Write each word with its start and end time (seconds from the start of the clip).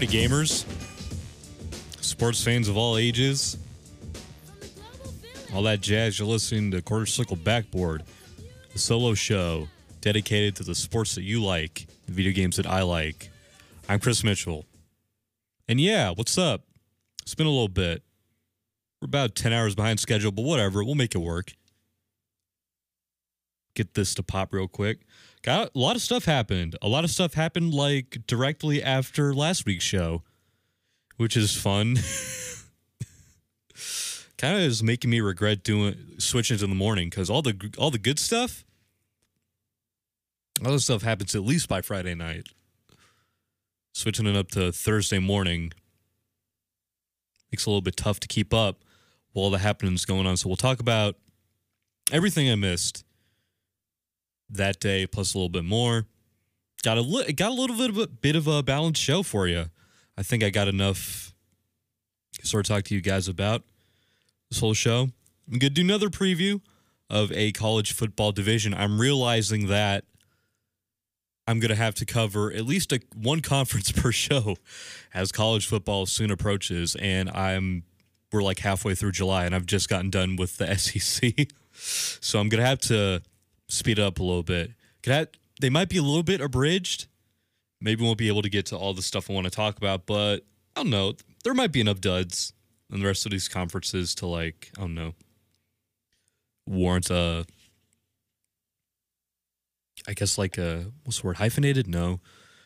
Howdy, 0.00 0.18
gamers. 0.18 0.64
Sports 2.02 2.42
fans 2.42 2.68
of 2.68 2.76
all 2.78 2.96
ages. 2.96 3.58
All 5.52 5.62
that 5.64 5.82
jazz. 5.82 6.18
You're 6.18 6.26
listening 6.26 6.70
to 6.70 6.80
Quarter 6.80 7.04
Circle 7.04 7.36
Backboard, 7.36 8.04
the 8.72 8.78
solo 8.78 9.12
show 9.12 9.68
dedicated 10.00 10.56
to 10.56 10.62
the 10.62 10.74
sports 10.74 11.16
that 11.16 11.22
you 11.22 11.44
like, 11.44 11.86
the 12.06 12.12
video 12.12 12.32
games 12.32 12.56
that 12.56 12.66
I 12.66 12.80
like. 12.80 13.28
I'm 13.90 14.00
Chris 14.00 14.24
Mitchell. 14.24 14.64
And 15.68 15.78
yeah, 15.78 16.12
what's 16.12 16.38
up? 16.38 16.62
It's 17.20 17.34
been 17.34 17.46
a 17.46 17.50
little 17.50 17.68
bit. 17.68 18.02
We're 19.02 19.06
about 19.06 19.34
10 19.34 19.52
hours 19.52 19.74
behind 19.74 20.00
schedule, 20.00 20.32
but 20.32 20.46
whatever. 20.46 20.82
We'll 20.82 20.94
make 20.94 21.14
it 21.14 21.18
work. 21.18 21.52
Get 23.74 23.92
this 23.92 24.14
to 24.14 24.22
pop 24.22 24.54
real 24.54 24.66
quick. 24.66 25.00
Got 25.42 25.70
a 25.74 25.78
lot 25.78 25.96
of 25.96 26.02
stuff 26.02 26.26
happened. 26.26 26.76
A 26.82 26.88
lot 26.88 27.04
of 27.04 27.10
stuff 27.10 27.34
happened 27.34 27.72
like 27.72 28.18
directly 28.26 28.82
after 28.82 29.34
last 29.34 29.64
week's 29.64 29.84
show, 29.84 30.22
which 31.16 31.36
is 31.36 31.56
fun. 31.56 31.96
kind 34.36 34.56
of 34.56 34.62
is 34.62 34.82
making 34.82 35.10
me 35.10 35.20
regret 35.20 35.62
doing 35.62 35.94
switching 36.18 36.58
to 36.58 36.66
the 36.66 36.74
morning 36.74 37.08
because 37.08 37.30
all 37.30 37.40
the 37.42 37.72
all 37.78 37.90
the 37.90 37.98
good 37.98 38.18
stuff, 38.18 38.64
all 40.64 40.72
the 40.72 40.80
stuff 40.80 41.02
happens 41.02 41.34
at 41.34 41.42
least 41.42 41.68
by 41.68 41.80
Friday 41.80 42.14
night. 42.14 42.48
Switching 43.92 44.26
it 44.26 44.36
up 44.36 44.48
to 44.48 44.72
Thursday 44.72 45.18
morning 45.18 45.72
makes 47.50 47.64
it 47.64 47.66
a 47.66 47.70
little 47.70 47.80
bit 47.80 47.96
tough 47.96 48.20
to 48.20 48.28
keep 48.28 48.52
up 48.52 48.84
while 49.32 49.50
the 49.50 49.58
happenings 49.58 50.04
going 50.04 50.26
on. 50.26 50.36
So 50.36 50.48
we'll 50.48 50.56
talk 50.56 50.80
about 50.80 51.16
everything 52.12 52.50
I 52.50 52.54
missed 52.56 53.04
that 54.50 54.80
day, 54.80 55.06
plus 55.06 55.34
a 55.34 55.38
little 55.38 55.48
bit 55.48 55.64
more. 55.64 56.06
Got 56.82 56.98
a 56.98 57.02
li- 57.02 57.32
got 57.32 57.50
a 57.50 57.54
little 57.54 57.76
bit 57.76 57.90
of 57.90 57.98
a 57.98 58.06
bit 58.06 58.36
of 58.36 58.46
a 58.46 58.62
balanced 58.62 59.02
show 59.02 59.22
for 59.22 59.46
you. 59.46 59.66
I 60.16 60.22
think 60.22 60.42
I 60.42 60.50
got 60.50 60.68
enough 60.68 61.34
to 62.38 62.46
sort 62.46 62.68
of 62.68 62.74
talk 62.74 62.84
to 62.84 62.94
you 62.94 63.00
guys 63.00 63.28
about 63.28 63.62
this 64.50 64.60
whole 64.60 64.74
show. 64.74 65.10
I'm 65.50 65.58
gonna 65.58 65.70
do 65.70 65.82
another 65.82 66.08
preview 66.08 66.60
of 67.08 67.32
a 67.32 67.52
college 67.52 67.92
football 67.92 68.32
division. 68.32 68.72
I'm 68.72 69.00
realizing 69.00 69.66
that 69.66 70.04
I'm 71.46 71.58
gonna 71.60 71.74
have 71.74 71.94
to 71.96 72.06
cover 72.06 72.52
at 72.52 72.64
least 72.64 72.92
a 72.92 73.00
one 73.14 73.40
conference 73.42 73.92
per 73.92 74.12
show 74.12 74.56
as 75.12 75.32
college 75.32 75.66
football 75.66 76.06
soon 76.06 76.30
approaches, 76.30 76.96
and 76.96 77.28
I'm 77.30 77.84
we're 78.32 78.42
like 78.42 78.60
halfway 78.60 78.94
through 78.94 79.12
July, 79.12 79.44
and 79.44 79.54
I've 79.54 79.66
just 79.66 79.88
gotten 79.88 80.08
done 80.08 80.36
with 80.36 80.56
the 80.58 80.74
SEC. 80.78 81.48
so 81.72 82.38
I'm 82.38 82.48
gonna 82.48 82.64
have 82.66 82.80
to 82.82 83.22
speed 83.70 83.98
up 83.98 84.18
a 84.18 84.22
little 84.22 84.42
bit. 84.42 84.72
Could 85.02 85.12
I, 85.12 85.26
they 85.60 85.70
might 85.70 85.88
be 85.88 85.96
a 85.96 86.02
little 86.02 86.22
bit 86.22 86.40
abridged. 86.40 87.06
Maybe 87.80 88.02
we 88.02 88.06
won't 88.06 88.18
be 88.18 88.28
able 88.28 88.42
to 88.42 88.50
get 88.50 88.66
to 88.66 88.76
all 88.76 88.92
the 88.92 89.02
stuff 89.02 89.30
I 89.30 89.32
want 89.32 89.44
to 89.44 89.50
talk 89.50 89.76
about, 89.76 90.06
but 90.06 90.44
I 90.76 90.82
don't 90.82 90.90
know. 90.90 91.14
There 91.44 91.54
might 91.54 91.72
be 91.72 91.80
enough 91.80 92.00
duds 92.00 92.52
in 92.92 93.00
the 93.00 93.06
rest 93.06 93.24
of 93.24 93.32
these 93.32 93.48
conferences 93.48 94.14
to 94.16 94.26
like, 94.26 94.70
I 94.76 94.82
don't 94.82 94.94
know, 94.94 95.14
warrant 96.66 97.10
a 97.10 97.46
I 100.08 100.14
guess 100.14 100.38
like 100.38 100.58
a 100.58 100.86
what's 101.04 101.20
the 101.20 101.26
word? 101.26 101.36
Hyphenated? 101.36 101.86
No. 101.86 102.20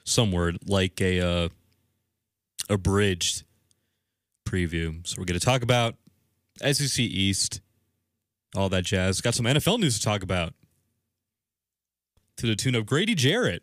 Some 0.04 0.32
word 0.32 0.58
like 0.66 1.00
a 1.00 1.20
uh 1.20 1.48
abridged 2.68 3.44
preview. 4.46 5.06
So 5.06 5.16
we're 5.18 5.24
gonna 5.24 5.40
talk 5.40 5.62
about 5.62 5.96
SEC 6.60 6.98
East, 7.00 7.60
all 8.54 8.68
that 8.68 8.84
jazz. 8.84 9.20
Got 9.20 9.34
some 9.34 9.46
NFL 9.46 9.80
news 9.80 9.98
to 9.98 10.04
talk 10.04 10.22
about 10.22 10.54
to 12.36 12.46
the 12.46 12.56
tune 12.56 12.74
of 12.74 12.86
Grady 12.86 13.14
Jarrett, 13.14 13.62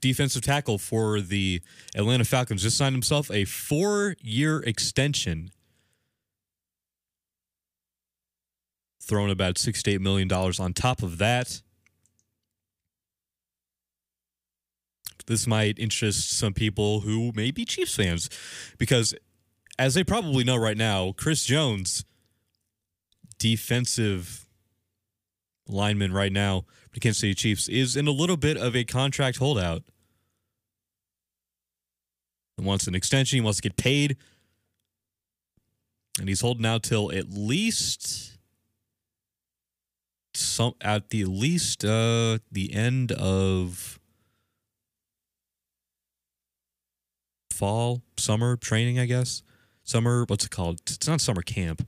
defensive 0.00 0.42
tackle 0.42 0.78
for 0.78 1.20
the 1.20 1.62
Atlanta 1.94 2.24
Falcons, 2.24 2.62
just 2.62 2.76
signed 2.76 2.94
himself 2.94 3.30
a 3.30 3.44
four 3.44 4.16
year 4.20 4.60
extension, 4.60 5.50
throwing 9.00 9.30
about 9.30 9.58
six 9.58 9.82
to 9.84 9.92
eight 9.92 10.00
million 10.00 10.28
dollars 10.28 10.58
on 10.58 10.72
top 10.72 11.02
of 11.02 11.18
that. 11.18 11.62
This 15.26 15.46
might 15.46 15.78
interest 15.78 16.36
some 16.36 16.52
people 16.52 17.00
who 17.00 17.32
may 17.34 17.52
be 17.52 17.64
Chiefs 17.64 17.94
fans 17.94 18.28
because, 18.76 19.14
as 19.78 19.94
they 19.94 20.02
probably 20.02 20.42
know 20.42 20.56
right 20.56 20.76
now, 20.76 21.12
Chris 21.16 21.44
Jones, 21.44 22.04
defensive 23.38 24.41
lineman 25.72 26.12
right 26.12 26.32
now 26.32 26.64
for 26.90 26.94
the 26.94 27.00
Kansas 27.00 27.20
City 27.20 27.34
Chiefs, 27.34 27.68
is 27.68 27.96
in 27.96 28.06
a 28.06 28.12
little 28.12 28.36
bit 28.36 28.56
of 28.56 28.76
a 28.76 28.84
contract 28.84 29.38
holdout. 29.38 29.82
He 32.56 32.64
wants 32.64 32.86
an 32.86 32.94
extension. 32.94 33.36
He 33.36 33.40
wants 33.40 33.58
to 33.58 33.68
get 33.68 33.76
paid. 33.76 34.16
And 36.18 36.28
he's 36.28 36.42
holding 36.42 36.66
out 36.66 36.82
till 36.82 37.10
at 37.12 37.30
least 37.30 38.38
some 40.34 40.74
at 40.80 41.10
the 41.10 41.26
least 41.26 41.84
uh 41.84 42.38
the 42.50 42.72
end 42.72 43.12
of 43.12 43.98
fall, 47.50 48.02
summer 48.16 48.56
training, 48.56 48.98
I 48.98 49.06
guess. 49.06 49.42
Summer, 49.84 50.24
what's 50.26 50.44
it 50.44 50.50
called? 50.50 50.80
It's 50.86 51.06
not 51.06 51.20
summer 51.20 51.42
camp. 51.42 51.86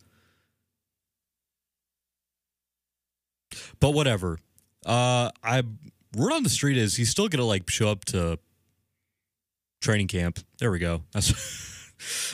But 3.81 3.91
whatever. 3.91 4.39
Uh 4.87 5.31
I 5.43 5.63
word 6.17 6.33
on 6.33 6.43
the 6.43 6.51
street 6.51 6.77
is 6.77 6.97
he's 6.97 7.11
still 7.11 7.29
gonna 7.29 7.45
like 7.45 7.69
show 7.69 7.89
up 7.89 8.05
to 8.07 8.39
training 9.81 10.09
camp. 10.09 10.41
There 10.59 10.71
we 10.71 10.79
go. 10.79 11.03
That's 11.13 11.33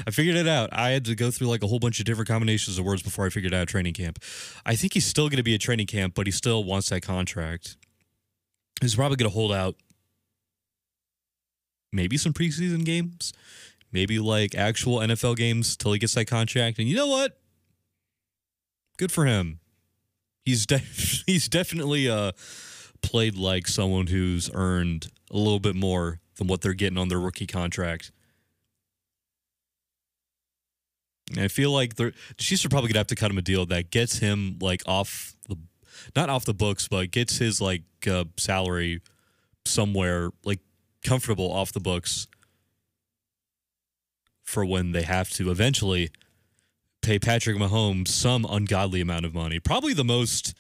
I 0.06 0.10
figured 0.10 0.36
it 0.36 0.48
out. 0.48 0.70
I 0.72 0.90
had 0.90 1.04
to 1.06 1.14
go 1.14 1.30
through 1.30 1.48
like 1.48 1.62
a 1.62 1.66
whole 1.66 1.78
bunch 1.78 1.98
of 2.00 2.04
different 2.04 2.28
combinations 2.28 2.78
of 2.78 2.84
words 2.84 3.02
before 3.02 3.26
I 3.26 3.30
figured 3.30 3.54
out 3.54 3.68
training 3.68 3.94
camp. 3.94 4.18
I 4.64 4.74
think 4.74 4.94
he's 4.94 5.06
still 5.06 5.28
gonna 5.28 5.42
be 5.42 5.54
at 5.54 5.60
training 5.60 5.86
camp, 5.86 6.14
but 6.14 6.26
he 6.26 6.32
still 6.32 6.64
wants 6.64 6.88
that 6.90 7.02
contract. 7.02 7.76
He's 8.80 8.94
probably 8.94 9.16
gonna 9.16 9.30
hold 9.30 9.52
out 9.52 9.76
maybe 11.92 12.16
some 12.16 12.32
preseason 12.32 12.84
games, 12.84 13.32
maybe 13.92 14.18
like 14.18 14.54
actual 14.54 14.98
NFL 14.98 15.36
games 15.36 15.76
till 15.76 15.92
he 15.92 15.98
gets 15.98 16.14
that 16.14 16.26
contract. 16.26 16.78
And 16.78 16.88
you 16.88 16.96
know 16.96 17.08
what? 17.08 17.38
Good 18.96 19.12
for 19.12 19.26
him 19.26 19.60
he's 20.50 20.66
de- 20.66 20.78
he's 21.26 21.48
definitely 21.48 22.08
uh 22.08 22.32
played 23.02 23.36
like 23.36 23.66
someone 23.66 24.08
who's 24.08 24.50
earned 24.52 25.08
a 25.30 25.36
little 25.36 25.60
bit 25.60 25.74
more 25.74 26.20
than 26.36 26.48
what 26.48 26.60
they're 26.60 26.74
getting 26.74 26.98
on 26.98 27.08
their 27.08 27.20
rookie 27.20 27.46
contract. 27.46 28.12
And 31.30 31.40
I 31.40 31.48
feel 31.48 31.70
like 31.70 31.94
the 31.94 32.12
Chiefs 32.36 32.64
are 32.64 32.68
probably 32.68 32.88
gonna 32.88 32.98
have 32.98 33.06
to 33.06 33.14
cut 33.14 33.30
him 33.30 33.38
a 33.38 33.42
deal 33.42 33.64
that 33.66 33.90
gets 33.90 34.18
him 34.18 34.58
like 34.60 34.82
off 34.86 35.34
the, 35.48 35.56
not 36.16 36.28
off 36.28 36.44
the 36.44 36.54
books, 36.54 36.88
but 36.88 37.10
gets 37.10 37.38
his 37.38 37.60
like 37.60 37.82
uh, 38.10 38.24
salary 38.36 39.00
somewhere 39.64 40.30
like 40.44 40.60
comfortable 41.04 41.50
off 41.50 41.72
the 41.72 41.80
books 41.80 42.26
for 44.42 44.64
when 44.64 44.90
they 44.90 45.02
have 45.02 45.30
to 45.30 45.50
eventually 45.50 46.10
pay 47.02 47.18
Patrick 47.18 47.56
Mahomes 47.56 48.08
some 48.08 48.46
ungodly 48.48 49.00
amount 49.00 49.24
of 49.24 49.34
money. 49.34 49.58
Probably 49.58 49.94
the 49.94 50.04
most 50.04 50.54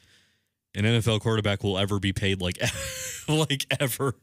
an 0.74 0.84
NFL 0.84 1.20
quarterback 1.20 1.62
will 1.62 1.78
ever 1.78 1.98
be 1.98 2.12
paid 2.12 2.40
like 2.40 2.58
like 3.28 3.66
ever. 3.80 4.14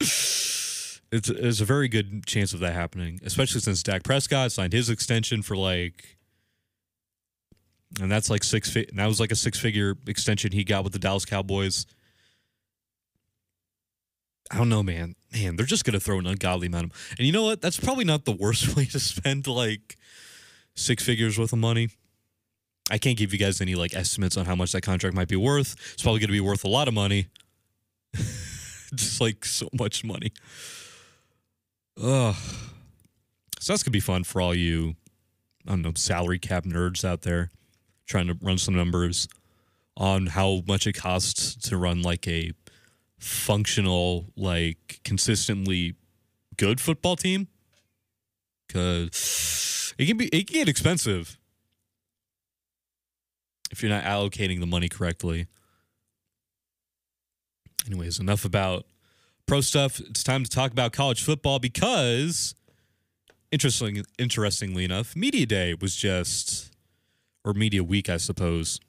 It's, 0.00 1.00
it's 1.12 1.60
a 1.60 1.64
very 1.64 1.88
good 1.88 2.26
chance 2.26 2.52
of 2.52 2.60
that 2.60 2.74
happening, 2.74 3.20
especially 3.24 3.60
since 3.60 3.82
Dak 3.82 4.02
Prescott 4.02 4.50
signed 4.52 4.72
his 4.72 4.90
extension 4.90 5.42
for 5.42 5.56
like 5.56 6.18
and 8.00 8.10
that's 8.10 8.28
like 8.28 8.42
six 8.42 8.70
fi- 8.70 8.88
that 8.92 9.06
was 9.06 9.20
like 9.20 9.30
a 9.30 9.36
six 9.36 9.58
figure 9.58 9.94
extension 10.06 10.52
he 10.52 10.64
got 10.64 10.84
with 10.84 10.92
the 10.92 10.98
Dallas 10.98 11.24
Cowboys. 11.24 11.86
I 14.50 14.58
don't 14.58 14.68
know, 14.68 14.82
man. 14.82 15.14
Man, 15.32 15.56
they're 15.56 15.66
just 15.66 15.84
gonna 15.84 16.00
throw 16.00 16.18
an 16.18 16.26
ungodly 16.26 16.66
amount 16.66 16.86
of 16.86 17.14
and 17.18 17.26
you 17.26 17.32
know 17.32 17.44
what? 17.44 17.62
That's 17.62 17.78
probably 17.78 18.04
not 18.04 18.24
the 18.24 18.32
worst 18.32 18.76
way 18.76 18.84
to 18.86 18.98
spend 18.98 19.46
like 19.46 19.96
six 20.74 21.04
figures 21.04 21.38
worth 21.38 21.52
of 21.52 21.58
money. 21.58 21.88
I 22.90 22.98
can't 22.98 23.16
give 23.16 23.32
you 23.32 23.38
guys 23.38 23.60
any 23.60 23.74
like 23.74 23.94
estimates 23.94 24.36
on 24.36 24.44
how 24.44 24.54
much 24.54 24.72
that 24.72 24.82
contract 24.82 25.16
might 25.16 25.28
be 25.28 25.36
worth. 25.36 25.74
It's 25.92 26.02
probably 26.02 26.20
going 26.20 26.28
to 26.28 26.34
be 26.34 26.40
worth 26.40 26.64
a 26.64 26.68
lot 26.68 26.88
of 26.88 26.94
money. 26.94 27.28
Just 28.94 29.20
like 29.20 29.44
so 29.44 29.68
much 29.78 30.04
money. 30.04 30.32
Ugh. 32.02 32.34
So 33.58 33.72
that's 33.72 33.82
going 33.82 33.90
to 33.90 33.90
be 33.90 34.00
fun 34.00 34.24
for 34.24 34.42
all 34.42 34.54
you, 34.54 34.96
I 35.66 35.70
don't 35.70 35.82
know, 35.82 35.92
salary 35.96 36.38
cap 36.38 36.64
nerds 36.64 37.04
out 37.04 37.22
there 37.22 37.50
trying 38.06 38.26
to 38.26 38.36
run 38.42 38.58
some 38.58 38.74
numbers 38.74 39.28
on 39.96 40.26
how 40.26 40.62
much 40.66 40.86
it 40.86 40.92
costs 40.92 41.54
to 41.68 41.78
run 41.78 42.02
like 42.02 42.28
a 42.28 42.52
functional, 43.18 44.26
like 44.36 45.00
consistently 45.04 45.94
good 46.58 46.80
football 46.80 47.16
team. 47.16 47.48
Because 48.66 49.10
it 49.98 50.06
can 50.06 50.16
be 50.16 50.26
it 50.26 50.46
can 50.46 50.54
get 50.54 50.68
expensive 50.68 51.38
if 53.70 53.82
you're 53.82 53.90
not 53.90 54.04
allocating 54.04 54.60
the 54.60 54.66
money 54.66 54.88
correctly. 54.88 55.46
Anyways, 57.86 58.18
enough 58.18 58.44
about 58.44 58.86
pro 59.46 59.60
stuff. 59.60 60.00
It's 60.00 60.22
time 60.22 60.44
to 60.44 60.50
talk 60.50 60.70
about 60.70 60.92
college 60.92 61.22
football 61.22 61.58
because, 61.58 62.54
interesting, 63.50 64.04
interestingly 64.18 64.84
enough, 64.84 65.14
media 65.16 65.44
day 65.46 65.74
was 65.74 65.96
just, 65.96 66.72
or 67.44 67.52
media 67.52 67.84
week, 67.84 68.08
I 68.08 68.16
suppose, 68.16 68.80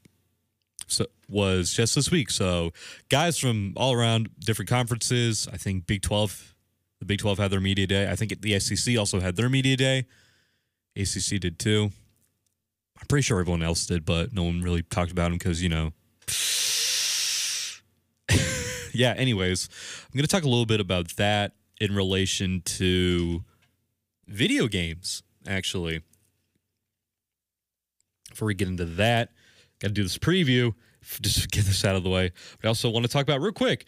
so 0.88 1.08
was 1.28 1.74
just 1.74 1.96
this 1.96 2.12
week. 2.12 2.30
So 2.30 2.72
guys 3.10 3.40
from 3.40 3.74
all 3.75 3.94
around 3.94 4.30
different 4.40 4.69
conferences. 4.69 5.48
I 5.51 5.58
think 5.58 5.88
Big 5.88 6.04
Twelve, 6.04 6.54
the 7.00 7.06
Big 7.06 7.19
Twelve 7.19 7.40
had 7.40 7.51
their 7.51 7.60
media 7.60 7.88
day. 7.88 8.10
I 8.10 8.16
think 8.16 8.42
the 8.42 8.60
SEC 8.60 8.98
also 8.98 9.19
had 9.19 9.36
their 9.36 9.50
media 9.50 9.75
day. 9.75 10.06
ACC 10.96 11.40
did 11.40 11.60
too. 11.60 11.92
I'm 13.00 13.08
pretty 13.08 13.24
sure 13.24 13.40
everyone 13.40 13.62
else 13.62 13.86
did, 13.86 14.06
but 14.06 14.34
no 14.34 14.44
one 14.44 14.62
really 14.62 14.82
talked 14.82 15.12
about 15.12 15.32
him 15.32 15.38
because 15.38 15.62
you 15.62 15.70
know 15.70 15.92
yeah, 18.94 19.14
anyways, 19.18 19.70
I'm 20.04 20.18
going 20.18 20.24
to 20.24 20.28
talk 20.28 20.44
a 20.44 20.50
little 20.50 20.66
bit 20.66 20.80
about 20.80 21.16
that 21.18 21.54
in 21.80 21.96
relation 21.96 22.62
to 22.62 23.44
video 24.28 24.68
games, 24.68 25.24
actually. 25.48 26.02
Before 28.30 28.48
we 28.48 28.54
get 28.54 28.68
into 28.68 28.86
that, 28.86 29.32
got 29.80 29.90
to 29.90 29.94
do 29.94 30.04
this 30.04 30.18
preview, 30.18 30.74
just 31.22 31.52
get 31.52 31.66
this 31.66 31.86
out 31.86 31.96
of 31.96 32.04
the 32.04 32.10
way. 32.10 32.32
But 32.60 32.68
I 32.68 32.70
also 32.70 32.90
want 32.90 33.06
to 33.06 33.12
talk 33.12 33.24
about 33.24 33.42
real 33.42 33.52
quick 33.52 33.86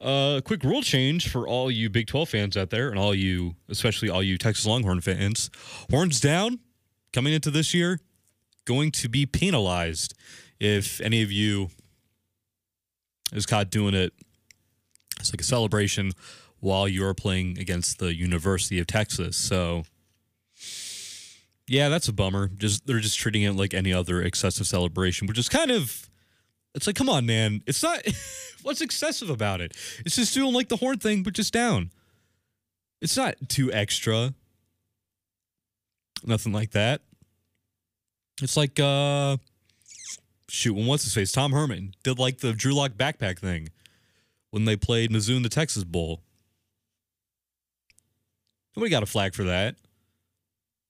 a 0.00 0.04
uh, 0.04 0.40
quick 0.40 0.62
rule 0.62 0.82
change 0.82 1.28
for 1.28 1.48
all 1.48 1.70
you 1.70 1.90
Big 1.90 2.06
12 2.06 2.28
fans 2.28 2.56
out 2.56 2.70
there 2.70 2.88
and 2.90 2.98
all 2.98 3.14
you, 3.14 3.56
especially 3.68 4.08
all 4.08 4.22
you 4.22 4.38
Texas 4.38 4.64
Longhorn 4.64 5.00
fans. 5.00 5.50
Horns 5.90 6.20
down 6.20 6.60
coming 7.12 7.32
into 7.32 7.50
this 7.50 7.74
year, 7.74 8.00
going 8.64 8.92
to 8.92 9.08
be 9.08 9.26
penalized 9.26 10.14
if 10.60 11.00
any 11.00 11.22
of 11.22 11.32
you 11.32 11.70
is 13.32 13.44
caught 13.44 13.70
doing 13.70 13.94
it 13.94 14.12
it's 15.20 15.32
like 15.32 15.40
a 15.40 15.44
celebration 15.44 16.12
while 16.60 16.88
you're 16.88 17.14
playing 17.14 17.58
against 17.58 17.98
the 17.98 18.14
University 18.14 18.78
of 18.78 18.86
Texas. 18.86 19.36
So, 19.36 19.84
yeah, 21.66 21.88
that's 21.88 22.08
a 22.08 22.12
bummer. 22.12 22.48
Just 22.56 22.86
they're 22.86 23.00
just 23.00 23.18
treating 23.18 23.42
it 23.42 23.52
like 23.52 23.74
any 23.74 23.92
other 23.92 24.22
excessive 24.22 24.66
celebration, 24.66 25.26
which 25.26 25.38
is 25.38 25.48
kind 25.48 25.70
of 25.70 26.07
it's 26.78 26.86
like, 26.86 26.94
come 26.94 27.08
on, 27.08 27.26
man. 27.26 27.60
It's 27.66 27.82
not 27.82 28.00
what's 28.62 28.80
excessive 28.80 29.30
about 29.30 29.60
it. 29.60 29.76
It's 30.06 30.14
just 30.14 30.32
doing 30.32 30.54
like 30.54 30.68
the 30.68 30.76
horn 30.76 30.98
thing, 30.98 31.24
but 31.24 31.32
just 31.32 31.52
down. 31.52 31.90
It's 33.00 33.16
not 33.16 33.34
too 33.48 33.72
extra. 33.72 34.32
Nothing 36.24 36.52
like 36.52 36.70
that. 36.70 37.00
It's 38.40 38.56
like 38.56 38.78
uh 38.78 39.38
shoot, 40.48 40.74
when 40.74 40.86
what's 40.86 41.02
his 41.02 41.14
face? 41.14 41.32
Tom 41.32 41.50
Herman 41.50 41.94
did 42.04 42.20
like 42.20 42.38
the 42.38 42.52
Drew 42.52 42.74
Lock 42.74 42.92
backpack 42.92 43.40
thing 43.40 43.70
when 44.50 44.64
they 44.64 44.76
played 44.76 45.10
Mizzou 45.10 45.36
in 45.36 45.42
the 45.42 45.48
Texas 45.48 45.82
Bowl. 45.82 46.22
Nobody 48.76 48.90
got 48.90 49.02
a 49.02 49.06
flag 49.06 49.34
for 49.34 49.42
that 49.42 49.74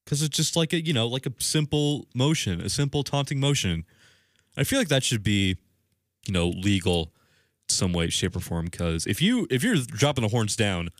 because 0.05 0.21
it's 0.21 0.37
just 0.37 0.55
like 0.55 0.75
a 0.75 0.85
you 0.85 0.93
know 0.93 1.07
like 1.09 1.25
a 1.25 1.33
simple 1.39 2.09
motion, 2.15 2.61
a 2.61 2.69
simple 2.69 3.03
taunting 3.03 3.41
motion. 3.41 3.87
I 4.55 4.65
feel 4.65 4.79
like 4.79 4.89
that 4.89 5.03
should 5.03 5.23
be 5.23 5.57
you 6.29 6.35
know 6.35 6.49
legal 6.49 7.13
some 7.69 7.93
way, 7.93 8.09
shape, 8.11 8.37
or 8.37 8.41
form. 8.41 8.67
Because 8.67 9.07
if 9.07 9.21
you 9.21 9.47
if 9.51 9.65
you're 9.65 9.77
dropping 9.77 10.23
the 10.23 10.29
horns 10.29 10.55
down, 10.55 10.91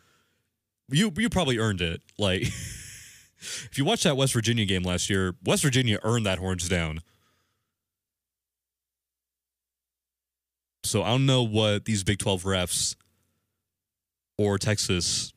you 0.91 1.13
you 1.17 1.29
probably 1.29 1.59
earned 1.59 1.81
it. 1.81 2.03
Like 2.19 2.43
if 3.39 3.77
you 3.77 3.85
watch 3.85 4.03
that 4.03 4.17
West 4.17 4.33
Virginia 4.33 4.65
game 4.65 4.83
last 4.83 5.09
year, 5.09 5.35
West 5.45 5.63
Virginia 5.63 5.99
earned 6.03 6.27
that 6.27 6.39
horns 6.39 6.69
down. 6.69 7.01
So 10.85 11.03
I 11.03 11.09
don't 11.09 11.27
know 11.27 11.43
what 11.43 11.85
these 11.85 12.03
Big 12.03 12.19
12 12.19 12.45
refs 12.45 12.97
or 14.39 14.57
Texas 14.57 15.35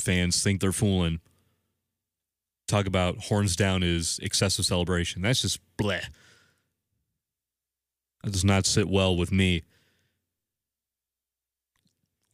fans 0.00 0.42
think 0.42 0.60
they're 0.60 0.72
fooling. 0.72 1.20
Talk 2.66 2.86
about 2.86 3.18
horns 3.18 3.54
down 3.54 3.82
is 3.82 4.18
excessive 4.22 4.64
celebration. 4.64 5.22
That's 5.22 5.42
just 5.42 5.60
bleh. 5.76 6.04
That 8.22 8.32
does 8.32 8.44
not 8.44 8.66
sit 8.66 8.88
well 8.88 9.16
with 9.16 9.32
me. 9.32 9.62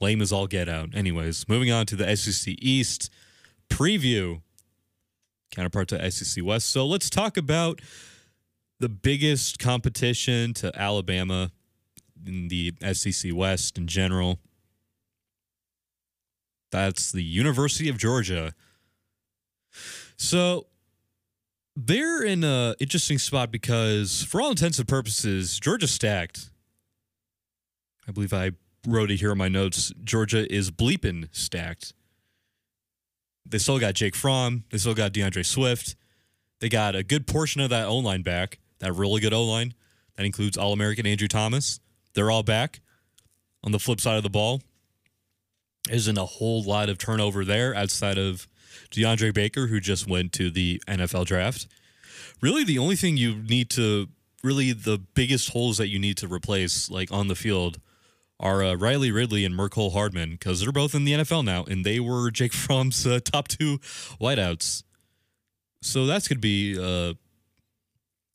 Lame 0.01 0.21
as 0.21 0.33
all 0.33 0.47
get 0.47 0.69
out. 0.69 0.95
Anyways, 0.95 1.49
moving 1.49 1.71
on 1.71 1.87
to 1.87 1.97
the 1.97 2.17
SEC 2.17 2.55
East 2.59 3.11
preview, 3.71 4.43
counterpart 5.51 5.89
to 5.89 6.11
SEC 6.11 6.45
West. 6.45 6.69
So 6.69 6.87
let's 6.87 7.09
talk 7.09 7.37
about 7.37 7.81
the 8.79 8.89
biggest 8.89 9.59
competition 9.59 10.53
to 10.55 10.79
Alabama 10.79 11.51
in 12.27 12.49
the 12.49 12.75
SEC 12.93 13.33
West 13.35 13.79
in 13.79 13.87
general. 13.87 14.39
That's 16.71 17.11
the 17.11 17.23
University 17.23 17.89
of 17.89 17.97
Georgia. 17.97 18.53
So 20.17 20.67
they're 21.77 22.23
in 22.23 22.43
a 22.43 22.75
interesting 22.81 23.19
spot 23.19 23.53
because, 23.53 24.25
for 24.25 24.41
all 24.41 24.51
intents 24.51 24.79
and 24.79 24.89
purposes, 24.89 25.61
Georgia 25.61 25.87
stacked. 25.87 26.51
I 28.09 28.13
believe 28.13 28.33
I 28.33 28.53
wrote 28.87 29.11
it 29.11 29.21
here 29.21 29.33
in 29.33 29.39
my 29.39 29.49
notes. 29.49 29.93
Georgia 30.03 30.51
is 30.53 30.71
bleeping 30.71 31.29
stacked. 31.33 31.93
They 33.45 33.59
still 33.59 33.79
got 33.79 33.95
Jake 33.95 34.17
Fromm. 34.17 34.65
They 34.71 34.79
still 34.79 34.95
got 34.95 35.13
D'Andre 35.13 35.43
Swift. 35.43 35.97
They 36.61 36.69
got 36.69 36.97
a 36.97 37.03
good 37.03 37.27
portion 37.27 37.61
of 37.61 37.71
that 37.71 37.87
O 37.87 37.99
line 37.99 38.23
back, 38.23 38.59
that 38.79 38.93
really 38.93 39.21
good 39.21 39.35
O 39.35 39.45
line. 39.45 39.75
That 40.17 40.25
includes 40.25 40.57
All 40.57 40.73
American 40.73 41.07
Andrew 41.07 41.29
Thomas. 41.29 41.79
They're 42.15 42.31
all 42.31 42.43
back. 42.43 42.81
On 43.63 43.73
the 43.73 43.79
flip 43.79 44.01
side 44.01 44.17
of 44.17 44.23
the 44.23 44.31
ball, 44.31 44.63
isn't 45.91 46.17
a 46.17 46.25
whole 46.25 46.63
lot 46.63 46.89
of 46.89 46.99
turnover 46.99 47.45
there 47.45 47.75
outside 47.75 48.17
of 48.17 48.49
DeAndre 48.97 49.33
Baker, 49.33 49.67
who 49.67 49.81
just 49.81 50.09
went 50.09 50.33
to 50.35 50.51
the 50.51 50.83
NFL 50.87 51.27
draft. 51.27 51.67
Really, 52.41 52.65
the 52.65 52.79
only 52.79 52.97
thing 52.97 53.17
you 53.17 53.37
need 53.37 53.71
to 53.71 54.09
really 54.43 54.73
the 54.73 54.99
biggest 55.15 55.51
holes 55.51 55.79
that 55.79 55.89
you 55.89 55.99
need 55.99 56.17
to 56.19 56.29
replace, 56.29 56.91
like 56.91 57.11
on 57.11 57.29
the 57.29 57.35
field, 57.35 57.81
are 58.39 58.63
uh, 58.63 58.75
Riley 58.75 59.11
Ridley 59.11 59.45
and 59.45 59.55
Mecole 59.55 59.93
Hardman 59.93 60.33
because 60.33 60.61
they're 60.61 60.73
both 60.73 60.95
in 60.95 61.05
the 61.05 61.13
NFL 61.13 61.45
now, 61.45 61.65
and 61.65 61.85
they 61.85 62.01
were 62.01 62.31
Jake 62.31 62.53
Fromm's 62.53 63.07
uh, 63.07 63.21
top 63.25 63.49
two 63.49 63.79
wideouts. 64.21 64.83
So 65.83 66.07
that's 66.07 66.29
going 66.29 66.37
to 66.37 66.41
be, 66.41 66.79
uh, 66.79 67.15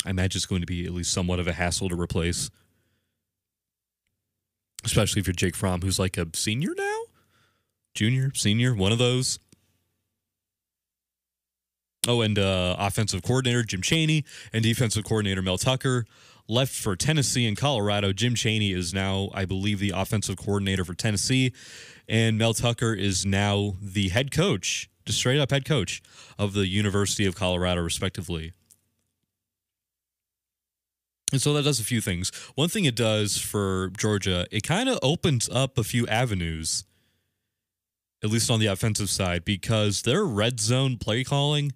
I 0.05 0.09
imagine, 0.09 0.37
it's 0.37 0.45
going 0.45 0.61
to 0.61 0.67
be 0.67 0.85
at 0.85 0.91
least 0.91 1.11
somewhat 1.11 1.39
of 1.39 1.47
a 1.47 1.53
hassle 1.53 1.89
to 1.89 1.95
replace 1.95 2.49
especially 4.83 5.19
if 5.19 5.27
you're 5.27 5.33
Jake 5.33 5.55
Fromm, 5.55 5.81
who's 5.81 5.99
like 5.99 6.17
a 6.17 6.27
senior 6.33 6.73
now, 6.75 7.01
junior, 7.93 8.31
senior, 8.33 8.73
one 8.73 8.91
of 8.91 8.97
those. 8.97 9.39
Oh, 12.07 12.21
and 12.21 12.39
uh, 12.39 12.75
offensive 12.79 13.21
coordinator 13.21 13.61
Jim 13.61 13.81
Chaney 13.81 14.25
and 14.51 14.63
defensive 14.63 15.03
coordinator 15.03 15.43
Mel 15.43 15.59
Tucker 15.59 16.05
left 16.47 16.73
for 16.73 16.95
Tennessee 16.95 17.47
and 17.47 17.55
Colorado. 17.55 18.11
Jim 18.11 18.33
Chaney 18.33 18.71
is 18.71 18.91
now, 18.91 19.29
I 19.35 19.45
believe, 19.45 19.79
the 19.79 19.93
offensive 19.95 20.35
coordinator 20.35 20.83
for 20.83 20.95
Tennessee, 20.95 21.53
and 22.09 22.39
Mel 22.39 22.55
Tucker 22.55 22.93
is 22.93 23.23
now 23.23 23.75
the 23.79 24.09
head 24.09 24.31
coach, 24.31 24.89
just 25.05 25.19
straight 25.19 25.39
up 25.39 25.51
head 25.51 25.63
coach 25.63 26.01
of 26.39 26.53
the 26.53 26.65
University 26.65 27.25
of 27.25 27.35
Colorado, 27.35 27.81
respectively. 27.81 28.51
And 31.31 31.39
so 31.39 31.53
that 31.53 31.63
does 31.63 31.79
a 31.79 31.83
few 31.83 32.01
things. 32.01 32.31
One 32.55 32.67
thing 32.67 32.85
it 32.85 32.95
does 32.95 33.37
for 33.37 33.91
Georgia, 33.95 34.47
it 34.51 34.63
kind 34.63 34.89
of 34.89 34.97
opens 35.03 35.47
up 35.49 35.77
a 35.77 35.83
few 35.83 36.07
avenues, 36.07 36.83
at 38.23 38.31
least 38.31 38.49
on 38.49 38.59
the 38.59 38.65
offensive 38.65 39.09
side, 39.09 39.45
because 39.45 40.01
their 40.01 40.25
red 40.25 40.59
zone 40.59 40.97
play 40.97 41.23
calling, 41.23 41.73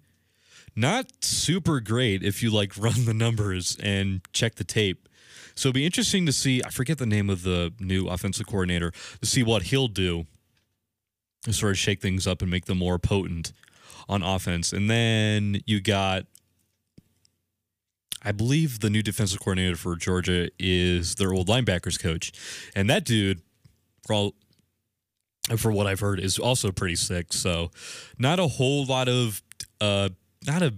not 0.76 1.06
super 1.20 1.80
great 1.80 2.22
if 2.22 2.42
you 2.42 2.50
like 2.50 2.76
run 2.78 3.04
the 3.04 3.14
numbers 3.14 3.76
and 3.82 4.20
check 4.32 4.56
the 4.56 4.64
tape. 4.64 5.08
So 5.54 5.68
it'd 5.68 5.74
be 5.74 5.86
interesting 5.86 6.26
to 6.26 6.32
see. 6.32 6.62
I 6.62 6.70
forget 6.70 6.98
the 6.98 7.06
name 7.06 7.30
of 7.30 7.42
the 7.42 7.72
new 7.80 8.08
offensive 8.08 8.46
coordinator 8.46 8.92
to 9.20 9.26
see 9.26 9.42
what 9.42 9.64
he'll 9.64 9.88
do 9.88 10.26
to 11.44 11.52
sort 11.52 11.72
of 11.72 11.78
shake 11.78 12.02
things 12.02 12.26
up 12.26 12.42
and 12.42 12.50
make 12.50 12.66
them 12.66 12.78
more 12.78 12.98
potent 12.98 13.52
on 14.08 14.22
offense. 14.22 14.72
And 14.72 14.90
then 14.90 15.62
you 15.64 15.80
got 15.80 16.26
I 18.26 18.32
believe 18.32 18.80
the 18.80 18.90
new 18.90 19.02
defensive 19.02 19.38
coordinator 19.38 19.76
for 19.76 19.94
Georgia 19.94 20.50
is 20.58 21.14
their 21.14 21.32
old 21.32 21.46
linebackers 21.46 21.96
coach, 22.00 22.32
and 22.74 22.90
that 22.90 23.04
dude, 23.04 23.40
for 24.04 24.14
all, 24.14 24.34
for 25.56 25.70
what 25.70 25.86
I've 25.86 26.00
heard, 26.00 26.18
is 26.18 26.36
also 26.36 26.72
pretty 26.72 26.96
sick. 26.96 27.32
So, 27.32 27.70
not 28.18 28.40
a 28.40 28.48
whole 28.48 28.84
lot 28.84 29.08
of, 29.08 29.42
uh, 29.80 30.08
not 30.46 30.62
a 30.62 30.74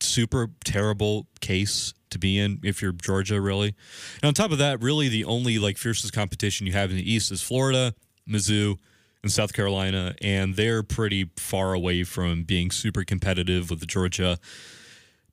super 0.00 0.50
terrible 0.64 1.26
case 1.40 1.94
to 2.10 2.18
be 2.18 2.38
in 2.38 2.60
if 2.64 2.82
you're 2.82 2.92
Georgia, 2.92 3.40
really. 3.40 3.74
And 4.22 4.28
on 4.28 4.34
top 4.34 4.50
of 4.50 4.58
that, 4.58 4.82
really 4.82 5.08
the 5.08 5.24
only 5.24 5.58
like 5.58 5.78
fiercest 5.78 6.12
competition 6.12 6.66
you 6.66 6.72
have 6.72 6.90
in 6.90 6.96
the 6.96 7.12
East 7.12 7.30
is 7.30 7.42
Florida, 7.42 7.94
Mizzou, 8.28 8.78
and 9.22 9.30
South 9.30 9.52
Carolina, 9.52 10.14
and 10.22 10.56
they're 10.56 10.82
pretty 10.82 11.30
far 11.36 11.74
away 11.74 12.04
from 12.04 12.44
being 12.44 12.70
super 12.70 13.04
competitive 13.04 13.70
with 13.70 13.86
Georgia 13.86 14.38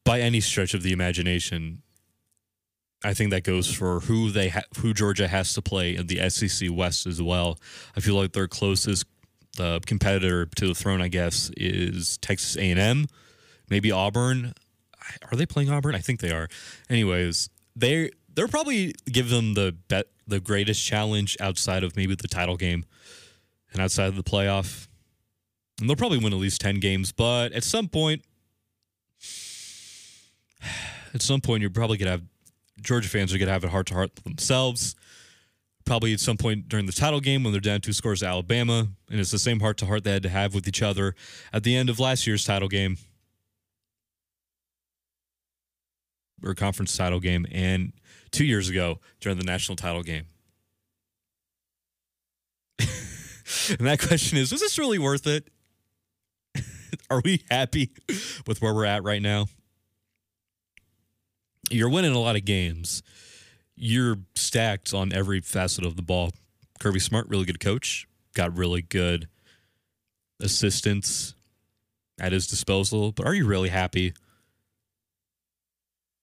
by 0.04 0.20
any 0.20 0.42
stretch 0.42 0.74
of 0.74 0.84
the 0.84 0.92
imagination. 0.92 1.82
I 3.04 3.14
think 3.14 3.32
that 3.32 3.44
goes 3.44 3.72
for 3.72 4.02
who 4.02 4.32
they 4.32 4.50
ha- 4.50 4.64
who 4.80 4.94
Georgia 4.94 5.28
has 5.28 5.54
to 5.54 5.62
play 5.62 5.96
in 5.96 6.08
the 6.08 6.30
SEC 6.30 6.70
West 6.72 7.06
as 7.06 7.22
well. 7.22 7.60
I 7.96 8.00
feel 8.00 8.16
like 8.16 8.34
their 8.34 8.48
closest 8.48 9.06
uh, 9.60 9.80
competitor 9.86 10.48
to 10.56 10.68
the 10.68 10.76
throne, 10.76 11.02
I 11.02 11.08
guess, 11.08 11.50
is 11.56 12.18
Texas 12.18 12.58
A&M, 12.58 13.06
maybe 13.70 13.92
Auburn. 13.92 14.54
Are 15.32 15.38
they 15.38 15.46
playing 15.46 15.70
Auburn? 15.70 15.96
I 15.96 16.00
think 16.00 16.20
they 16.20 16.32
are. 16.32 16.48
Anyways, 16.90 17.50
they 17.76 18.12
they're 18.34 18.48
probably 18.48 18.94
give 19.12 19.30
them 19.30 19.54
the 19.54 19.76
bet 19.88 20.08
the 20.28 20.40
greatest 20.40 20.86
challenge 20.86 21.38
outside 21.40 21.84
of 21.84 21.96
maybe 21.96 22.14
the 22.14 22.28
title 22.28 22.58
game 22.58 22.86
and 23.72 23.82
outside 23.82 24.08
of 24.08 24.16
the 24.16 24.24
playoff. 24.24 24.88
And 25.80 25.90
they'll 25.90 25.96
probably 25.96 26.18
win 26.18 26.34
at 26.34 26.40
least 26.40 26.60
10 26.60 26.80
games, 26.80 27.12
but 27.12 27.54
at 27.54 27.64
some 27.64 27.88
point 27.88 28.24
at 31.14 31.22
some 31.22 31.42
point 31.42 31.62
you're 31.62 31.70
probably 31.70 31.98
going 31.98 32.08
to 32.08 32.12
have 32.12 32.24
Georgia 32.82 33.10
fans 33.10 33.34
are 33.34 33.38
going 33.38 33.48
to 33.48 33.54
have 33.54 33.64
a 33.64 33.70
heart 33.70 33.88
to 33.88 33.94
heart 33.94 34.16
themselves. 34.18 34.96
Probably 35.86 36.14
at 36.14 36.20
some 36.20 36.38
point 36.38 36.68
during 36.68 36.86
the 36.86 36.92
title 36.92 37.22
game 37.22 37.44
when 37.44 37.54
they're 37.54 37.62
down 37.62 37.80
two 37.80 37.94
scores 37.94 38.20
to 38.20 38.28
Alabama, 38.28 38.88
and 39.10 39.20
it's 39.20 39.32
the 39.32 39.40
same 39.40 39.62
heart 39.62 39.78
to 39.78 39.86
heart 39.86 40.04
they 40.04 40.12
had 40.12 40.24
to 40.24 40.30
have 40.30 40.54
with 40.54 40.68
each 40.68 40.82
other 40.82 41.16
at 41.54 41.64
the 41.64 41.76
end 41.76 41.90
of 41.90 42.00
last 42.00 42.28
year's 42.28 42.44
title 42.44 42.68
game 42.68 42.98
or 46.44 46.53
conference 46.53 46.96
title 46.96 47.20
game, 47.20 47.46
and 47.51 47.94
two 48.32 48.46
years 48.46 48.70
ago 48.70 49.00
during 49.20 49.38
the 49.38 49.46
national 49.46 49.75
title 49.75 50.03
game. 50.03 50.25
and 52.79 52.88
that 53.79 54.00
question 54.00 54.38
is: 54.38 54.51
Was 54.51 54.62
this 54.62 54.77
really 54.77 55.00
worth 55.00 55.27
it? 55.27 55.50
Are 57.10 57.22
we 57.24 57.44
happy 57.50 57.91
with 58.46 58.62
where 58.62 58.74
we're 58.74 58.86
at 58.86 59.03
right 59.03 59.22
now? 59.22 59.48
you're 61.70 61.89
winning 61.89 62.13
a 62.13 62.20
lot 62.20 62.36
of 62.36 62.46
games. 62.46 63.03
You're 63.75 64.17
stacked 64.36 64.94
on 64.94 65.13
every 65.13 65.41
facet 65.41 65.86
of 65.86 65.96
the 65.96 66.01
ball. 66.01 66.32
Kirby 66.79 67.00
Smart, 67.00 67.27
really 67.29 67.46
good 67.46 67.60
coach, 67.60 68.08
got 68.36 68.58
really 68.58 68.82
good 68.82 69.27
assistants 70.39 71.34
at 72.20 72.32
his 72.32 72.48
disposal. 72.48 73.12
But 73.12 73.27
are 73.27 73.34
you 73.34 73.46
really 73.46 73.70
happy? 73.70 74.13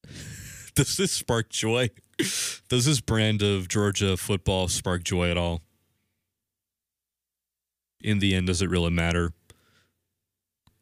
Does 0.75 0.97
this 0.97 1.13
spark 1.13 1.51
joy? 1.51 1.91
Does 2.69 2.85
this 2.87 3.01
brand 3.01 3.43
of 3.43 3.69
Georgia 3.69 4.17
football 4.17 4.69
spark 4.69 5.05
joy 5.05 5.31
at 5.31 5.37
all? 5.37 5.63
In 8.03 8.19
the 8.19 8.35
end, 8.35 8.49
does 8.49 8.61
it 8.61 8.69
really 8.69 8.91
matter? 8.91 9.33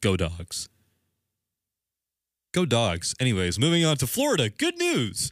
Go 0.01 0.17
dogs. 0.17 0.67
Go 2.53 2.65
dogs. 2.65 3.15
Anyways, 3.19 3.57
moving 3.57 3.85
on 3.85 3.97
to 3.97 4.07
Florida. 4.07 4.49
Good 4.49 4.77
news. 4.77 5.31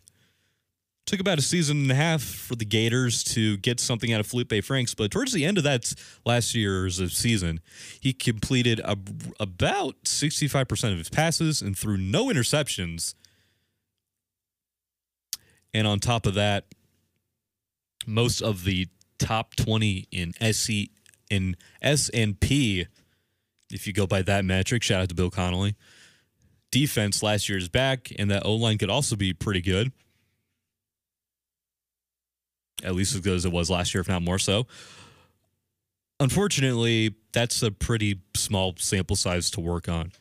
Took 1.06 1.20
about 1.20 1.40
a 1.40 1.42
season 1.42 1.82
and 1.82 1.92
a 1.92 1.96
half 1.96 2.22
for 2.24 2.56
the 2.56 2.64
Gators 2.64 3.24
to 3.26 3.58
get 3.58 3.80
something 3.80 4.14
out 4.14 4.22
of 4.22 4.28
Feleipe 4.28 4.64
Franks, 4.64 4.94
but 4.96 5.12
towards 5.12 5.34
the 5.34 5.44
end 5.44 5.58
of 5.58 5.64
that 5.66 5.94
last 6.26 6.56
year's 6.56 7.02
season, 7.12 7.60
he 8.00 8.14
completed 8.14 8.80
a, 8.80 8.96
about 9.40 10.02
65% 10.06 10.92
of 10.94 10.98
his 10.98 11.10
passes 11.10 11.62
and 11.62 11.78
threw 11.78 11.98
no 11.98 12.28
interceptions. 12.28 13.16
And 15.74 15.88
on 15.88 16.00
top 16.00 16.26
of 16.26 16.34
that, 16.36 16.66
most 18.06 18.42
of 18.42 18.64
the 18.64 18.88
top 19.20 19.56
20 19.56 20.08
in 20.12 20.34
SC 20.54 20.90
in 21.30 21.56
S&P 21.82 22.88
if 23.74 23.88
you 23.88 23.94
go 23.94 24.06
by 24.06 24.22
that 24.24 24.44
metric, 24.44 24.84
shout 24.84 25.02
out 25.02 25.10
to 25.10 25.16
Bill 25.16 25.30
Connelly 25.30 25.76
defense 26.72 27.22
last 27.22 27.50
year 27.50 27.58
is 27.58 27.70
back, 27.70 28.12
and 28.18 28.32
that 28.32 28.46
O 28.46 28.56
line 28.56 28.78
could 28.78 28.90
also 28.90 29.16
be 29.16 29.34
pretty 29.34 29.62
good. 29.62 29.92
At 32.84 32.96
least 32.96 33.14
as 33.14 33.22
good 33.22 33.36
as 33.36 33.46
it 33.46 33.52
was 33.52 33.70
last 33.70 33.94
year, 33.94 34.02
if 34.02 34.08
not 34.08 34.24
more 34.24 34.40
so. 34.40 34.66
Unfortunately, 36.20 37.14
that's 37.32 37.62
a 37.62 37.72
pretty 37.72 38.22
small 38.36 38.74
sample 38.78 39.16
size 39.16 39.52
to 39.52 39.60
work 39.60 39.88
on. 39.88 40.12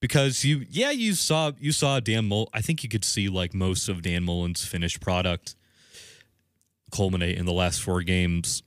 Because 0.00 0.44
you, 0.44 0.64
yeah, 0.70 0.90
you 0.92 1.14
saw 1.14 1.52
you 1.58 1.72
saw 1.72 1.98
Dan 1.98 2.28
Mull. 2.28 2.48
I 2.52 2.60
think 2.60 2.82
you 2.82 2.88
could 2.88 3.04
see 3.04 3.28
like 3.28 3.52
most 3.52 3.88
of 3.88 4.02
Dan 4.02 4.24
Mullen's 4.24 4.64
finished 4.64 5.00
product 5.00 5.56
culminate 6.92 7.36
in 7.36 7.46
the 7.46 7.52
last 7.52 7.82
four 7.82 8.02
games, 8.02 8.62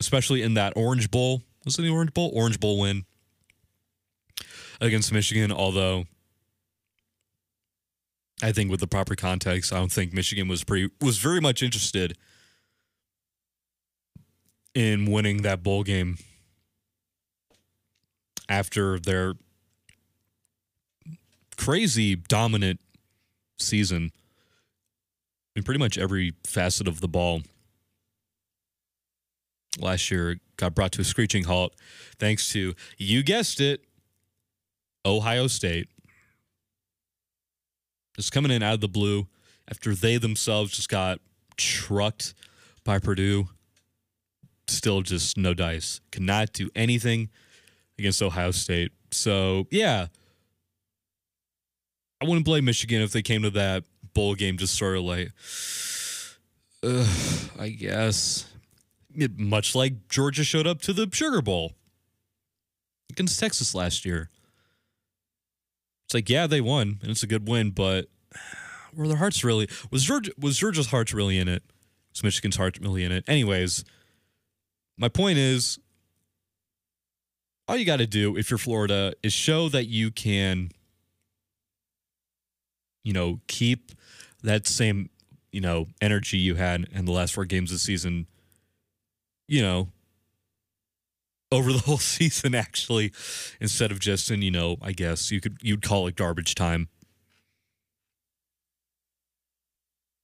especially 0.00 0.42
in 0.42 0.54
that 0.54 0.74
Orange 0.76 1.10
Bowl. 1.10 1.42
Was 1.64 1.78
it 1.78 1.82
the 1.82 1.88
Orange 1.88 2.14
Bowl? 2.14 2.30
Orange 2.34 2.60
Bowl 2.60 2.78
win 2.78 3.04
against 4.80 5.12
Michigan, 5.12 5.50
although 5.50 6.04
I 8.42 8.52
think 8.52 8.70
with 8.70 8.80
the 8.80 8.86
proper 8.86 9.14
context, 9.14 9.72
I 9.72 9.76
don't 9.76 9.92
think 9.92 10.12
Michigan 10.12 10.48
was 10.48 10.64
pretty 10.64 10.90
was 11.00 11.18
very 11.18 11.40
much 11.40 11.62
interested 11.62 12.16
in 14.74 15.10
winning 15.10 15.42
that 15.42 15.62
bowl 15.62 15.82
game 15.82 16.18
after 18.48 18.98
their 18.98 19.34
crazy 21.64 22.14
dominant 22.14 22.78
season 23.58 24.12
in 25.56 25.62
pretty 25.62 25.78
much 25.78 25.96
every 25.96 26.34
facet 26.44 26.86
of 26.86 27.00
the 27.00 27.08
ball. 27.08 27.40
Last 29.78 30.10
year 30.10 30.40
got 30.58 30.74
brought 30.74 30.92
to 30.92 31.00
a 31.00 31.04
screeching 31.04 31.44
halt 31.44 31.74
thanks 32.18 32.52
to 32.52 32.74
you 32.98 33.22
guessed 33.22 33.60
it 33.60 33.82
Ohio 35.06 35.46
State 35.46 35.88
just 38.14 38.30
coming 38.30 38.52
in 38.52 38.62
out 38.62 38.74
of 38.74 38.80
the 38.80 38.88
blue 38.88 39.26
after 39.68 39.94
they 39.94 40.18
themselves 40.18 40.76
just 40.76 40.90
got 40.90 41.18
trucked 41.56 42.34
by 42.84 42.98
Purdue. 42.98 43.48
Still 44.68 45.00
just 45.00 45.38
no 45.38 45.54
dice. 45.54 46.00
Cannot 46.12 46.52
do 46.52 46.68
anything 46.76 47.30
against 47.98 48.22
Ohio 48.22 48.50
State. 48.50 48.92
So, 49.10 49.66
yeah. 49.70 50.08
I 52.24 52.26
wouldn't 52.26 52.46
blame 52.46 52.64
Michigan 52.64 53.02
if 53.02 53.12
they 53.12 53.20
came 53.20 53.42
to 53.42 53.50
that 53.50 53.84
bowl 54.14 54.34
game 54.34 54.56
just 54.56 54.78
sort 54.78 54.96
of 54.96 55.02
like, 55.02 55.30
uh, 56.82 57.06
I 57.58 57.68
guess. 57.68 58.46
It, 59.14 59.38
much 59.38 59.74
like 59.74 60.08
Georgia 60.08 60.42
showed 60.42 60.66
up 60.66 60.80
to 60.82 60.94
the 60.94 61.06
Sugar 61.12 61.42
Bowl 61.42 61.72
against 63.10 63.38
Texas 63.38 63.74
last 63.74 64.06
year. 64.06 64.30
It's 66.06 66.14
like, 66.14 66.30
yeah, 66.30 66.46
they 66.46 66.62
won, 66.62 66.98
and 67.02 67.10
it's 67.10 67.22
a 67.22 67.26
good 67.26 67.46
win, 67.46 67.72
but 67.72 68.06
were 68.96 69.06
their 69.06 69.18
hearts 69.18 69.44
really 69.44 69.68
was 69.90 70.04
Georgia 70.04 70.32
was 70.38 70.56
Georgia's 70.56 70.86
hearts 70.86 71.12
really 71.12 71.38
in 71.38 71.46
it? 71.46 71.62
Was 72.14 72.24
Michigan's 72.24 72.56
heart 72.56 72.78
really 72.80 73.04
in 73.04 73.12
it? 73.12 73.24
Anyways, 73.28 73.84
my 74.96 75.08
point 75.10 75.36
is 75.36 75.78
all 77.68 77.76
you 77.76 77.84
got 77.84 77.98
to 77.98 78.06
do 78.06 78.38
if 78.38 78.50
you're 78.50 78.56
Florida 78.56 79.12
is 79.22 79.34
show 79.34 79.68
that 79.68 79.88
you 79.88 80.10
can 80.10 80.70
you 83.04 83.12
know, 83.12 83.40
keep 83.46 83.92
that 84.42 84.66
same, 84.66 85.10
you 85.52 85.60
know, 85.60 85.86
energy 86.00 86.38
you 86.38 86.56
had 86.56 86.86
in 86.92 87.04
the 87.04 87.12
last 87.12 87.34
four 87.34 87.44
games 87.44 87.70
of 87.70 87.76
the 87.76 87.80
season, 87.80 88.26
you 89.46 89.62
know, 89.62 89.88
over 91.52 91.72
the 91.72 91.78
whole 91.86 91.98
season 91.98 92.54
actually 92.54 93.12
instead 93.60 93.92
of 93.92 94.00
just 94.00 94.30
in 94.30 94.42
you 94.42 94.50
know 94.50 94.76
i 94.82 94.90
guess 94.90 95.30
you 95.30 95.40
could 95.40 95.56
you'd 95.62 95.82
call 95.82 96.06
it 96.06 96.16
garbage 96.16 96.54
time. 96.54 96.88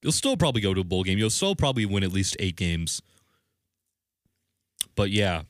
You'll 0.02 0.12
still 0.12 0.36
probably 0.36 0.62
go 0.62 0.72
to 0.72 0.80
a 0.80 0.84
bowl 0.84 1.02
game. 1.02 1.18
You'll 1.18 1.28
still 1.28 1.54
probably 1.54 1.84
win 1.84 2.02
at 2.02 2.10
least 2.10 2.34
eight 2.38 2.56
games. 2.56 3.02
But 4.96 5.10
yeah. 5.10 5.42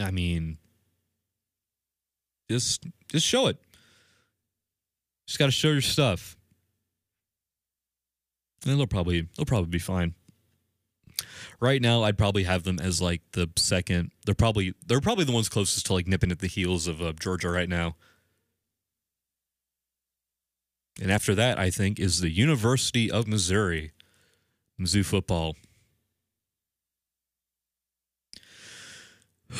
I 0.00 0.10
mean 0.10 0.58
just 2.50 2.84
just 3.08 3.26
show 3.26 3.46
it 3.46 3.56
just 5.26 5.38
got 5.38 5.46
to 5.46 5.52
show 5.52 5.68
your 5.68 5.80
stuff 5.80 6.36
and 8.64 8.78
they'll 8.78 8.86
probably 8.86 9.28
they'll 9.36 9.46
probably 9.46 9.70
be 9.70 9.78
fine 9.78 10.14
right 11.60 11.80
now 11.80 12.02
I'd 12.02 12.18
probably 12.18 12.44
have 12.44 12.64
them 12.64 12.78
as 12.78 13.00
like 13.00 13.22
the 13.32 13.48
second. 13.56 14.10
They're 14.24 14.34
probably 14.34 14.74
they're 14.86 15.00
probably 15.00 15.24
the 15.24 15.32
ones 15.32 15.48
closest 15.48 15.86
to 15.86 15.94
like 15.94 16.06
nipping 16.06 16.30
at 16.30 16.40
the 16.40 16.46
heels 16.46 16.86
of 16.86 17.00
uh, 17.00 17.12
Georgia 17.12 17.50
right 17.50 17.68
now. 17.68 17.96
And 21.00 21.10
after 21.10 21.34
that, 21.34 21.58
I 21.58 21.70
think 21.70 22.00
is 22.00 22.20
the 22.20 22.30
University 22.30 23.10
of 23.10 23.28
Missouri, 23.28 23.92
Mizzou 24.80 25.04
football. 25.04 25.56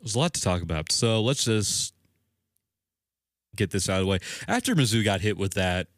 There's 0.00 0.14
a 0.14 0.18
lot 0.18 0.34
to 0.34 0.40
talk 0.40 0.62
about, 0.62 0.90
so 0.90 1.20
let's 1.22 1.44
just 1.44 1.94
get 3.56 3.70
this 3.70 3.88
out 3.88 4.00
of 4.00 4.06
the 4.06 4.10
way. 4.10 4.18
After 4.48 4.74
Mizzou 4.74 5.04
got 5.04 5.20
hit 5.20 5.36
with 5.36 5.54
that 5.54 5.88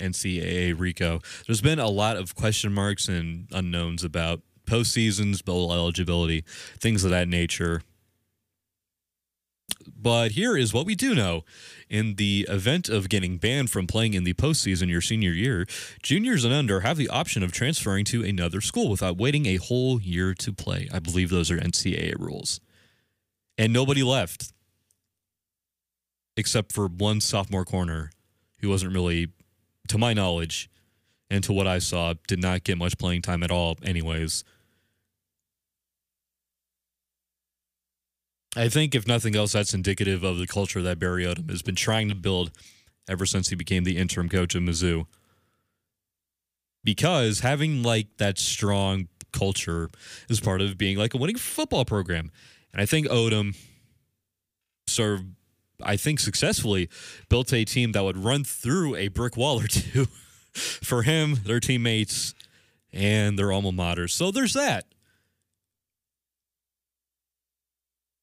NCAA 0.00 0.78
RICO. 0.78 1.20
There's 1.46 1.60
been 1.60 1.78
a 1.78 1.88
lot 1.88 2.16
of 2.16 2.34
question 2.34 2.72
marks 2.72 3.08
and 3.08 3.46
unknowns 3.52 4.02
about 4.02 4.40
postseasons, 4.66 5.44
bowl 5.44 5.72
eligibility, 5.72 6.44
things 6.78 7.04
of 7.04 7.10
that 7.10 7.28
nature. 7.28 7.82
But 9.86 10.32
here 10.32 10.56
is 10.56 10.72
what 10.72 10.86
we 10.86 10.94
do 10.94 11.14
know. 11.14 11.44
In 11.88 12.14
the 12.14 12.46
event 12.48 12.88
of 12.88 13.08
getting 13.08 13.36
banned 13.36 13.70
from 13.70 13.86
playing 13.86 14.14
in 14.14 14.24
the 14.24 14.32
postseason 14.34 14.88
your 14.88 15.00
senior 15.00 15.32
year, 15.32 15.66
juniors 16.02 16.44
and 16.44 16.54
under 16.54 16.80
have 16.80 16.96
the 16.96 17.08
option 17.08 17.42
of 17.42 17.52
transferring 17.52 18.04
to 18.06 18.24
another 18.24 18.60
school 18.60 18.90
without 18.90 19.16
waiting 19.16 19.46
a 19.46 19.56
whole 19.56 20.00
year 20.00 20.32
to 20.34 20.52
play. 20.52 20.88
I 20.92 21.00
believe 21.00 21.30
those 21.30 21.50
are 21.50 21.58
NCAA 21.58 22.18
rules. 22.18 22.60
And 23.58 23.72
nobody 23.72 24.02
left 24.02 24.52
except 26.40 26.72
for 26.72 26.88
one 26.88 27.20
sophomore 27.20 27.64
corner 27.64 28.10
who 28.60 28.68
wasn't 28.68 28.92
really, 28.92 29.28
to 29.86 29.98
my 29.98 30.12
knowledge, 30.12 30.68
and 31.30 31.44
to 31.44 31.52
what 31.52 31.68
I 31.68 31.78
saw, 31.78 32.14
did 32.26 32.40
not 32.40 32.64
get 32.64 32.76
much 32.76 32.98
playing 32.98 33.22
time 33.22 33.44
at 33.44 33.52
all, 33.52 33.78
anyways. 33.84 34.42
I 38.56 38.68
think, 38.68 38.96
if 38.96 39.06
nothing 39.06 39.36
else, 39.36 39.52
that's 39.52 39.74
indicative 39.74 40.24
of 40.24 40.38
the 40.38 40.46
culture 40.46 40.82
that 40.82 40.98
Barry 40.98 41.24
Odom 41.24 41.48
has 41.50 41.62
been 41.62 41.76
trying 41.76 42.08
to 42.08 42.16
build 42.16 42.50
ever 43.08 43.24
since 43.24 43.48
he 43.48 43.54
became 43.54 43.84
the 43.84 43.96
interim 43.96 44.28
coach 44.28 44.56
of 44.56 44.62
Mizzou. 44.62 45.06
Because 46.82 47.40
having 47.40 47.84
like 47.84 48.08
that 48.16 48.38
strong 48.38 49.06
culture 49.32 49.88
is 50.28 50.40
part 50.40 50.60
of 50.60 50.76
being 50.76 50.96
like 50.96 51.14
a 51.14 51.18
winning 51.18 51.36
football 51.36 51.84
program. 51.84 52.32
And 52.72 52.82
I 52.82 52.86
think 52.86 53.06
Odom 53.06 53.54
of, 54.98 55.24
I 55.82 55.96
think 55.96 56.20
successfully 56.20 56.88
built 57.28 57.52
a 57.52 57.64
team 57.64 57.92
that 57.92 58.04
would 58.04 58.16
run 58.16 58.44
through 58.44 58.96
a 58.96 59.08
brick 59.08 59.36
wall 59.36 59.60
or 59.60 59.66
two 59.68 60.06
for 60.52 61.02
him, 61.02 61.36
their 61.44 61.60
teammates, 61.60 62.34
and 62.92 63.38
their 63.38 63.52
alma 63.52 63.72
mater. 63.72 64.08
So 64.08 64.30
there's 64.30 64.54
that. 64.54 64.86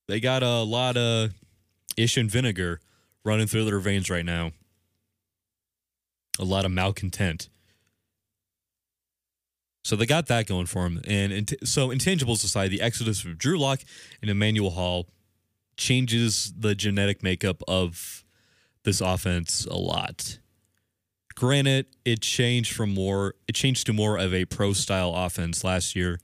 They 0.08 0.20
got 0.20 0.44
a 0.44 0.62
lot 0.62 0.96
of 0.98 1.34
ish 1.98 2.18
and 2.18 2.32
vinegar 2.32 2.80
running 3.26 3.48
through 3.48 3.66
their 3.66 3.80
veins 3.80 4.10
right 4.10 4.26
now. 4.26 4.52
A 6.40 6.46
lot 6.46 6.66
of 6.66 6.72
malcontent. 6.72 7.50
So 9.84 9.96
they 9.96 10.06
got 10.06 10.28
that 10.28 10.48
going 10.48 10.66
for 10.66 10.84
them. 10.84 11.02
And 11.08 11.56
so 11.64 11.90
intangibles 11.90 12.44
aside, 12.44 12.72
the 12.72 12.82
exodus 12.82 13.24
of 13.24 13.38
Drew 13.38 13.58
Lock 13.58 13.82
and 14.22 14.30
Emmanuel 14.30 14.72
Hall 14.72 15.08
changes 15.78 16.54
the 16.58 16.76
genetic 16.76 17.24
makeup 17.24 17.62
of 17.68 18.26
this 18.84 19.02
offense 19.02 19.66
a 19.66 19.78
lot. 19.78 20.40
Granted, 21.36 21.86
it 22.04 22.22
changed 22.22 22.74
from 22.74 22.94
more 22.94 23.36
it 23.48 23.54
changed 23.54 23.86
to 23.86 23.94
more 23.94 24.18
of 24.18 24.34
a 24.34 24.46
pro 24.46 24.74
style 24.74 25.14
offense 25.16 25.64
last 25.64 25.96
year 25.96 26.20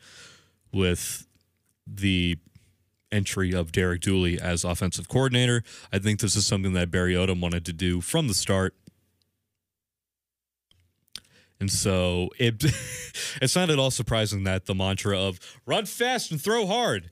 with 0.74 1.27
the 1.86 2.38
entry 3.12 3.53
of 3.53 3.72
Derek 3.72 4.01
Dooley 4.01 4.39
as 4.39 4.63
offensive 4.63 5.07
coordinator. 5.07 5.63
I 5.91 6.00
think 6.00 6.19
this 6.19 6.36
is 6.36 6.48
something 6.48 6.74
that 6.74 6.89
Barry 6.89 7.13
Odom 7.13 7.39
wanted 7.41 7.63
to 7.65 7.74
do 7.74 8.01
from 8.01 8.27
the 8.27 8.33
start. 8.33 8.74
And 11.59 11.72
so 11.72 12.29
it 12.39 12.63
it's 13.42 13.55
not 13.55 13.70
at 13.70 13.77
all 13.77 13.92
surprising 13.92 14.44
that 14.46 14.66
the 14.66 14.74
mantra 14.74 15.18
of 15.18 15.39
run 15.66 15.85
fast 15.85 16.31
and 16.31 16.42
throw 16.42 16.66
hard. 16.66 17.11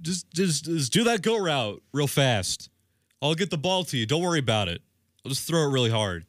Just 0.00 0.32
just, 0.32 0.64
just 0.64 0.92
do 0.92 1.04
that 1.04 1.22
go 1.22 1.38
route 1.38 1.82
real 1.92 2.06
fast. 2.06 2.70
I'll 3.20 3.34
get 3.34 3.50
the 3.50 3.58
ball 3.58 3.84
to 3.84 3.96
you. 3.96 4.06
Don't 4.06 4.22
worry 4.22 4.38
about 4.38 4.68
it. 4.68 4.82
I'll 5.24 5.30
just 5.30 5.46
throw 5.46 5.64
it 5.64 5.72
really 5.72 5.90
hard. 5.90 6.24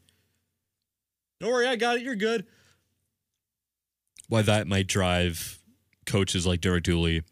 Don't 1.39 1.51
worry, 1.51 1.67
I 1.67 1.75
got 1.75 1.97
it. 1.97 2.03
You're 2.03 2.15
good. 2.15 2.45
Why 4.27 4.41
that 4.41 4.67
might 4.67 4.87
drive 4.87 5.59
coaches 6.05 6.45
like 6.45 6.61
Derek 6.61 6.83
Dooley 6.83 7.23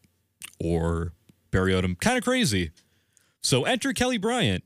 or 0.60 1.13
Barry 1.52 1.73
Odom 1.73 2.00
kind 2.00 2.17
of 2.17 2.23
crazy. 2.23 2.71
So 3.41 3.63
enter 3.65 3.93
Kelly 3.93 4.17
Bryant, 4.17 4.63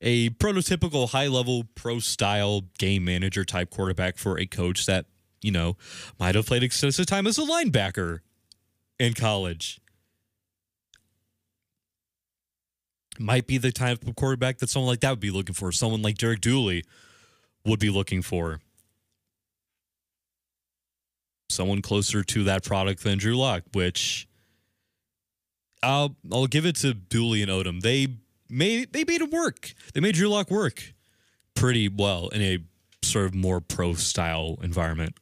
a 0.00 0.30
prototypical 0.30 1.10
high 1.10 1.26
level 1.26 1.64
pro 1.74 1.98
style 1.98 2.62
game 2.78 3.04
manager 3.04 3.44
type 3.44 3.70
quarterback 3.70 4.16
for 4.16 4.38
a 4.38 4.46
coach 4.46 4.86
that, 4.86 5.06
you 5.42 5.50
know, 5.50 5.76
might 6.18 6.34
have 6.34 6.46
played 6.46 6.62
extensive 6.62 7.06
time 7.06 7.26
as 7.26 7.38
a 7.38 7.42
linebacker 7.42 8.20
in 8.98 9.14
college. 9.14 9.80
Might 13.18 13.46
be 13.46 13.58
the 13.58 13.72
type 13.72 14.06
of 14.06 14.14
quarterback 14.16 14.58
that 14.58 14.70
someone 14.70 14.88
like 14.88 15.00
that 15.00 15.10
would 15.10 15.20
be 15.20 15.30
looking 15.30 15.54
for. 15.54 15.72
Someone 15.72 16.02
like 16.02 16.18
Derek 16.18 16.40
Dooley 16.40 16.84
would 17.64 17.80
be 17.80 17.90
looking 17.90 18.22
for. 18.22 18.60
Someone 21.50 21.82
closer 21.82 22.22
to 22.22 22.44
that 22.44 22.64
product 22.64 23.02
than 23.02 23.18
Drew 23.18 23.36
Lock, 23.36 23.62
which 23.72 24.28
I'll 25.82 26.16
I'll 26.30 26.46
give 26.46 26.66
it 26.66 26.76
to 26.76 26.94
Dooley 26.94 27.42
and 27.42 27.50
Odom. 27.50 27.80
They 27.80 28.08
made 28.48 28.92
they 28.92 29.04
made 29.04 29.22
it 29.22 29.30
work. 29.30 29.72
They 29.94 30.00
made 30.00 30.14
Drew 30.14 30.28
Lock 30.28 30.50
work 30.50 30.92
pretty 31.54 31.88
well 31.88 32.28
in 32.28 32.42
a 32.42 32.58
sort 33.02 33.26
of 33.26 33.34
more 33.34 33.60
pro 33.60 33.94
style 33.94 34.58
environment. 34.62 35.16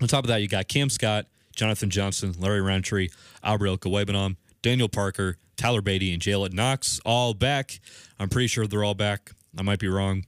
On 0.00 0.08
top 0.08 0.24
of 0.24 0.28
that, 0.28 0.42
you 0.42 0.48
got 0.48 0.66
Cam 0.66 0.90
Scott, 0.90 1.26
Jonathan 1.54 1.90
Johnson, 1.90 2.34
Larry 2.38 2.60
Rountree, 2.60 3.08
Albert 3.44 3.66
Okwuegbunam, 3.66 4.36
Daniel 4.62 4.88
Parker, 4.88 5.36
Tyler 5.56 5.82
Beatty, 5.82 6.12
and 6.12 6.22
Jalen 6.22 6.52
Knox 6.52 7.00
all 7.04 7.34
back. 7.34 7.80
I'm 8.18 8.28
pretty 8.28 8.46
sure 8.46 8.66
they're 8.66 8.84
all 8.84 8.94
back. 8.94 9.32
I 9.58 9.62
might 9.62 9.78
be 9.78 9.88
wrong. 9.88 10.24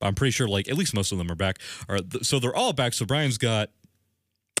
I'm 0.00 0.14
pretty 0.14 0.30
sure 0.32 0.48
like 0.48 0.68
at 0.68 0.76
least 0.76 0.94
most 0.94 1.12
of 1.12 1.18
them 1.18 1.30
are 1.30 1.36
back. 1.36 1.58
So 2.22 2.38
they're 2.38 2.54
all 2.54 2.72
back. 2.72 2.92
So 2.92 3.04
Bryant's 3.04 3.38
got 3.38 3.70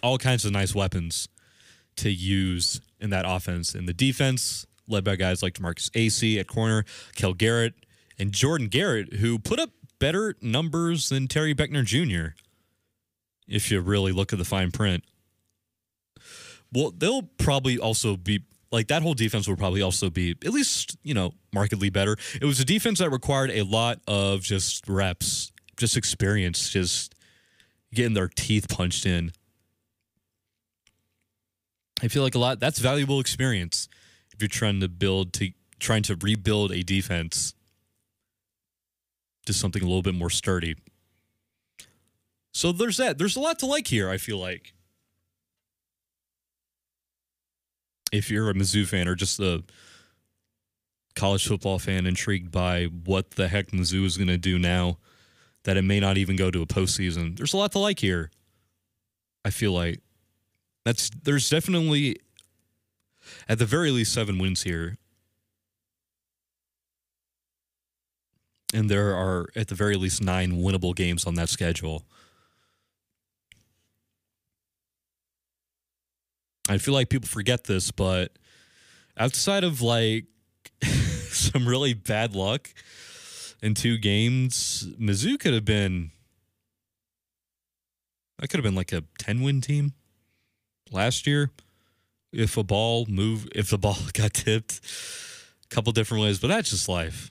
all 0.02 0.18
kinds 0.18 0.44
of 0.44 0.52
nice 0.52 0.74
weapons 0.74 1.28
to 1.96 2.10
use 2.10 2.80
in 3.00 3.10
that 3.10 3.24
offense. 3.26 3.74
In 3.74 3.86
the 3.86 3.94
defense, 3.94 4.66
led 4.88 5.04
by 5.04 5.16
guys 5.16 5.42
like 5.42 5.54
DeMarkus 5.54 5.90
Acy 5.90 6.38
at 6.38 6.46
corner, 6.46 6.84
Cale 7.14 7.34
Garrett, 7.34 7.74
and 8.18 8.32
Jordan 8.32 8.68
Garrett, 8.68 9.14
who 9.14 9.38
put 9.38 9.58
up 9.58 9.70
better 9.98 10.34
numbers 10.40 11.08
than 11.08 11.28
Terry 11.28 11.54
Beckner 11.54 11.84
Jr. 11.84 12.34
If 13.48 13.70
you 13.70 13.80
really 13.80 14.12
look 14.12 14.32
at 14.32 14.38
the 14.38 14.44
fine 14.44 14.70
print. 14.70 15.04
Well, 16.72 16.92
they'll 16.96 17.22
probably 17.22 17.78
also 17.78 18.16
be 18.16 18.42
like 18.72 18.88
that 18.88 19.02
whole 19.02 19.14
defense 19.14 19.48
will 19.48 19.56
probably 19.56 19.82
also 19.82 20.10
be 20.10 20.32
at 20.44 20.52
least, 20.52 20.96
you 21.02 21.14
know, 21.14 21.32
markedly 21.52 21.90
better. 21.90 22.16
It 22.40 22.44
was 22.44 22.60
a 22.60 22.64
defense 22.64 22.98
that 22.98 23.10
required 23.10 23.50
a 23.50 23.62
lot 23.62 24.00
of 24.06 24.42
just 24.42 24.88
reps, 24.88 25.52
just 25.76 25.96
experience, 25.96 26.68
just 26.68 27.14
getting 27.94 28.14
their 28.14 28.28
teeth 28.28 28.68
punched 28.68 29.06
in. 29.06 29.32
I 32.02 32.08
feel 32.08 32.22
like 32.22 32.34
a 32.34 32.38
lot 32.38 32.60
that's 32.60 32.78
valuable 32.78 33.20
experience 33.20 33.88
if 34.34 34.42
you're 34.42 34.48
trying 34.48 34.80
to 34.80 34.88
build 34.88 35.32
to 35.34 35.50
trying 35.78 36.02
to 36.02 36.16
rebuild 36.20 36.72
a 36.72 36.82
defense 36.82 37.54
to 39.46 39.52
something 39.52 39.82
a 39.82 39.86
little 39.86 40.02
bit 40.02 40.14
more 40.14 40.30
sturdy. 40.30 40.76
So 42.52 42.72
there's 42.72 42.96
that. 42.96 43.18
There's 43.18 43.36
a 43.36 43.40
lot 43.40 43.58
to 43.60 43.66
like 43.66 43.86
here, 43.86 44.10
I 44.10 44.18
feel 44.18 44.38
like. 44.38 44.72
If 48.12 48.30
you're 48.30 48.50
a 48.50 48.54
Mizzou 48.54 48.86
fan 48.86 49.08
or 49.08 49.14
just 49.14 49.40
a 49.40 49.64
college 51.14 51.46
football 51.46 51.78
fan 51.78 52.06
intrigued 52.06 52.50
by 52.52 52.84
what 52.84 53.32
the 53.32 53.48
heck 53.48 53.68
Mizzou 53.68 54.04
is 54.04 54.16
going 54.16 54.28
to 54.28 54.36
do 54.36 54.58
now 54.58 54.98
that 55.64 55.76
it 55.76 55.82
may 55.82 55.98
not 55.98 56.16
even 56.16 56.36
go 56.36 56.50
to 56.50 56.62
a 56.62 56.66
postseason, 56.66 57.36
there's 57.36 57.52
a 57.52 57.56
lot 57.56 57.72
to 57.72 57.78
like 57.78 57.98
here. 57.98 58.30
I 59.44 59.50
feel 59.50 59.72
like 59.72 60.00
that's 60.84 61.10
there's 61.22 61.48
definitely 61.48 62.16
at 63.48 63.58
the 63.58 63.66
very 63.66 63.90
least 63.90 64.12
seven 64.12 64.38
wins 64.38 64.62
here. 64.62 64.98
And 68.74 68.90
there 68.90 69.14
are 69.14 69.46
at 69.56 69.68
the 69.68 69.74
very 69.74 69.96
least 69.96 70.22
nine 70.22 70.52
winnable 70.52 70.94
games 70.94 71.24
on 71.24 71.34
that 71.36 71.48
schedule. 71.48 72.04
I 76.68 76.78
feel 76.78 76.94
like 76.94 77.08
people 77.08 77.28
forget 77.28 77.64
this, 77.64 77.90
but 77.90 78.32
outside 79.16 79.64
of 79.64 79.82
like 79.82 80.24
some 80.82 81.66
really 81.66 81.94
bad 81.94 82.34
luck 82.34 82.70
in 83.62 83.74
two 83.74 83.98
games, 83.98 84.86
Mizzou 85.00 85.38
could 85.38 85.54
have 85.54 85.64
been 85.64 86.10
that 88.38 88.48
could 88.48 88.58
have 88.58 88.64
been 88.64 88.74
like 88.74 88.92
a 88.92 89.02
10 89.18 89.42
win 89.42 89.60
team 89.60 89.94
last 90.90 91.26
year 91.26 91.50
if 92.32 92.56
a 92.56 92.62
ball 92.62 93.06
move 93.08 93.48
if 93.54 93.70
the 93.70 93.78
ball 93.86 93.96
got 94.12 94.34
tipped 94.34 94.80
a 95.64 95.74
couple 95.74 95.92
different 95.92 96.22
ways, 96.22 96.38
but 96.38 96.48
that's 96.48 96.70
just 96.70 96.88
life. 96.88 97.30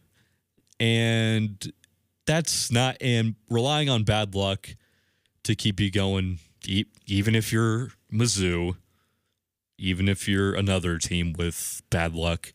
And 0.80 1.72
that's 2.26 2.72
not 2.72 2.98
and 3.00 3.36
relying 3.50 3.90
on 3.90 4.04
bad 4.04 4.36
luck 4.36 4.76
to 5.44 5.56
keep 5.56 5.80
you 5.80 5.92
going 5.92 6.40
even 7.06 7.36
if 7.36 7.54
you're 7.54 7.92
Mizzou, 8.12 8.76
even 9.78 10.08
if 10.08 10.28
you're 10.28 10.54
another 10.54 10.98
team 10.98 11.34
with 11.38 11.82
bad 11.90 12.14
luck, 12.14 12.54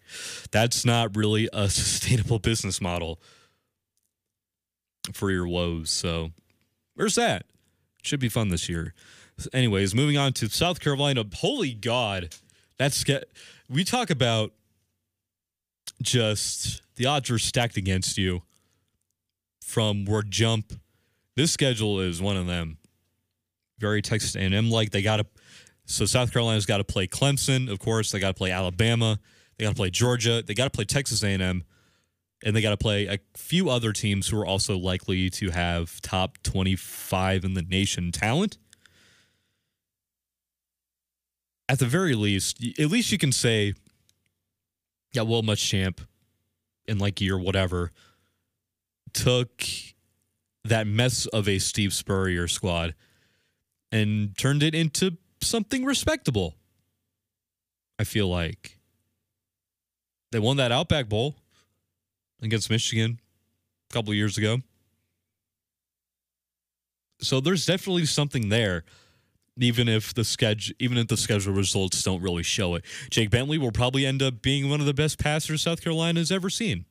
that's 0.50 0.84
not 0.84 1.16
really 1.16 1.48
a 1.52 1.68
sustainable 1.68 2.38
business 2.38 2.80
model 2.80 3.20
for 5.12 5.30
your 5.30 5.46
woes. 5.46 5.90
So 5.90 6.30
there's 6.96 7.14
that. 7.16 7.46
Should 8.02 8.20
be 8.20 8.28
fun 8.28 8.48
this 8.48 8.68
year. 8.68 8.94
Anyways, 9.52 9.94
moving 9.94 10.16
on 10.16 10.32
to 10.34 10.48
South 10.48 10.80
Carolina. 10.80 11.24
Holy 11.34 11.74
God, 11.74 12.34
That's 12.78 13.04
we 13.68 13.84
talk 13.84 14.10
about 14.10 14.52
just 16.02 16.82
the 16.96 17.06
odds 17.06 17.30
are 17.30 17.38
stacked 17.38 17.76
against 17.76 18.18
you 18.18 18.42
from 19.62 20.04
word 20.04 20.30
jump. 20.30 20.72
This 21.36 21.52
schedule 21.52 22.00
is 22.00 22.20
one 22.20 22.36
of 22.36 22.46
them. 22.46 22.78
Very 23.78 24.02
Texas 24.02 24.36
A&M 24.36 24.70
like 24.70 24.90
they 24.90 25.02
got 25.02 25.16
to. 25.18 25.26
So 25.90 26.06
South 26.06 26.32
Carolina's 26.32 26.66
got 26.66 26.78
to 26.78 26.84
play 26.84 27.08
Clemson, 27.08 27.70
of 27.70 27.80
course. 27.80 28.12
They 28.12 28.20
got 28.20 28.28
to 28.28 28.34
play 28.34 28.52
Alabama. 28.52 29.18
They 29.58 29.64
got 29.64 29.70
to 29.70 29.76
play 29.76 29.90
Georgia. 29.90 30.40
They 30.40 30.54
got 30.54 30.64
to 30.64 30.70
play 30.70 30.84
Texas 30.84 31.24
A&M, 31.24 31.64
and 32.44 32.56
they 32.56 32.62
got 32.62 32.70
to 32.70 32.76
play 32.76 33.06
a 33.06 33.18
few 33.36 33.68
other 33.68 33.92
teams 33.92 34.28
who 34.28 34.38
are 34.40 34.46
also 34.46 34.78
likely 34.78 35.28
to 35.30 35.50
have 35.50 36.00
top 36.00 36.38
twenty-five 36.44 37.44
in 37.44 37.54
the 37.54 37.62
nation 37.62 38.12
talent. 38.12 38.56
At 41.68 41.80
the 41.80 41.86
very 41.86 42.14
least, 42.14 42.64
at 42.78 42.88
least 42.88 43.10
you 43.10 43.18
can 43.18 43.32
say, 43.32 43.74
yeah, 45.12 45.22
Will 45.22 45.42
Muschamp 45.42 45.98
in 46.86 46.98
like 46.98 47.20
year 47.20 47.38
whatever 47.38 47.90
took 49.12 49.64
that 50.64 50.86
mess 50.86 51.26
of 51.26 51.48
a 51.48 51.58
Steve 51.58 51.92
Spurrier 51.92 52.46
squad 52.46 52.94
and 53.90 54.38
turned 54.38 54.62
it 54.62 54.74
into 54.74 55.16
something 55.42 55.84
respectable. 55.84 56.54
I 57.98 58.04
feel 58.04 58.28
like 58.28 58.78
they 60.32 60.38
won 60.38 60.56
that 60.56 60.72
Outback 60.72 61.08
Bowl 61.08 61.36
against 62.40 62.70
Michigan 62.70 63.18
a 63.90 63.92
couple 63.92 64.14
years 64.14 64.38
ago. 64.38 64.58
So 67.20 67.40
there's 67.40 67.66
definitely 67.66 68.06
something 68.06 68.48
there, 68.48 68.84
even 69.58 69.88
if 69.88 70.14
the 70.14 70.24
schedule, 70.24 70.74
even 70.78 70.96
if 70.96 71.08
the 71.08 71.16
schedule 71.16 71.52
results 71.52 72.02
don't 72.02 72.22
really 72.22 72.42
show 72.42 72.74
it. 72.74 72.84
Jake 73.10 73.30
Bentley 73.30 73.58
will 73.58 73.72
probably 73.72 74.06
end 74.06 74.22
up 74.22 74.40
being 74.40 74.70
one 74.70 74.80
of 74.80 74.86
the 74.86 74.94
best 74.94 75.18
passers 75.18 75.62
South 75.62 75.82
Carolina 75.82 76.20
has 76.20 76.32
ever 76.32 76.48
seen. 76.48 76.86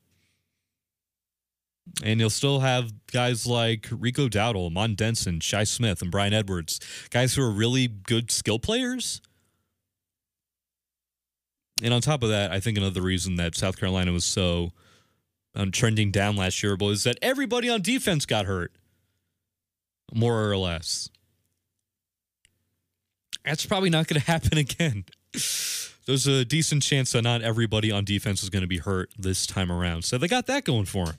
And 2.03 2.19
you'll 2.19 2.29
still 2.29 2.59
have 2.61 2.91
guys 3.11 3.45
like 3.45 3.87
Rico 3.91 4.27
Dowdle, 4.27 4.71
Mon 4.71 4.95
Denson, 4.95 5.39
Shi 5.39 5.65
Smith, 5.65 6.01
and 6.01 6.11
Bryan 6.11 6.33
Edwards, 6.33 6.79
guys 7.09 7.33
who 7.33 7.43
are 7.43 7.51
really 7.51 7.87
good 7.87 8.31
skill 8.31 8.59
players. 8.59 9.21
And 11.81 11.93
on 11.93 12.01
top 12.01 12.23
of 12.23 12.29
that, 12.29 12.51
I 12.51 12.59
think 12.59 12.77
another 12.77 13.01
reason 13.01 13.35
that 13.35 13.55
South 13.55 13.77
Carolina 13.77 14.11
was 14.11 14.25
so 14.25 14.71
um, 15.55 15.71
trending 15.71 16.11
down 16.11 16.35
last 16.35 16.61
year 16.61 16.75
was 16.79 17.03
that 17.03 17.17
everybody 17.21 17.69
on 17.69 17.81
defense 17.81 18.25
got 18.25 18.45
hurt, 18.45 18.71
more 20.13 20.49
or 20.49 20.57
less. 20.57 21.09
That's 23.45 23.65
probably 23.65 23.89
not 23.89 24.07
going 24.07 24.21
to 24.21 24.27
happen 24.27 24.57
again. 24.57 25.05
There's 26.05 26.27
a 26.27 26.43
decent 26.43 26.83
chance 26.83 27.11
that 27.11 27.21
not 27.21 27.41
everybody 27.41 27.91
on 27.91 28.03
defense 28.03 28.41
is 28.43 28.49
going 28.49 28.61
to 28.61 28.67
be 28.67 28.79
hurt 28.79 29.11
this 29.17 29.45
time 29.45 29.71
around. 29.71 30.03
So 30.03 30.17
they 30.17 30.27
got 30.27 30.47
that 30.47 30.63
going 30.63 30.85
for 30.85 31.07
them. 31.07 31.15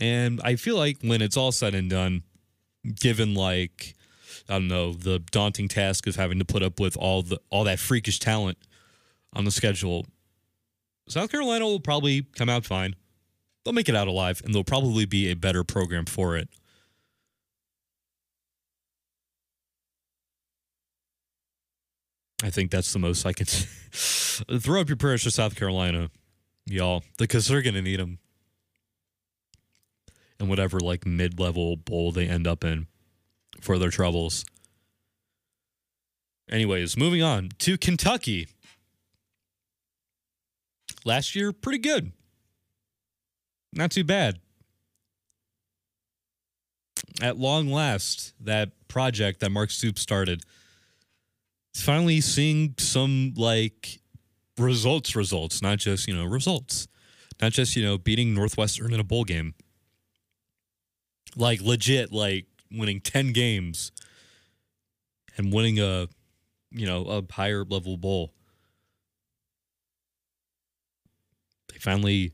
And 0.00 0.40
I 0.42 0.56
feel 0.56 0.76
like 0.76 0.98
when 1.02 1.22
it's 1.22 1.36
all 1.36 1.52
said 1.52 1.74
and 1.74 1.88
done, 1.88 2.22
given 3.00 3.34
like 3.34 3.94
I 4.48 4.54
don't 4.54 4.68
know 4.68 4.92
the 4.92 5.20
daunting 5.30 5.68
task 5.68 6.06
of 6.06 6.16
having 6.16 6.38
to 6.38 6.44
put 6.44 6.62
up 6.62 6.80
with 6.80 6.96
all 6.96 7.22
the 7.22 7.40
all 7.50 7.64
that 7.64 7.78
freakish 7.78 8.18
talent 8.18 8.58
on 9.32 9.44
the 9.44 9.50
schedule, 9.50 10.06
South 11.08 11.30
Carolina 11.30 11.64
will 11.64 11.80
probably 11.80 12.22
come 12.36 12.48
out 12.48 12.64
fine. 12.64 12.94
They'll 13.64 13.74
make 13.74 13.88
it 13.88 13.96
out 13.96 14.08
alive, 14.08 14.42
and 14.44 14.52
there'll 14.52 14.64
probably 14.64 15.06
be 15.06 15.30
a 15.30 15.34
better 15.34 15.64
program 15.64 16.04
for 16.04 16.36
it. 16.36 16.48
I 22.42 22.50
think 22.50 22.70
that's 22.70 22.92
the 22.92 22.98
most 22.98 23.24
I 23.24 23.32
can 23.32 23.46
throw 24.60 24.82
up 24.82 24.88
your 24.88 24.98
prayers 24.98 25.22
for 25.22 25.30
South 25.30 25.56
Carolina, 25.56 26.10
y'all, 26.66 27.02
because 27.16 27.48
they're 27.48 27.62
to 27.62 27.80
need 27.80 28.00
them 28.00 28.18
in 30.44 30.50
whatever 30.50 30.78
like 30.78 31.06
mid 31.06 31.40
level 31.40 31.76
bowl 31.76 32.12
they 32.12 32.28
end 32.28 32.46
up 32.46 32.62
in 32.62 32.86
for 33.60 33.78
their 33.78 33.90
troubles. 33.90 34.44
Anyways, 36.50 36.96
moving 36.96 37.22
on 37.22 37.48
to 37.60 37.78
Kentucky. 37.78 38.48
Last 41.04 41.34
year, 41.34 41.52
pretty 41.52 41.78
good. 41.78 42.12
Not 43.72 43.90
too 43.90 44.04
bad. 44.04 44.38
At 47.22 47.38
long 47.38 47.68
last, 47.68 48.34
that 48.40 48.70
project 48.88 49.40
that 49.40 49.50
Mark 49.50 49.70
Stoops 49.70 50.00
started 50.00 50.42
is 51.74 51.82
finally 51.82 52.20
seeing 52.20 52.74
some 52.78 53.34
like 53.36 54.00
results, 54.58 55.16
results, 55.16 55.62
not 55.62 55.78
just, 55.78 56.06
you 56.06 56.14
know, 56.14 56.24
results. 56.24 56.86
Not 57.40 57.52
just, 57.52 57.74
you 57.74 57.82
know, 57.84 57.98
beating 57.98 58.32
Northwestern 58.32 58.92
in 58.92 59.00
a 59.00 59.04
bowl 59.04 59.24
game 59.24 59.54
like 61.36 61.60
legit, 61.60 62.12
like 62.12 62.46
winning 62.70 63.00
10 63.00 63.32
games 63.32 63.92
and 65.36 65.52
winning 65.52 65.80
a, 65.80 66.08
you 66.70 66.86
know, 66.86 67.04
a 67.06 67.32
higher 67.32 67.64
level 67.64 67.96
bowl. 67.96 68.32
They 71.72 71.78
finally 71.78 72.32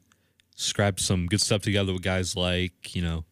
scrapped 0.55 1.01
some 1.01 1.27
good 1.27 1.41
stuff 1.41 1.63
together 1.63 1.93
with 1.93 2.03
guys 2.03 2.37
like, 2.37 2.95
you 2.95 3.03
know, 3.03 3.25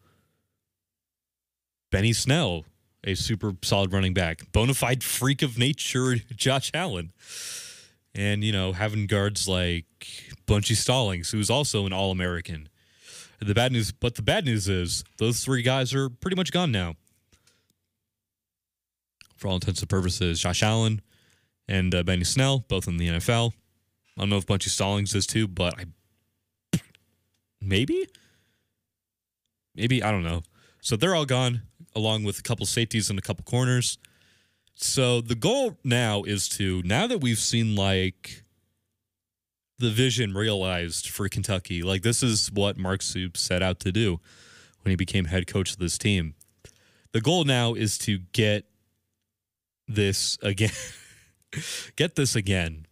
Benny 1.91 2.13
Snell, 2.13 2.65
a 3.03 3.15
super 3.15 3.53
solid 3.63 3.93
running 3.93 4.13
back, 4.13 4.51
bona 4.51 4.73
fide 4.73 5.03
freak 5.03 5.41
of 5.41 5.57
nature, 5.57 6.15
Josh 6.35 6.71
Allen. 6.73 7.11
And, 8.15 8.43
you 8.43 8.51
know, 8.51 8.73
having 8.73 9.05
guards 9.05 9.47
like 9.47 9.85
Bunchy 10.47 10.73
Stallings, 10.73 11.29
who's 11.29 11.49
also 11.49 11.85
an 11.85 11.93
All 11.93 12.11
American. 12.11 12.67
The 13.41 13.53
bad 13.53 13.71
news, 13.71 13.91
but 13.91 14.15
the 14.15 14.21
bad 14.21 14.45
news 14.45 14.67
is 14.67 15.03
those 15.17 15.43
three 15.43 15.61
guys 15.61 15.93
are 15.93 16.09
pretty 16.09 16.35
much 16.35 16.51
gone 16.51 16.71
now. 16.71 16.95
For 19.37 19.47
all 19.47 19.55
intents 19.55 19.79
and 19.79 19.89
purposes, 19.89 20.41
Josh 20.41 20.61
Allen 20.61 21.01
and 21.67 21.95
uh, 21.95 22.03
Benny 22.03 22.25
Snell, 22.25 22.65
both 22.67 22.87
in 22.87 22.97
the 22.97 23.07
NFL. 23.07 23.53
I 24.17 24.21
don't 24.21 24.29
know 24.29 24.37
if 24.37 24.45
Bunchy 24.45 24.69
Stallings 24.69 25.15
is 25.15 25.25
too, 25.25 25.47
but 25.47 25.73
I 25.79 25.85
maybe, 27.61 28.07
maybe 29.73 30.03
I 30.03 30.11
don't 30.11 30.23
know. 30.23 30.43
So 30.81 30.97
they're 30.97 31.15
all 31.15 31.25
gone, 31.25 31.61
along 31.95 32.25
with 32.25 32.39
a 32.39 32.41
couple 32.41 32.65
safeties 32.65 33.09
and 33.09 33.17
a 33.17 33.21
couple 33.21 33.45
corners. 33.45 33.97
So 34.75 35.21
the 35.21 35.35
goal 35.35 35.77
now 35.85 36.23
is 36.23 36.49
to 36.49 36.81
now 36.83 37.07
that 37.07 37.19
we've 37.19 37.39
seen 37.39 37.75
like 37.75 38.43
the 39.79 39.89
vision 39.89 40.33
realized 40.33 41.09
for 41.09 41.27
Kentucky. 41.29 41.81
Like 41.81 42.01
this 42.01 42.21
is 42.21 42.51
what 42.51 42.77
Mark 42.77 43.01
Stoops 43.01 43.39
set 43.41 43.63
out 43.63 43.79
to 43.81 43.91
do 43.91 44.19
when 44.81 44.91
he 44.91 44.95
became 44.95 45.25
head 45.25 45.47
coach 45.47 45.71
of 45.71 45.77
this 45.77 45.97
team. 45.97 46.35
The 47.11 47.21
goal 47.21 47.43
now 47.45 47.73
is 47.73 47.97
to 47.99 48.19
get 48.33 48.65
this 49.87 50.37
again. 50.43 50.71
get 51.95 52.15
this 52.15 52.35
again 52.35 52.85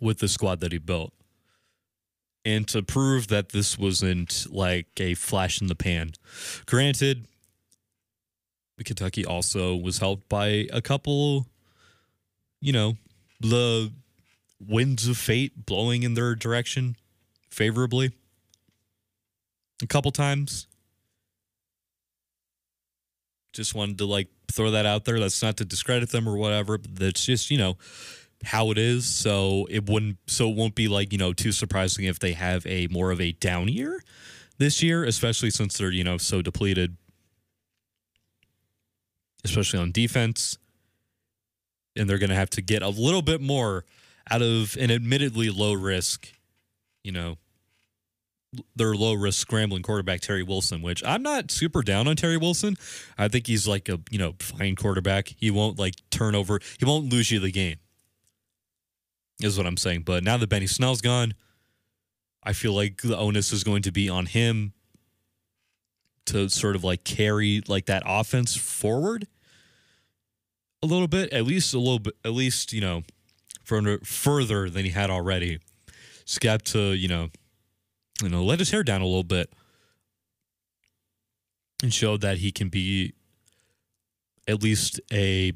with 0.00 0.18
the 0.18 0.28
squad 0.28 0.60
that 0.60 0.72
he 0.72 0.78
built. 0.78 1.12
And 2.44 2.66
to 2.68 2.82
prove 2.82 3.28
that 3.28 3.50
this 3.50 3.78
wasn't 3.78 4.46
like 4.50 4.88
a 4.98 5.12
flash 5.14 5.60
in 5.60 5.66
the 5.66 5.74
pan. 5.74 6.12
Granted, 6.64 7.26
Kentucky 8.82 9.26
also 9.26 9.76
was 9.76 9.98
helped 9.98 10.26
by 10.30 10.66
a 10.72 10.80
couple, 10.80 11.46
you 12.62 12.72
know, 12.72 12.96
the 13.40 13.92
winds 14.66 15.08
of 15.08 15.16
fate 15.16 15.66
blowing 15.66 16.02
in 16.02 16.14
their 16.14 16.34
direction 16.34 16.96
favorably 17.50 18.12
a 19.82 19.86
couple 19.86 20.10
times. 20.10 20.66
Just 23.52 23.74
wanted 23.74 23.98
to 23.98 24.06
like 24.06 24.28
throw 24.52 24.70
that 24.70 24.86
out 24.86 25.04
there. 25.04 25.18
That's 25.18 25.42
not 25.42 25.56
to 25.58 25.64
discredit 25.64 26.10
them 26.10 26.28
or 26.28 26.36
whatever, 26.36 26.78
that's 26.78 27.24
just, 27.24 27.50
you 27.50 27.58
know, 27.58 27.76
how 28.44 28.70
it 28.70 28.78
is. 28.78 29.06
So 29.06 29.66
it 29.70 29.88
wouldn't 29.88 30.18
so 30.26 30.50
it 30.50 30.56
won't 30.56 30.74
be 30.74 30.88
like, 30.88 31.12
you 31.12 31.18
know, 31.18 31.32
too 31.32 31.52
surprising 31.52 32.04
if 32.04 32.18
they 32.18 32.32
have 32.32 32.66
a 32.66 32.86
more 32.88 33.10
of 33.10 33.20
a 33.20 33.32
down 33.32 33.68
year 33.68 34.02
this 34.58 34.82
year, 34.82 35.04
especially 35.04 35.50
since 35.50 35.78
they're, 35.78 35.90
you 35.90 36.04
know, 36.04 36.18
so 36.18 36.42
depleted. 36.42 36.96
Especially 39.44 39.80
on 39.80 39.90
defense. 39.90 40.58
And 41.96 42.08
they're 42.08 42.18
gonna 42.18 42.36
have 42.36 42.50
to 42.50 42.62
get 42.62 42.82
a 42.82 42.88
little 42.88 43.22
bit 43.22 43.40
more 43.40 43.84
out 44.30 44.42
of 44.42 44.76
an 44.78 44.90
admittedly 44.90 45.50
low 45.50 45.72
risk, 45.72 46.28
you 47.02 47.12
know, 47.12 47.36
their 48.74 48.94
low 48.94 49.14
risk 49.14 49.38
scrambling 49.38 49.82
quarterback 49.82 50.20
Terry 50.20 50.42
Wilson, 50.42 50.82
which 50.82 51.04
I'm 51.04 51.22
not 51.22 51.50
super 51.50 51.82
down 51.82 52.08
on 52.08 52.16
Terry 52.16 52.36
Wilson. 52.36 52.76
I 53.16 53.28
think 53.28 53.46
he's 53.46 53.68
like 53.68 53.88
a 53.88 54.00
you 54.10 54.18
know 54.18 54.34
fine 54.40 54.76
quarterback. 54.76 55.34
He 55.36 55.50
won't 55.50 55.78
like 55.78 55.94
turn 56.10 56.34
over. 56.34 56.60
He 56.78 56.84
won't 56.84 57.10
lose 57.10 57.30
you 57.30 57.38
the 57.40 57.52
game. 57.52 57.76
Is 59.40 59.56
what 59.56 59.66
I'm 59.66 59.76
saying. 59.76 60.02
But 60.02 60.24
now 60.24 60.36
that 60.36 60.48
Benny 60.48 60.66
Snell's 60.66 61.00
gone, 61.00 61.34
I 62.42 62.52
feel 62.52 62.74
like 62.74 63.02
the 63.02 63.16
onus 63.16 63.52
is 63.52 63.64
going 63.64 63.82
to 63.82 63.92
be 63.92 64.08
on 64.08 64.26
him 64.26 64.72
to 66.26 66.48
sort 66.48 66.76
of 66.76 66.84
like 66.84 67.04
carry 67.04 67.62
like 67.66 67.86
that 67.86 68.02
offense 68.04 68.56
forward. 68.56 69.26
a 70.82 70.86
little 70.86 71.08
bit, 71.08 71.32
at 71.32 71.44
least 71.44 71.74
a 71.74 71.78
little 71.78 71.98
bit, 71.98 72.14
at 72.24 72.32
least 72.32 72.72
you 72.72 72.80
know, 72.80 73.02
further 74.04 74.70
than 74.70 74.84
he 74.84 74.90
had 74.90 75.10
already. 75.10 75.58
To 76.36 76.92
you 76.92 77.08
know, 77.08 77.30
you 78.22 78.28
know, 78.28 78.44
let 78.44 78.60
his 78.60 78.70
hair 78.70 78.84
down 78.84 79.00
a 79.00 79.06
little 79.06 79.24
bit 79.24 79.52
and 81.82 81.92
showed 81.92 82.20
that 82.20 82.38
he 82.38 82.52
can 82.52 82.68
be 82.68 83.14
at 84.46 84.62
least 84.62 85.00
a 85.12 85.52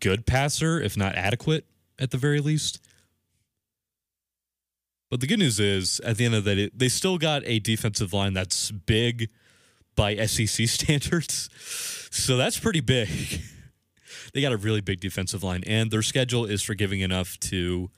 good 0.00 0.26
passer, 0.26 0.80
if 0.80 0.96
not 0.96 1.14
adequate 1.14 1.64
at 1.98 2.10
the 2.10 2.16
very 2.16 2.40
least. 2.40 2.80
But 5.10 5.20
the 5.20 5.26
good 5.26 5.38
news 5.38 5.60
is, 5.60 6.00
at 6.00 6.16
the 6.16 6.24
end 6.24 6.34
of 6.34 6.44
the 6.44 6.54
day, 6.54 6.70
they 6.74 6.88
still 6.88 7.18
got 7.18 7.42
a 7.44 7.60
defensive 7.60 8.12
line 8.12 8.34
that's 8.34 8.70
big 8.72 9.28
by 9.94 10.16
SEC 10.26 10.48
standards. 10.68 11.48
So 12.10 12.36
that's 12.36 12.58
pretty 12.58 12.80
big. 12.80 13.08
they 14.34 14.40
got 14.40 14.52
a 14.52 14.56
really 14.56 14.80
big 14.80 15.00
defensive 15.00 15.42
line, 15.44 15.62
and 15.66 15.90
their 15.90 16.02
schedule 16.02 16.44
is 16.44 16.60
forgiving 16.60 17.00
enough 17.00 17.38
to, 17.38 17.88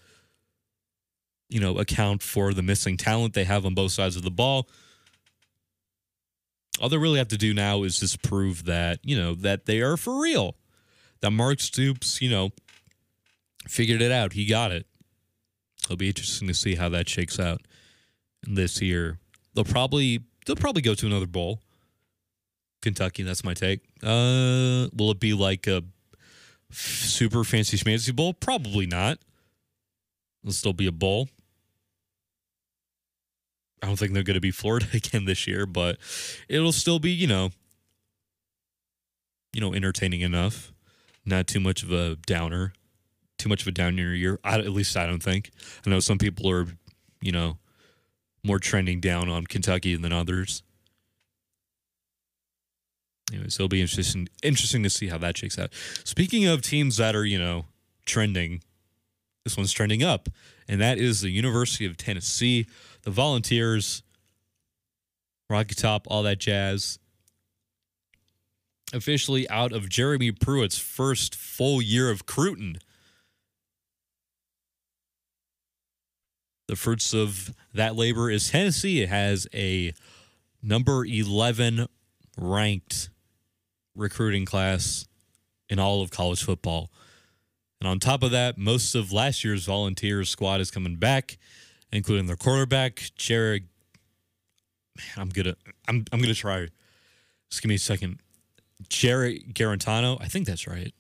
you 1.48 1.60
know, 1.60 1.78
account 1.78 2.22
for 2.22 2.52
the 2.52 2.62
missing 2.62 2.98
talent 2.98 3.32
they 3.32 3.44
have 3.44 3.64
on 3.64 3.74
both 3.74 3.92
sides 3.92 4.16
of 4.16 4.22
the 4.22 4.30
ball. 4.30 4.68
All 6.78 6.90
they 6.90 6.98
really 6.98 7.18
have 7.18 7.28
to 7.28 7.38
do 7.38 7.54
now 7.54 7.84
is 7.84 7.98
just 7.98 8.22
prove 8.22 8.66
that, 8.66 9.00
you 9.02 9.16
know, 9.16 9.34
that 9.34 9.64
they 9.64 9.80
are 9.80 9.96
for 9.96 10.20
real. 10.20 10.56
That 11.20 11.30
Mark 11.30 11.60
Stoops, 11.60 12.20
you 12.20 12.28
know, 12.28 12.50
figured 13.66 14.02
it 14.02 14.12
out. 14.12 14.34
He 14.34 14.44
got 14.44 14.72
it. 14.72 14.86
It'll 15.84 15.96
be 15.96 16.08
interesting 16.08 16.48
to 16.48 16.54
see 16.54 16.74
how 16.74 16.90
that 16.90 17.08
shakes 17.08 17.40
out 17.40 17.62
this 18.42 18.82
year. 18.82 19.18
They'll 19.54 19.64
probably 19.64 20.20
they'll 20.44 20.54
probably 20.54 20.82
go 20.82 20.92
to 20.94 21.06
another 21.06 21.26
bowl. 21.26 21.60
Kentucky, 22.82 23.22
that's 23.22 23.42
my 23.42 23.54
take. 23.54 23.80
Uh, 24.02 24.88
will 24.92 25.10
it 25.10 25.18
be 25.18 25.32
like 25.32 25.66
a 25.66 25.82
super 26.70 27.44
fancy 27.44 27.76
schmancy 27.76 28.14
bowl? 28.14 28.34
Probably 28.34 28.86
not. 28.86 29.18
It'll 30.42 30.52
still 30.52 30.72
be 30.72 30.86
a 30.86 30.92
bowl. 30.92 31.28
I 33.82 33.86
don't 33.86 33.96
think 33.96 34.12
they're 34.12 34.22
going 34.22 34.34
to 34.34 34.40
be 34.40 34.50
Florida 34.50 34.86
again 34.94 35.24
this 35.24 35.46
year, 35.46 35.66
but 35.66 35.98
it'll 36.48 36.72
still 36.72 36.98
be, 36.98 37.10
you 37.10 37.26
know, 37.26 37.50
you 39.52 39.60
know, 39.60 39.74
entertaining 39.74 40.20
enough. 40.20 40.72
Not 41.24 41.46
too 41.46 41.60
much 41.60 41.82
of 41.82 41.90
a 41.90 42.16
downer. 42.26 42.72
Too 43.38 43.48
much 43.48 43.62
of 43.62 43.68
a 43.68 43.72
downer 43.72 44.14
year. 44.14 44.38
I, 44.44 44.58
at 44.58 44.70
least 44.70 44.96
I 44.96 45.06
don't 45.06 45.22
think. 45.22 45.50
I 45.86 45.90
know 45.90 46.00
some 46.00 46.18
people 46.18 46.50
are, 46.50 46.66
you 47.20 47.32
know, 47.32 47.58
more 48.44 48.58
trending 48.58 49.00
down 49.00 49.28
on 49.28 49.46
Kentucky 49.46 49.96
than 49.96 50.12
others. 50.12 50.62
So 53.30 53.64
it'll 53.64 53.68
be 53.68 53.80
interesting 53.80 54.28
interesting 54.42 54.82
to 54.84 54.90
see 54.90 55.08
how 55.08 55.18
that 55.18 55.36
shakes 55.36 55.58
out. 55.58 55.72
Speaking 56.04 56.46
of 56.46 56.62
teams 56.62 56.96
that 56.98 57.16
are, 57.16 57.24
you 57.24 57.38
know, 57.38 57.64
trending, 58.04 58.62
this 59.44 59.56
one's 59.56 59.72
trending 59.72 60.02
up, 60.02 60.28
and 60.68 60.80
that 60.80 60.98
is 60.98 61.20
the 61.20 61.30
University 61.30 61.86
of 61.86 61.96
Tennessee, 61.96 62.66
the 63.02 63.10
Volunteers, 63.10 64.02
Rocky 65.50 65.74
Top, 65.74 66.06
all 66.08 66.22
that 66.22 66.38
jazz. 66.38 66.98
Officially 68.92 69.48
out 69.50 69.72
of 69.72 69.88
Jeremy 69.88 70.30
Pruitt's 70.30 70.78
first 70.78 71.34
full 71.34 71.82
year 71.82 72.08
of 72.08 72.26
Cruton. 72.26 72.78
The 76.68 76.76
fruits 76.76 77.12
of 77.12 77.52
that 77.74 77.96
labor 77.96 78.30
is 78.30 78.50
Tennessee. 78.50 79.02
It 79.02 79.08
has 79.08 79.48
a 79.52 79.92
number 80.62 81.04
11 81.04 81.86
ranked 82.38 83.10
recruiting 83.96 84.44
class 84.44 85.06
in 85.68 85.78
all 85.78 86.02
of 86.02 86.10
college 86.10 86.42
football. 86.42 86.90
And 87.80 87.88
on 87.88 87.98
top 87.98 88.22
of 88.22 88.30
that, 88.30 88.56
most 88.56 88.94
of 88.94 89.12
last 89.12 89.44
year's 89.44 89.66
volunteers 89.66 90.30
squad 90.30 90.60
is 90.60 90.70
coming 90.70 90.96
back, 90.96 91.38
including 91.92 92.26
their 92.26 92.36
quarterback, 92.36 93.02
Jared. 93.16 93.68
Man, 94.96 95.06
I'm 95.16 95.28
gonna 95.28 95.56
I'm 95.88 96.04
I'm 96.12 96.20
gonna 96.20 96.34
try. 96.34 96.68
Just 97.50 97.62
give 97.62 97.68
me 97.68 97.74
a 97.74 97.78
second. 97.78 98.20
Jared 98.88 99.54
Guarantano, 99.54 100.18
I 100.20 100.26
think 100.26 100.46
that's 100.46 100.66
right. 100.66 100.92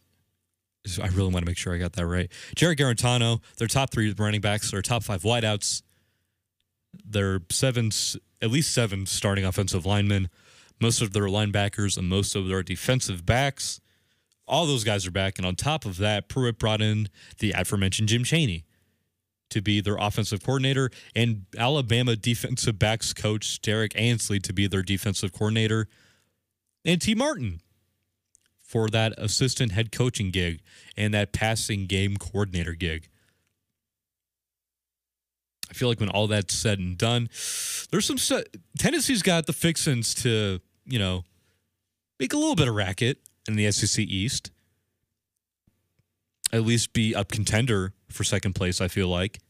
I 1.02 1.08
really 1.08 1.32
want 1.32 1.44
to 1.44 1.50
make 1.50 1.56
sure 1.58 1.74
I 1.74 1.78
got 1.78 1.94
that 1.94 2.06
right. 2.06 2.30
Jared 2.54 2.78
Guarantano, 2.78 3.40
their 3.58 3.66
top 3.66 3.90
three 3.90 4.14
running 4.16 4.40
backs, 4.40 4.70
their 4.70 4.82
top 4.82 5.02
five 5.02 5.22
wideouts, 5.22 5.82
their 7.04 7.40
seven, 7.50 7.90
at 8.40 8.50
least 8.50 8.72
seven 8.72 9.06
starting 9.06 9.44
offensive 9.44 9.84
linemen, 9.84 10.28
most 10.80 11.00
of 11.00 11.12
their 11.12 11.24
linebackers 11.24 11.96
and 11.96 12.08
most 12.08 12.34
of 12.34 12.48
their 12.48 12.62
defensive 12.62 13.24
backs. 13.24 13.80
All 14.46 14.66
those 14.66 14.84
guys 14.84 15.06
are 15.06 15.10
back. 15.10 15.38
And 15.38 15.46
on 15.46 15.56
top 15.56 15.84
of 15.84 15.96
that, 15.98 16.28
Pruitt 16.28 16.58
brought 16.58 16.80
in 16.80 17.08
the 17.38 17.52
aforementioned 17.52 18.08
Jim 18.08 18.24
Chaney 18.24 18.64
to 19.50 19.62
be 19.62 19.80
their 19.80 19.96
offensive 19.96 20.42
coordinator 20.42 20.90
and 21.14 21.46
Alabama 21.56 22.16
defensive 22.16 22.78
backs 22.78 23.12
coach 23.12 23.60
Derrick 23.60 23.92
Ansley 23.96 24.40
to 24.40 24.52
be 24.52 24.66
their 24.66 24.82
defensive 24.82 25.32
coordinator 25.32 25.88
and 26.84 27.00
Tee 27.00 27.14
Martin 27.14 27.60
for 28.60 28.88
that 28.88 29.14
assistant 29.16 29.72
head 29.72 29.92
coaching 29.92 30.30
gig 30.30 30.60
and 30.96 31.14
that 31.14 31.32
passing 31.32 31.86
game 31.86 32.16
coordinator 32.16 32.74
gig. 32.74 33.08
I 35.70 35.74
feel 35.74 35.88
like 35.88 36.00
when 36.00 36.08
all 36.08 36.26
that's 36.26 36.54
said 36.54 36.78
and 36.78 36.96
done, 36.96 37.28
there's 37.90 38.06
some 38.06 38.18
Tennessee's 38.78 39.22
got 39.22 39.46
the 39.46 39.52
fixins 39.52 40.14
to, 40.14 40.60
you 40.84 40.98
know, 40.98 41.24
make 42.20 42.32
a 42.32 42.36
little 42.36 42.54
bit 42.54 42.68
of 42.68 42.74
racket 42.74 43.18
in 43.48 43.56
the 43.56 43.70
SEC 43.72 44.04
East. 44.04 44.50
At 46.52 46.62
least 46.62 46.92
be 46.92 47.12
a 47.12 47.24
contender 47.24 47.92
for 48.08 48.22
second 48.22 48.54
place, 48.54 48.80
I 48.80 48.88
feel 48.88 49.08
like. 49.08 49.40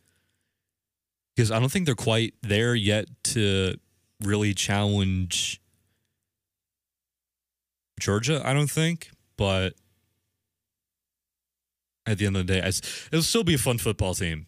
Because 1.34 1.50
I 1.50 1.60
don't 1.60 1.70
think 1.70 1.84
they're 1.84 1.94
quite 1.94 2.34
there 2.42 2.74
yet 2.74 3.06
to 3.24 3.76
really 4.22 4.54
challenge 4.54 5.60
Georgia, 8.00 8.40
I 8.42 8.54
don't 8.54 8.70
think. 8.70 9.10
But 9.36 9.74
at 12.06 12.16
the 12.16 12.24
end 12.24 12.38
of 12.38 12.46
the 12.46 12.54
day, 12.54 12.66
it'll 12.66 13.22
still 13.22 13.44
be 13.44 13.54
a 13.54 13.58
fun 13.58 13.76
football 13.76 14.14
team 14.14 14.46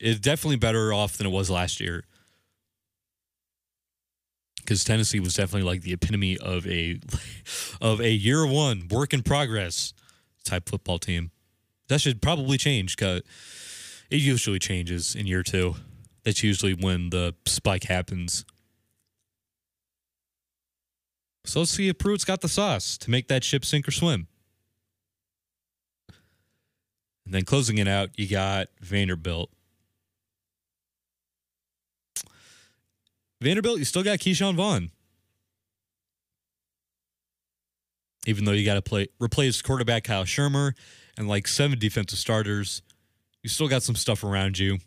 is 0.00 0.20
definitely 0.20 0.56
better 0.56 0.92
off 0.92 1.16
than 1.16 1.26
it 1.26 1.30
was 1.30 1.50
last 1.50 1.80
year. 1.80 2.04
Because 4.58 4.82
Tennessee 4.84 5.20
was 5.20 5.34
definitely 5.34 5.68
like 5.68 5.82
the 5.82 5.92
epitome 5.92 6.36
of 6.38 6.66
a 6.66 7.00
of 7.80 8.00
a 8.00 8.10
year 8.10 8.46
one 8.46 8.88
work 8.90 9.12
in 9.14 9.22
progress 9.22 9.94
type 10.44 10.68
football 10.68 10.98
team. 10.98 11.30
That 11.88 12.00
should 12.00 12.20
probably 12.20 12.58
change 12.58 12.96
because 12.96 13.22
it 14.10 14.20
usually 14.20 14.58
changes 14.58 15.14
in 15.14 15.26
year 15.26 15.42
two. 15.42 15.76
That's 16.24 16.42
usually 16.42 16.74
when 16.74 17.10
the 17.10 17.34
spike 17.46 17.84
happens. 17.84 18.44
So 21.44 21.60
let's 21.60 21.70
see 21.70 21.88
if 21.88 21.98
Pruitt's 21.98 22.24
got 22.24 22.40
the 22.40 22.48
sauce 22.48 22.98
to 22.98 23.10
make 23.10 23.28
that 23.28 23.44
ship 23.44 23.64
sink 23.64 23.86
or 23.86 23.92
swim. 23.92 24.26
And 27.24 27.34
then 27.34 27.44
closing 27.44 27.78
it 27.78 27.86
out, 27.86 28.10
you 28.16 28.28
got 28.28 28.68
Vanderbilt. 28.80 29.50
Vanderbilt, 33.46 33.78
you 33.78 33.84
still 33.84 34.02
got 34.02 34.18
Ke'Shawn 34.18 34.56
Vaughn. 34.56 34.90
Even 38.26 38.44
though 38.44 38.50
you 38.50 38.64
got 38.64 38.74
to 38.74 38.82
play 38.82 39.06
replace 39.20 39.62
quarterback 39.62 40.02
Kyle 40.02 40.24
Shurmur 40.24 40.72
and 41.16 41.28
like 41.28 41.46
seven 41.46 41.78
defensive 41.78 42.18
starters, 42.18 42.82
you 43.44 43.48
still 43.48 43.68
got 43.68 43.84
some 43.84 43.94
stuff 43.94 44.24
around 44.24 44.58
you 44.58 44.78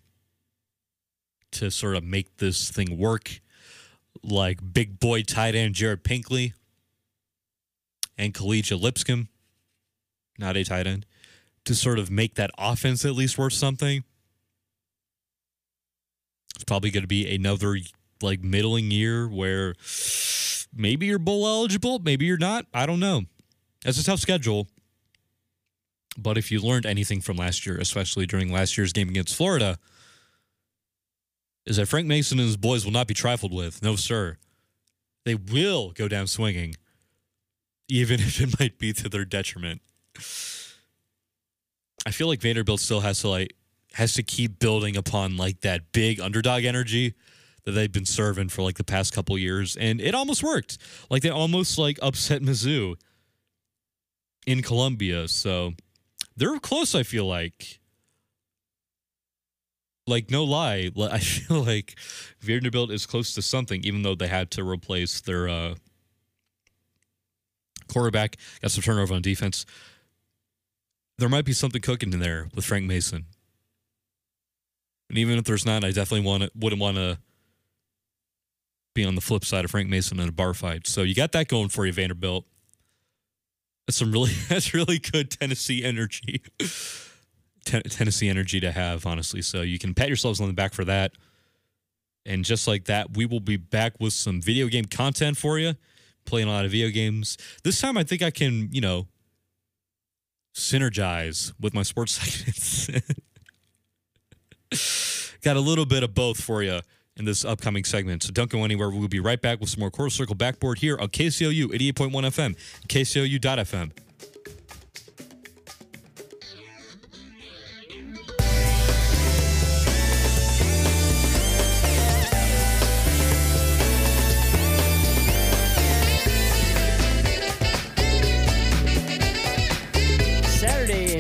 to 1.54 1.72
sort 1.72 1.96
of 1.96 2.04
make 2.04 2.36
this 2.36 2.70
thing 2.70 2.98
work. 2.98 3.40
Like 4.24 4.60
big 4.74 5.00
boy 5.00 5.22
tight 5.22 5.56
end 5.56 5.76
Jared 5.76 6.04
Pinkney 6.04 6.52
and 8.18 8.34
Kalija 8.34 8.78
Lipscomb, 8.78 9.30
not 10.38 10.58
a 10.58 10.66
tight 10.66 10.86
end, 10.86 11.06
to 11.64 11.74
sort 11.74 11.98
of 11.98 12.12
make 12.12 12.36
that 12.36 12.52
offense 12.58 13.06
at 13.06 13.14
least 13.14 13.38
worth 13.38 13.54
something. 13.54 14.04
It's 16.56 16.66
probably 16.66 16.92
going 16.92 17.04
to 17.04 17.08
be 17.08 17.34
another 17.34 17.78
like 18.22 18.42
middling 18.44 18.92
year 18.92 19.28
where 19.28 19.76
maybe 20.74 21.08
you're 21.08 21.20
bowl 21.20 21.48
eligible, 21.48 22.00
maybe 22.00 22.26
you're 22.26 22.38
not. 22.38 22.66
I 22.74 22.86
don't 22.86 23.00
know. 23.00 23.24
That's 23.84 24.00
a 24.00 24.04
tough 24.04 24.20
schedule. 24.20 24.68
But 26.18 26.38
if 26.38 26.52
you 26.52 26.60
learned 26.60 26.86
anything 26.86 27.22
from 27.22 27.38
last 27.38 27.66
year, 27.66 27.78
especially 27.78 28.26
during 28.26 28.52
last 28.52 28.78
year's 28.78 28.92
game 28.92 29.10
against 29.10 29.36
Florida, 29.36 29.78
is 31.66 31.78
that 31.78 31.88
Frank 31.88 32.08
Mason 32.08 32.40
and 32.40 32.48
his 32.48 32.58
boys 32.58 32.84
will 32.84 32.92
not 32.92 33.08
be 33.08 33.14
trifled 33.14 33.54
with. 33.54 33.82
No, 33.82 33.96
sir. 33.96 34.38
They 35.24 35.36
will 35.36 35.92
go 35.92 36.08
down 36.08 36.28
swinging, 36.28 36.76
even 37.88 38.20
if 38.20 38.42
it 38.42 38.60
might 38.60 38.78
be 38.80 38.92
to 38.94 39.08
their 39.08 39.26
detriment. 39.26 39.82
I 42.06 42.12
feel 42.12 42.28
like 42.28 42.42
Vanderbilt 42.42 42.80
still 42.80 43.02
has 43.02 43.22
to 43.22 43.30
like 43.30 43.56
has 43.94 44.14
to 44.14 44.24
keep 44.24 44.60
building 44.60 44.96
upon 44.96 45.38
like 45.38 45.62
that 45.62 45.92
big 45.92 46.20
underdog 46.20 46.64
energy 46.64 47.16
that 47.70 47.76
they've 47.76 47.92
been 47.92 48.06
serving 48.06 48.50
for 48.50 48.64
like 48.64 48.78
the 48.78 48.84
past 48.84 49.14
couple 49.14 49.38
years, 49.38 49.78
and 49.78 50.02
it 50.02 50.16
almost 50.16 50.44
worked. 50.44 50.78
Like 51.10 51.22
they 51.22 51.30
almost 51.30 51.78
like 51.78 52.00
upset 52.02 52.42
Mizzou 52.42 52.96
in 54.46 54.62
Columbia. 54.62 55.28
So 55.28 55.74
they're 56.36 56.58
close, 56.60 56.96
I 56.96 57.04
feel 57.04 57.26
like. 57.26 57.80
Like, 60.08 60.32
no 60.32 60.44
lie, 60.44 60.90
I 61.00 61.20
feel 61.20 61.64
like 61.64 61.96
Vanderbilt 62.40 62.90
is 62.90 63.06
close 63.06 63.34
to 63.36 63.44
something, 63.44 63.84
even 63.84 64.02
though 64.02 64.16
they 64.16 64.28
had 64.28 64.50
to 64.52 64.68
replace 64.68 65.22
their 65.22 65.48
uh, 65.48 65.76
quarterback, 67.88 68.38
got 68.62 68.72
some 68.72 68.82
turnover 68.82 69.14
on 69.14 69.22
defense. 69.22 69.68
There 71.20 71.30
might 71.30 71.46
be 71.46 71.54
something 71.54 71.82
cooking 71.82 72.12
in 72.12 72.20
there 72.20 72.48
with 72.56 72.66
Frank 72.66 72.86
Mason. 72.86 73.26
And 75.10 75.18
even 75.18 75.38
if 75.38 75.44
there's 75.44 75.66
not, 75.66 75.84
I 75.84 75.92
definitely 75.92 76.26
want 76.26 76.44
to, 76.44 76.52
wouldn't 76.56 76.82
want 76.82 76.98
to 76.98 77.20
be 79.00 79.06
on 79.06 79.16
the 79.16 79.22
flip 79.22 79.46
side 79.46 79.64
of 79.64 79.72
Frank 79.72 79.90
Mason 79.90 80.20
in 80.20 80.30
a 80.30 80.32
bar 80.32 80.54
fight. 80.54 80.86
So 80.86 81.04
you 81.04 81.16
got 81.16 81.32
that 81.32 81.48
going 81.48 81.70
for 81.70 81.86
you, 81.86 81.94
Vanderbilt. 81.94 82.46
That's 83.88 83.98
some 83.98 84.12
really 84.12 84.32
that's 84.50 84.74
really 84.74 85.00
good 85.00 85.32
Tennessee 85.32 85.84
energy. 85.84 86.42
Ten- 87.66 87.84
Tennessee 87.84 88.30
energy 88.30 88.60
to 88.60 88.72
have, 88.72 89.06
honestly. 89.06 89.42
So 89.42 89.62
you 89.62 89.80
can 89.80 89.94
pat 89.94 90.08
yourselves 90.08 90.42
on 90.42 90.48
the 90.48 90.54
back 90.54 90.74
for 90.74 90.84
that. 90.86 91.14
And 92.26 92.44
just 92.44 92.68
like 92.68 92.86
that, 92.86 93.16
we 93.16 93.26
will 93.26 93.40
be 93.40 93.58
back 93.58 93.94
with 94.00 94.14
some 94.14 94.42
video 94.42 94.68
game 94.68 94.86
content 94.86 95.38
for 95.38 95.58
you. 95.58 95.74
Playing 96.26 96.48
a 96.48 96.52
lot 96.52 96.66
of 96.66 96.72
video 96.72 96.90
games. 96.90 97.38
This 97.64 97.80
time, 97.80 97.98
I 97.98 98.04
think 98.04 98.22
I 98.22 98.30
can, 98.30 98.70
you 98.72 98.82
know, 98.82 99.08
synergize 100.54 101.54
with 101.60 101.74
my 101.74 101.84
sports 101.84 102.12
segments. 102.22 102.90
Got 105.42 105.56
a 105.56 105.62
little 105.62 105.86
bit 105.86 106.04
of 106.04 106.14
both 106.14 106.42
for 106.42 106.62
you 106.62 106.82
in 107.20 107.26
this 107.26 107.46
upcoming 107.46 107.84
segment. 107.84 108.24
So 108.24 108.32
don't 108.32 108.50
go 108.50 108.64
anywhere. 108.64 108.90
We'll 108.90 109.08
be 109.08 109.20
right 109.20 109.42
back 109.42 109.60
with 109.60 109.70
some 109.70 109.82
more 109.82 109.92
Quarter 109.92 110.10
Circle 110.12 110.36
Backboard 110.36 110.80
here 110.80 110.98
on 110.98 111.10
KCOU 111.10 111.66
88.1 111.66 112.12
FM, 112.12 112.56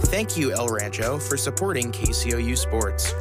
Thank 0.07 0.37
you, 0.37 0.51
El 0.51 0.67
Rancho, 0.67 1.19
for 1.19 1.37
supporting 1.37 1.93
KCOU 1.93 2.59
Sports. 2.59 3.15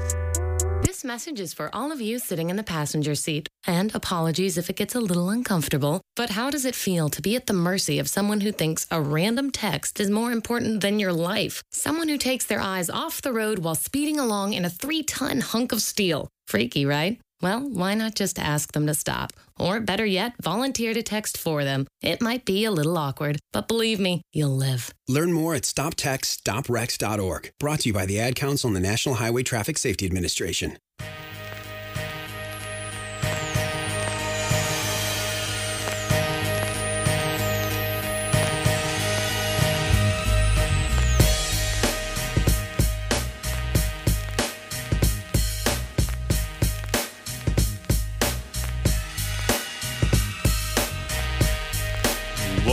This 1.01 1.07
message 1.07 1.39
is 1.39 1.51
for 1.51 1.71
all 1.73 1.91
of 1.91 1.99
you 1.99 2.19
sitting 2.19 2.51
in 2.51 2.57
the 2.57 2.63
passenger 2.63 3.15
seat. 3.15 3.49
And 3.65 3.91
apologies 3.95 4.55
if 4.55 4.69
it 4.69 4.75
gets 4.75 4.93
a 4.93 4.99
little 4.99 5.31
uncomfortable, 5.31 5.99
but 6.15 6.29
how 6.29 6.51
does 6.51 6.63
it 6.63 6.75
feel 6.75 7.09
to 7.09 7.23
be 7.23 7.35
at 7.35 7.47
the 7.47 7.53
mercy 7.53 7.97
of 7.97 8.07
someone 8.07 8.41
who 8.41 8.51
thinks 8.51 8.85
a 8.91 9.01
random 9.01 9.49
text 9.49 9.99
is 9.99 10.11
more 10.11 10.31
important 10.31 10.81
than 10.81 10.99
your 10.99 11.11
life? 11.11 11.63
Someone 11.71 12.07
who 12.07 12.19
takes 12.19 12.45
their 12.45 12.61
eyes 12.61 12.87
off 12.87 13.19
the 13.19 13.33
road 13.33 13.57
while 13.57 13.73
speeding 13.73 14.19
along 14.19 14.53
in 14.53 14.63
a 14.63 14.69
three 14.69 15.01
ton 15.01 15.39
hunk 15.39 15.71
of 15.71 15.81
steel. 15.81 16.27
Freaky, 16.45 16.85
right? 16.85 17.19
Well, 17.41 17.61
why 17.61 17.95
not 17.95 18.13
just 18.13 18.37
ask 18.37 18.71
them 18.71 18.85
to 18.85 18.93
stop? 18.93 19.33
Or 19.57 19.79
better 19.79 20.05
yet, 20.05 20.33
volunteer 20.39 20.93
to 20.93 21.01
text 21.01 21.37
for 21.37 21.63
them. 21.63 21.87
It 22.01 22.21
might 22.21 22.45
be 22.45 22.65
a 22.65 22.71
little 22.71 22.97
awkward, 22.97 23.39
but 23.53 23.67
believe 23.67 23.99
me, 23.99 24.21
you'll 24.33 24.55
live. 24.55 24.93
Learn 25.07 25.33
more 25.33 25.55
at 25.55 25.63
stoptextsstopwrecks.org. 25.63 27.51
Brought 27.59 27.79
to 27.81 27.89
you 27.89 27.93
by 27.93 28.05
the 28.05 28.19
Ad 28.19 28.35
Council 28.35 28.67
and 28.67 28.75
the 28.75 28.79
National 28.79 29.15
Highway 29.15 29.41
Traffic 29.41 29.79
Safety 29.79 30.05
Administration. 30.05 30.77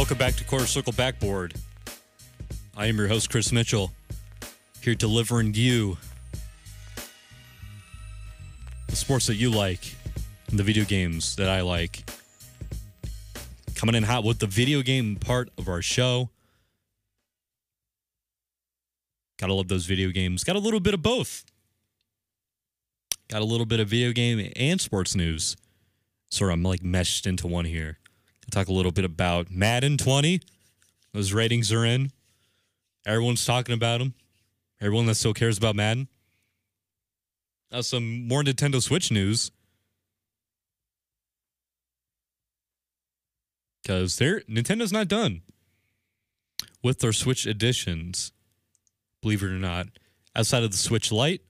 Welcome 0.09 0.17
back 0.17 0.37
to 0.37 0.45
Quarter 0.45 0.67
Circle 0.67 0.93
Backboard. 0.95 1.55
I 2.75 2.87
am 2.87 2.97
your 2.97 3.09
host, 3.09 3.31
Chris 3.31 3.53
Mitchell, 3.53 3.93
here 4.81 4.95
delivering 4.95 5.53
you 5.53 5.99
the 8.89 8.97
sports 8.97 9.29
that 9.29 9.37
you 9.37 9.51
like 9.51 9.95
and 10.51 10.59
the 10.59 10.63
video 10.63 10.85
games 10.85 11.37
that 11.37 11.49
I 11.49 11.61
like. 11.61 12.09
Coming 13.75 13.95
in 13.95 14.03
hot 14.03 14.25
with 14.25 14.41
the 14.41 14.47
video 14.47 14.83
game 14.83 15.17
part 15.17 15.51
of 15.57 15.69
our 15.69 15.81
show. 15.81 16.31
Gotta 19.39 19.55
love 19.55 19.69
those 19.69 19.87
video 19.87 20.11
games. 20.11 20.43
Got 20.43 20.57
a 20.57 20.59
little 20.59 20.81
bit 20.81 20.95
of 20.95 21.03
both. 21.03 21.45
Got 23.29 23.43
a 23.43 23.45
little 23.45 23.67
bit 23.67 23.79
of 23.79 23.89
video 23.89 24.13
game 24.13 24.53
and 24.57 24.81
sports 24.81 25.15
news. 25.15 25.57
So 26.31 26.47
I'm 26.47 26.63
like 26.63 26.83
meshed 26.83 27.27
into 27.27 27.47
one 27.47 27.65
here 27.65 27.99
talk 28.51 28.69
a 28.69 28.73
little 28.73 28.93
bit 28.93 29.05
about 29.05 29.51
Madden 29.51 29.97
20. 29.97 30.41
Those 31.13 31.33
ratings 31.33 31.73
are 31.73 31.85
in. 31.85 32.11
Everyone's 33.07 33.45
talking 33.45 33.75
about 33.75 33.99
them. 33.99 34.15
Everyone 34.81 35.07
that 35.07 35.17
still 35.17 35.35
cares 35.35 35.59
about 35.59 35.77
Madden. 35.77 36.09
Now, 37.71 37.83
some 37.83 38.27
more 38.27 38.43
Nintendo 38.43 38.83
Switch 38.83 39.11
news. 39.11 39.51
Because 43.83 44.17
they're 44.17 44.41
Nintendo's 44.41 44.93
not 44.93 45.09
done 45.09 45.43
with 46.83 47.01
their 47.01 47.13
Switch 47.13 47.47
editions. 47.47 48.33
Believe 49.23 49.43
it 49.43 49.47
or 49.47 49.59
not, 49.59 49.87
outside 50.37 50.63
of 50.63 50.71
the 50.71 50.77
Switch 50.77 51.11
Lite, 51.11 51.43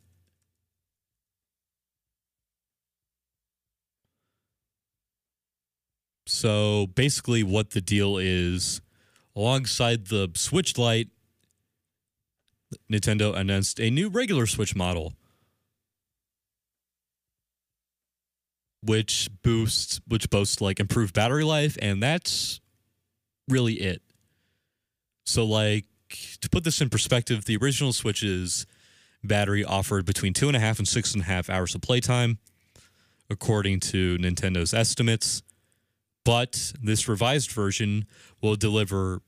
So 6.29 6.89
basically, 6.89 7.43
what 7.43 7.71
the 7.71 7.81
deal 7.81 8.19
is, 8.19 8.83
alongside 9.35 10.09
the 10.09 10.31
Switch 10.35 10.77
Lite, 10.77 11.09
Nintendo 12.93 13.35
announced 13.35 13.81
a 13.81 13.89
new 13.89 14.11
regular 14.11 14.47
Switch 14.47 14.77
model, 14.77 15.15
which 18.83 19.29
boosts, 19.43 20.01
which 20.07 20.31
boasts 20.31 20.61
like 20.61 20.81
improved 20.81 21.15
battery 21.15 21.45
life, 21.45 21.77
and 21.81 22.03
that's 22.03 22.61
really 23.49 23.75
it. 23.75 24.03
So, 25.25 25.45
like 25.45 25.85
to 26.41 26.49
put 26.49 26.65
this 26.65 26.81
in 26.81 26.89
perspective, 26.89 27.45
the 27.45 27.57
original 27.57 27.93
Switch's 27.93 28.67
battery 29.23 29.65
offered 29.65 30.07
between 30.07 30.33
two 30.33 30.49
and 30.49 30.57
a 30.57 30.61
half 30.61 30.79
and 30.79 30.89
six 30.89 31.13
and 31.13 31.23
a 31.23 31.27
half 31.27 31.51
hours 31.51 31.75
of 31.75 31.81
playtime, 31.83 32.39
according 33.29 33.81
to 33.81 34.17
Nintendo's 34.19 34.73
estimates 34.73 35.43
but 36.29 36.75
this 36.83 37.09
revised 37.09 37.53
version 37.53 38.05
will 38.43 38.55
deliver 38.55 39.23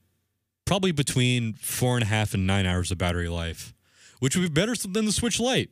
probably 0.67 0.93
between 0.93 1.55
four 1.55 1.95
and 1.95 2.03
a 2.03 2.07
half 2.07 2.35
and 2.35 2.47
nine 2.47 2.67
hours 2.67 2.91
of 2.91 2.99
battery 2.99 3.31
life, 3.31 3.73
which 4.19 4.37
would 4.37 4.43
be 4.43 4.61
better 4.61 4.75
than 4.77 5.07
the 5.07 5.13
Switch 5.13 5.41
Lite, 5.41 5.71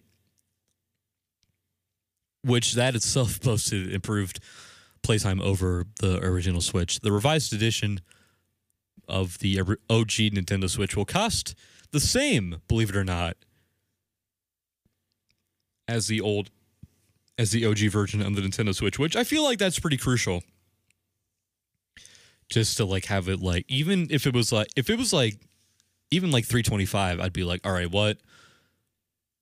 which 2.42 2.74
that 2.74 2.94
itself 2.94 3.40
boasted 3.42 3.92
improved 3.92 4.40
playtime 5.02 5.40
over 5.40 5.86
the 6.00 6.18
original 6.24 6.60
Switch. 6.60 7.00
The 7.00 7.12
revised 7.12 7.52
edition 7.52 8.00
of 9.08 9.38
the 9.38 9.60
OG 9.60 10.34
Nintendo 10.34 10.68
Switch 10.68 10.96
will 10.96 11.04
cost 11.04 11.54
the 11.92 12.00
same, 12.00 12.60
believe 12.68 12.90
it 12.90 12.96
or 12.96 13.04
not, 13.04 13.36
as 15.86 16.06
the 16.06 16.20
old 16.20 16.50
as 17.38 17.52
the 17.52 17.64
OG 17.64 17.78
version 17.90 18.20
of 18.20 18.34
the 18.34 18.42
Nintendo 18.42 18.74
Switch, 18.74 18.98
which 18.98 19.14
I 19.14 19.22
feel 19.22 19.44
like 19.44 19.58
that's 19.58 19.78
pretty 19.78 19.96
crucial 19.96 20.42
just 22.48 22.76
to 22.78 22.84
like 22.84 23.06
have 23.06 23.28
it 23.28 23.40
like 23.40 23.64
even 23.68 24.06
if 24.10 24.26
it 24.26 24.34
was 24.34 24.52
like 24.52 24.68
if 24.76 24.88
it 24.88 24.98
was 24.98 25.12
like 25.12 25.38
even 26.10 26.30
like 26.30 26.44
325 26.44 27.20
i'd 27.20 27.32
be 27.32 27.44
like 27.44 27.66
all 27.66 27.72
right 27.72 27.90
what 27.90 28.18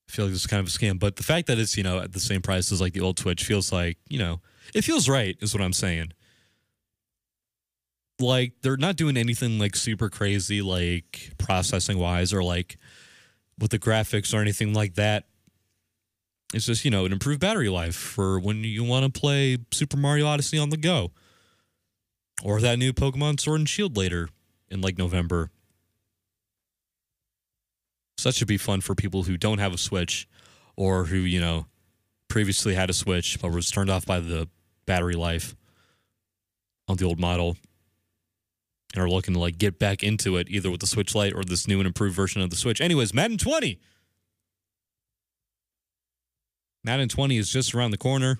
i 0.08 0.12
feel 0.12 0.26
like 0.26 0.32
this 0.32 0.42
is 0.42 0.46
kind 0.46 0.60
of 0.60 0.66
a 0.66 0.70
scam. 0.70 0.98
But 0.98 1.16
the 1.16 1.22
fact 1.22 1.46
that 1.48 1.58
it's 1.58 1.76
you 1.76 1.82
know 1.82 2.00
at 2.00 2.12
the 2.12 2.20
same 2.20 2.42
price 2.42 2.70
as 2.72 2.80
like 2.80 2.92
the 2.92 3.00
old 3.00 3.18
Switch 3.18 3.44
feels 3.44 3.72
like 3.72 3.98
you 4.08 4.18
know 4.18 4.40
it 4.74 4.82
feels 4.82 5.08
right 5.08 5.36
is 5.40 5.54
what 5.54 5.62
i'm 5.62 5.72
saying. 5.72 6.12
Like 8.18 8.54
they're 8.62 8.76
not 8.76 8.96
doing 8.96 9.16
anything 9.16 9.58
like 9.58 9.76
super 9.76 10.08
crazy 10.08 10.62
like 10.62 11.32
processing 11.38 11.98
wise 11.98 12.32
or 12.32 12.42
like 12.42 12.78
with 13.58 13.70
the 13.70 13.78
graphics 13.78 14.32
or 14.34 14.40
anything 14.40 14.72
like 14.72 14.94
that. 14.94 15.24
It's 16.54 16.66
just 16.66 16.84
you 16.84 16.90
know 16.90 17.04
an 17.04 17.12
improved 17.12 17.40
battery 17.40 17.68
life 17.68 17.94
for 17.96 18.38
when 18.38 18.64
you 18.64 18.84
want 18.84 19.12
to 19.12 19.20
play 19.20 19.58
super 19.72 19.96
mario 19.96 20.26
odyssey 20.26 20.58
on 20.58 20.70
the 20.70 20.76
go. 20.76 21.12
Or 22.44 22.60
that 22.60 22.78
new 22.78 22.92
Pokemon 22.92 23.40
Sword 23.40 23.60
and 23.60 23.68
Shield 23.68 23.96
later 23.96 24.28
in 24.68 24.80
like 24.80 24.98
November. 24.98 25.50
So 28.16 28.28
that 28.28 28.34
should 28.34 28.48
be 28.48 28.56
fun 28.56 28.80
for 28.80 28.94
people 28.94 29.24
who 29.24 29.36
don't 29.36 29.58
have 29.58 29.74
a 29.74 29.78
Switch 29.78 30.28
or 30.76 31.04
who, 31.04 31.18
you 31.18 31.40
know, 31.40 31.66
previously 32.28 32.74
had 32.74 32.90
a 32.90 32.94
Switch 32.94 33.38
but 33.40 33.52
was 33.52 33.70
turned 33.70 33.90
off 33.90 34.06
by 34.06 34.20
the 34.20 34.48
battery 34.86 35.14
life 35.14 35.54
on 36.88 36.96
the 36.96 37.04
old 37.04 37.20
model 37.20 37.56
and 38.94 39.02
are 39.02 39.10
looking 39.10 39.34
to 39.34 39.40
like 39.40 39.58
get 39.58 39.78
back 39.78 40.02
into 40.02 40.36
it 40.36 40.48
either 40.48 40.70
with 40.70 40.80
the 40.80 40.86
Switch 40.86 41.14
Lite 41.14 41.34
or 41.34 41.42
this 41.44 41.68
new 41.68 41.78
and 41.78 41.86
improved 41.86 42.14
version 42.16 42.40
of 42.40 42.50
the 42.50 42.56
Switch. 42.56 42.80
Anyways, 42.80 43.12
Madden 43.12 43.38
20. 43.38 43.78
Madden 46.84 47.08
20 47.08 47.36
is 47.36 47.50
just 47.50 47.74
around 47.74 47.90
the 47.90 47.98
corner. 47.98 48.38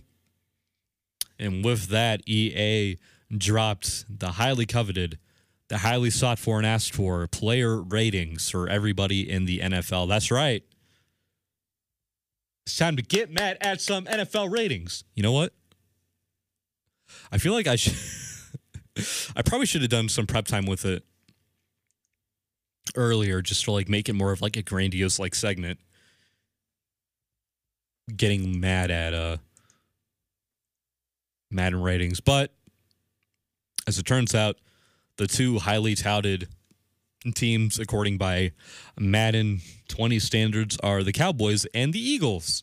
And 1.39 1.65
with 1.65 1.89
that, 1.89 2.27
EA 2.27 2.97
dropped 3.37 4.05
the 4.09 4.33
highly 4.33 4.65
coveted, 4.65 5.19
the 5.69 5.79
highly 5.79 6.11
sought 6.11 6.39
for 6.39 6.59
and 6.59 6.67
asked 6.67 6.95
for 6.95 7.27
player 7.27 7.81
ratings 7.81 8.51
for 8.51 8.69
everybody 8.69 9.29
in 9.29 9.47
the 9.47 9.61
NFL. 9.61 10.09
That's 10.09 10.31
right. 10.31 10.63
It's 12.67 12.77
time 12.77 12.97
to 12.97 13.03
get 13.03 13.31
mad 13.33 13.59
at 13.61 13.81
some 13.81 14.05
NFL 14.07 14.51
ratings. 14.51 15.05
You 15.15 15.23
know 15.23 15.33
what? 15.33 15.53
I 17.31 17.39
feel 17.39 17.53
like 17.53 17.67
I 17.67 17.77
should. 17.77 17.95
I 19.37 19.43
probably 19.43 19.67
should 19.67 19.83
have 19.83 19.91
done 19.91 20.09
some 20.09 20.27
prep 20.27 20.47
time 20.47 20.67
with 20.67 20.85
it 20.85 21.05
earlier, 22.95 23.43
just 23.43 23.65
to 23.65 23.73
like 23.73 23.89
make 23.89 24.09
it 24.09 24.15
more 24.15 24.33
of 24.33 24.41
like 24.41 24.57
a 24.57 24.63
grandiose 24.63 25.19
like 25.19 25.35
segment. 25.35 25.79
Getting 28.15 28.61
mad 28.61 28.91
at 28.91 29.15
uh 29.15 29.37
Madden 31.51 31.83
ratings, 31.83 32.21
but 32.21 32.53
as 33.87 33.99
it 33.99 34.05
turns 34.05 34.35
out, 34.35 34.57
the 35.17 35.27
two 35.27 35.59
highly 35.59 35.95
touted 35.95 36.49
teams, 37.35 37.79
according 37.79 38.19
by 38.19 38.53
Madden 38.99 39.61
20 39.89 40.19
standards, 40.19 40.79
are 40.83 41.03
the 41.03 41.13
Cowboys 41.13 41.67
and 41.75 41.93
the 41.93 42.01
Eagles. 42.01 42.63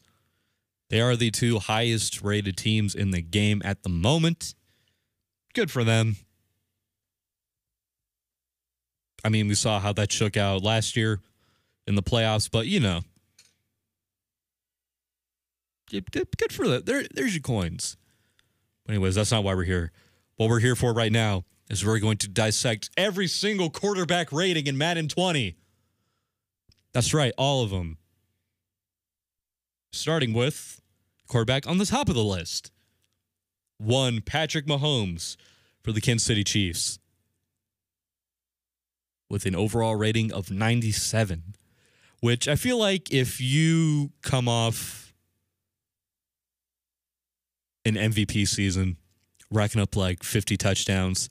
They 0.90 1.02
are 1.02 1.16
the 1.16 1.32
two 1.32 1.60
highest 1.60 2.22
rated 2.22 2.58
teams 2.58 2.94
in 2.96 3.12
the 3.12 3.22
game 3.22 3.62
at 3.66 3.84
the 3.84 3.90
moment. 3.90 4.54
Good 5.54 5.72
for 5.72 5.84
them. 5.84 6.18
I 9.26 9.30
mean, 9.30 9.48
we 9.48 9.56
saw 9.56 9.80
how 9.80 9.94
that 9.94 10.12
shook 10.12 10.36
out 10.38 10.64
last 10.64 10.96
year 10.96 11.20
in 11.88 11.96
the 11.96 12.04
playoffs, 12.04 12.50
but 12.52 12.68
you 12.68 12.80
know, 12.80 13.02
good 16.38 16.52
for 16.52 16.68
that. 16.68 16.86
There, 16.86 17.04
there's 17.14 17.34
your 17.34 17.42
coins. 17.42 17.98
But 18.86 18.94
anyways, 18.94 19.16
that's 19.16 19.32
not 19.32 19.44
why 19.44 19.56
we're 19.56 19.64
here. 19.64 19.92
What 20.36 20.50
we're 20.50 20.60
here 20.60 20.76
for 20.76 20.94
right 20.94 21.12
now 21.12 21.46
is 21.70 21.86
we're 21.86 22.00
going 22.00 22.18
to 22.18 22.28
dissect 22.28 22.90
every 22.98 23.28
single 23.28 23.70
quarterback 23.70 24.32
rating 24.32 24.68
in 24.68 24.78
Madden 24.78 25.08
20. 25.08 25.56
That's 26.94 27.14
right, 27.14 27.34
all 27.38 27.64
of 27.64 27.70
them. 27.70 27.98
Starting 29.92 30.34
with 30.34 30.82
quarterback 31.28 31.68
on 31.68 31.78
the 31.78 31.86
top 31.86 32.10
of 32.10 32.16
the 32.16 32.24
list. 32.24 32.72
One, 33.78 34.22
Patrick 34.22 34.66
Mahomes 34.66 35.36
for 35.84 35.92
the 35.92 36.02
Kansas 36.02 36.26
City 36.26 36.44
Chiefs 36.44 37.00
with 39.30 39.46
an 39.46 39.56
overall 39.56 39.96
rating 39.96 40.32
of 40.32 40.52
97, 40.52 41.56
which 42.20 42.48
I 42.48 42.56
feel 42.56 42.78
like 42.78 43.12
if 43.12 43.42
you 43.42 44.12
come 44.22 44.48
off 44.48 45.04
an 47.86 47.96
MVP 47.96 48.48
season 48.48 48.98
racking 49.52 49.82
up 49.82 49.96
like 49.96 50.24
50 50.24 50.58
touchdowns. 50.58 51.30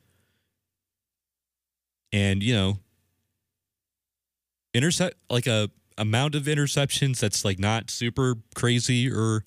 And, 2.12 2.42
you 2.42 2.54
know, 2.54 2.78
intercept 4.74 5.16
like 5.30 5.46
a 5.46 5.70
amount 5.98 6.34
of 6.34 6.44
interceptions 6.44 7.20
that's 7.20 7.44
like 7.44 7.58
not 7.58 7.90
super 7.90 8.36
crazy 8.54 9.10
or 9.10 9.44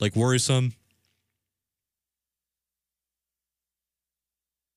like 0.00 0.16
worrisome. 0.16 0.74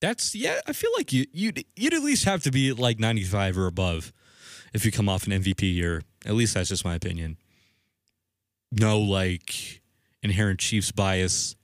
That's 0.01 0.35
yeah, 0.35 0.59
I 0.67 0.73
feel 0.73 0.91
like 0.97 1.11
you 1.13 1.25
you'd 1.31 1.65
you'd 1.75 1.93
at 1.93 2.03
least 2.03 2.25
have 2.25 2.43
to 2.43 2.51
be 2.51 2.73
like 2.73 2.99
95 2.99 3.57
or 3.57 3.65
above 3.67 4.13
if 4.73 4.85
you 4.85 4.91
come 4.91 5.09
off 5.09 5.25
an 5.25 5.33
MVP 5.33 5.73
year. 5.73 6.03
At 6.25 6.33
least 6.33 6.53
that's 6.53 6.69
just 6.69 6.85
my 6.85 6.95
opinion. 6.95 7.37
No 8.71 8.99
like 8.99 9.81
inherent 10.21 10.59
Chiefs 10.59 10.91
bias 10.91 11.55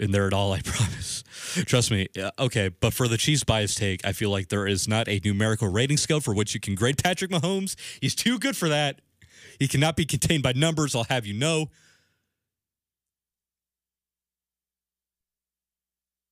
in 0.00 0.10
there 0.10 0.26
at 0.26 0.32
all, 0.32 0.52
I 0.52 0.60
promise. 0.64 1.22
Trust 1.66 1.90
me. 1.90 2.08
Okay, 2.38 2.68
but 2.68 2.92
for 2.92 3.06
the 3.06 3.16
Chiefs 3.16 3.44
bias 3.44 3.74
take, 3.74 4.04
I 4.04 4.12
feel 4.12 4.30
like 4.30 4.48
there 4.48 4.66
is 4.66 4.88
not 4.88 5.08
a 5.08 5.20
numerical 5.24 5.68
rating 5.68 5.96
scale 5.96 6.20
for 6.20 6.34
which 6.34 6.54
you 6.54 6.60
can 6.60 6.74
grade 6.74 7.02
Patrick 7.02 7.30
Mahomes. 7.30 7.76
He's 8.00 8.14
too 8.14 8.38
good 8.38 8.56
for 8.56 8.68
that. 8.68 9.00
He 9.58 9.68
cannot 9.68 9.96
be 9.96 10.06
contained 10.06 10.42
by 10.42 10.52
numbers, 10.52 10.94
I'll 10.94 11.04
have 11.04 11.26
you 11.26 11.34
know. 11.34 11.70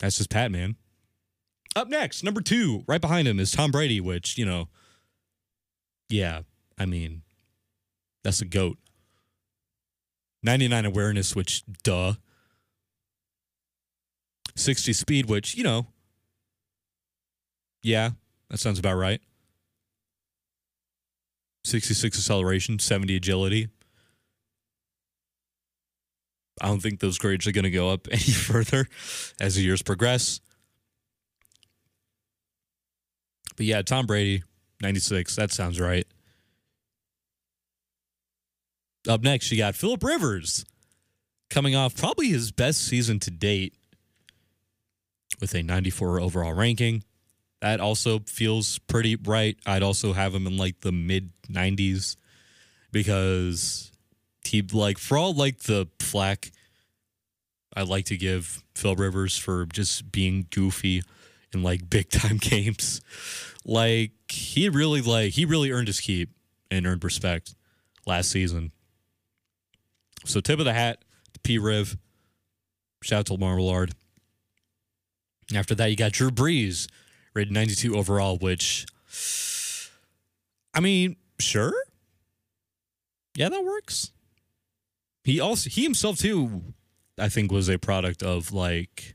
That's 0.00 0.16
just 0.16 0.30
Pat, 0.30 0.50
man. 0.50 0.76
Up 1.76 1.88
next, 1.88 2.24
number 2.24 2.40
two, 2.40 2.84
right 2.86 3.00
behind 3.00 3.28
him 3.28 3.38
is 3.38 3.50
Tom 3.50 3.70
Brady, 3.70 4.00
which, 4.00 4.38
you 4.38 4.46
know, 4.46 4.68
yeah, 6.08 6.42
I 6.78 6.86
mean, 6.86 7.22
that's 8.24 8.40
a 8.40 8.46
goat. 8.46 8.78
99 10.42 10.86
awareness, 10.86 11.36
which, 11.36 11.64
duh. 11.82 12.14
60 14.58 14.92
speed, 14.92 15.26
which, 15.26 15.56
you 15.56 15.64
know, 15.64 15.86
yeah, 17.82 18.10
that 18.50 18.58
sounds 18.58 18.78
about 18.78 18.96
right. 18.96 19.20
66 21.64 22.16
acceleration, 22.16 22.78
70 22.78 23.16
agility. 23.16 23.68
I 26.60 26.66
don't 26.66 26.80
think 26.80 27.00
those 27.00 27.18
grades 27.18 27.46
are 27.46 27.52
going 27.52 27.64
to 27.64 27.70
go 27.70 27.90
up 27.90 28.08
any 28.10 28.20
further 28.20 28.88
as 29.40 29.54
the 29.54 29.62
years 29.62 29.82
progress. 29.82 30.40
But 33.56 33.66
yeah, 33.66 33.82
Tom 33.82 34.06
Brady, 34.06 34.42
96. 34.82 35.36
That 35.36 35.52
sounds 35.52 35.80
right. 35.80 36.06
Up 39.08 39.22
next, 39.22 39.50
you 39.50 39.58
got 39.58 39.74
Philip 39.74 40.02
Rivers 40.02 40.64
coming 41.50 41.74
off 41.74 41.96
probably 41.96 42.28
his 42.28 42.52
best 42.52 42.84
season 42.84 43.18
to 43.20 43.30
date 43.30 43.74
with 45.40 45.54
a 45.54 45.62
94 45.62 46.20
overall 46.20 46.52
ranking. 46.52 47.04
That 47.60 47.80
also 47.80 48.20
feels 48.20 48.78
pretty 48.78 49.16
right. 49.16 49.56
I'd 49.66 49.82
also 49.82 50.12
have 50.12 50.34
him 50.34 50.46
in 50.46 50.56
like 50.56 50.80
the 50.80 50.92
mid 50.92 51.30
90s 51.50 52.16
because 52.92 53.90
he 54.44 54.62
like 54.62 54.98
for 54.98 55.18
all 55.18 55.34
like 55.34 55.60
the 55.60 55.88
flack 56.00 56.50
I 57.76 57.82
like 57.82 58.06
to 58.06 58.16
give 58.16 58.62
Phil 58.74 58.96
Rivers 58.96 59.36
for 59.36 59.66
just 59.66 60.10
being 60.10 60.46
goofy 60.50 61.02
in 61.52 61.62
like 61.62 61.88
big 61.90 62.10
time 62.10 62.38
games. 62.38 63.00
Like 63.64 64.12
he 64.30 64.68
really 64.68 65.00
like 65.00 65.32
he 65.32 65.44
really 65.44 65.70
earned 65.70 65.88
his 65.88 66.00
keep 66.00 66.30
and 66.70 66.86
earned 66.86 67.04
respect 67.04 67.54
last 68.06 68.30
season. 68.30 68.72
So 70.24 70.40
tip 70.40 70.58
of 70.58 70.64
the 70.64 70.72
hat 70.72 71.04
to 71.34 71.40
P 71.40 71.58
Riv. 71.58 71.96
Shout 73.02 73.20
out 73.20 73.26
to 73.26 73.32
Lamar 73.34 73.56
Millard. 73.56 73.94
After 75.54 75.74
that, 75.76 75.86
you 75.86 75.96
got 75.96 76.12
Drew 76.12 76.30
Brees, 76.30 76.88
rated 77.34 77.52
92 77.52 77.96
overall, 77.96 78.36
which, 78.36 78.86
I 80.74 80.80
mean, 80.80 81.16
sure. 81.38 81.74
Yeah, 83.34 83.48
that 83.48 83.64
works. 83.64 84.12
He 85.24 85.40
also, 85.40 85.70
he 85.70 85.82
himself 85.82 86.18
too, 86.18 86.62
I 87.18 87.28
think 87.28 87.50
was 87.50 87.68
a 87.68 87.78
product 87.78 88.22
of 88.22 88.52
like, 88.52 89.14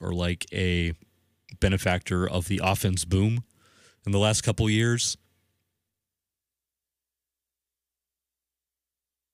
or 0.00 0.12
like 0.12 0.46
a 0.52 0.94
benefactor 1.60 2.28
of 2.28 2.48
the 2.48 2.60
offense 2.62 3.04
boom 3.04 3.44
in 4.06 4.12
the 4.12 4.18
last 4.18 4.42
couple 4.42 4.68
years. 4.70 5.16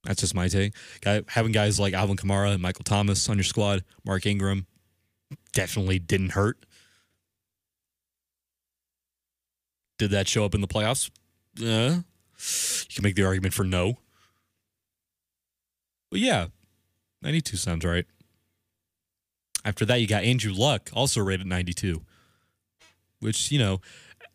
That's 0.06 0.20
just 0.20 0.34
my 0.34 0.46
take. 0.46 0.72
Guy, 1.00 1.22
having 1.26 1.52
guys 1.52 1.80
like 1.80 1.92
Alvin 1.92 2.16
Kamara 2.16 2.52
and 2.52 2.62
Michael 2.62 2.84
Thomas 2.84 3.28
on 3.28 3.36
your 3.36 3.44
squad, 3.44 3.82
Mark 4.04 4.24
Ingram, 4.24 4.66
definitely 5.52 5.98
didn't 5.98 6.30
hurt. 6.30 6.64
Did 9.98 10.10
that 10.10 10.28
show 10.28 10.44
up 10.44 10.54
in 10.54 10.60
the 10.60 10.68
playoffs? 10.68 11.10
Yeah. 11.56 11.88
You 11.88 12.94
can 12.94 13.02
make 13.02 13.16
the 13.16 13.24
argument 13.24 13.52
for 13.52 13.64
no. 13.64 13.98
But 16.10 16.20
yeah, 16.20 16.46
92 17.22 17.56
sounds 17.56 17.84
right. 17.84 18.06
After 19.64 19.84
that, 19.86 20.00
you 20.00 20.06
got 20.06 20.22
Andrew 20.22 20.52
Luck, 20.52 20.90
also 20.92 21.20
rated 21.20 21.46
92, 21.48 22.02
which, 23.18 23.50
you 23.50 23.58
know, 23.58 23.80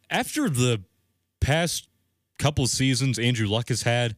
after 0.10 0.50
the 0.50 0.82
past 1.40 1.88
couple 2.38 2.68
seasons 2.68 3.18
Andrew 3.18 3.48
Luck 3.48 3.70
has 3.70 3.84
had, 3.84 4.18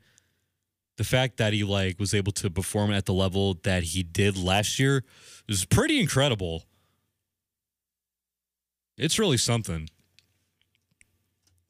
the 0.98 1.04
fact 1.04 1.38
that 1.38 1.54
he 1.54 1.64
like 1.64 2.00
was 2.00 2.14
able 2.14 2.32
to 2.34 2.50
perform 2.50 2.92
at 2.92 3.06
the 3.06 3.14
level 3.14 3.56
that 3.64 3.84
he 3.84 4.04
did 4.04 4.38
last 4.38 4.80
year 4.80 5.04
is 5.48 5.66
pretty 5.66 6.00
incredible. 6.00 6.64
It's 8.98 9.18
really 9.18 9.38
something 9.38 9.90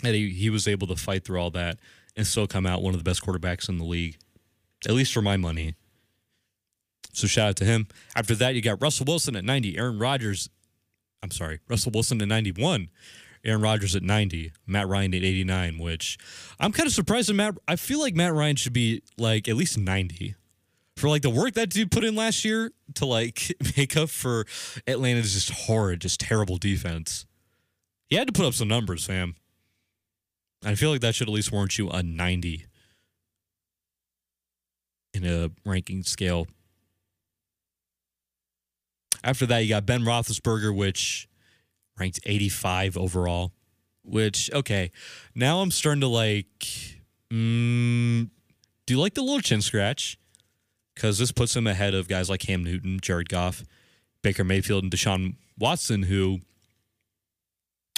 that 0.03 0.13
he, 0.13 0.29
he 0.29 0.49
was 0.49 0.67
able 0.67 0.87
to 0.87 0.95
fight 0.95 1.23
through 1.23 1.39
all 1.39 1.51
that 1.51 1.77
and 2.15 2.27
still 2.27 2.47
come 2.47 2.65
out 2.65 2.81
one 2.81 2.93
of 2.93 2.99
the 2.99 3.09
best 3.09 3.23
quarterbacks 3.23 3.69
in 3.69 3.77
the 3.77 3.85
league, 3.85 4.17
at 4.85 4.93
least 4.93 5.13
for 5.13 5.21
my 5.21 5.37
money. 5.37 5.75
So 7.13 7.27
shout 7.27 7.49
out 7.49 7.55
to 7.57 7.65
him. 7.65 7.87
After 8.15 8.35
that, 8.35 8.55
you 8.55 8.61
got 8.61 8.81
Russell 8.81 9.05
Wilson 9.05 9.35
at 9.35 9.45
90, 9.45 9.77
Aaron 9.77 9.99
Rodgers. 9.99 10.49
I'm 11.21 11.31
sorry, 11.31 11.59
Russell 11.69 11.91
Wilson 11.93 12.21
at 12.21 12.27
91, 12.27 12.89
Aaron 13.45 13.61
Rodgers 13.61 13.95
at 13.95 14.03
90, 14.03 14.51
Matt 14.65 14.87
Ryan 14.87 15.13
at 15.13 15.23
89, 15.23 15.77
which 15.77 16.17
I'm 16.59 16.71
kind 16.71 16.87
of 16.87 16.93
surprised 16.93 17.29
at 17.29 17.35
Matt. 17.35 17.57
I 17.67 17.75
feel 17.75 17.99
like 17.99 18.15
Matt 18.15 18.33
Ryan 18.33 18.55
should 18.55 18.73
be 18.73 19.03
like 19.17 19.47
at 19.49 19.55
least 19.55 19.77
90 19.77 20.35
for 20.95 21.09
like 21.09 21.21
the 21.23 21.29
work 21.29 21.53
that 21.53 21.69
dude 21.69 21.91
put 21.91 22.03
in 22.03 22.15
last 22.15 22.45
year 22.45 22.71
to 22.95 23.05
like 23.05 23.53
make 23.77 23.97
up 23.97 24.09
for 24.09 24.45
Atlanta's 24.87 25.33
just 25.33 25.49
horrid, 25.65 26.01
just 26.01 26.19
terrible 26.19 26.57
defense. 26.57 27.25
He 28.07 28.15
had 28.15 28.27
to 28.27 28.33
put 28.33 28.45
up 28.45 28.53
some 28.53 28.67
numbers, 28.67 29.05
fam. 29.05 29.35
I 30.63 30.75
feel 30.75 30.91
like 30.91 31.01
that 31.01 31.15
should 31.15 31.27
at 31.27 31.33
least 31.33 31.51
warrant 31.51 31.77
you 31.77 31.89
a 31.89 32.01
90 32.01 32.65
in 35.13 35.25
a 35.25 35.51
ranking 35.65 36.03
scale. 36.03 36.47
After 39.23 39.45
that, 39.45 39.59
you 39.59 39.69
got 39.69 39.85
Ben 39.85 40.01
Roethlisberger, 40.01 40.75
which 40.75 41.27
ranked 41.99 42.19
85 42.25 42.97
overall. 42.97 43.51
Which 44.05 44.51
okay, 44.51 44.91
now 45.33 45.61
I'm 45.61 45.71
starting 45.71 46.01
to 46.01 46.07
like. 46.07 46.99
Mm, 47.31 48.29
do 48.85 48.93
you 48.93 48.99
like 48.99 49.13
the 49.13 49.21
little 49.21 49.39
chin 49.39 49.61
scratch? 49.61 50.17
Because 50.93 51.17
this 51.17 51.31
puts 51.31 51.55
him 51.55 51.65
ahead 51.65 51.93
of 51.93 52.07
guys 52.07 52.29
like 52.29 52.41
Cam 52.41 52.63
Newton, 52.63 52.99
Jared 53.01 53.29
Goff, 53.29 53.63
Baker 54.21 54.43
Mayfield, 54.43 54.83
and 54.83 54.91
Deshaun 54.91 55.35
Watson, 55.57 56.03
who 56.03 56.39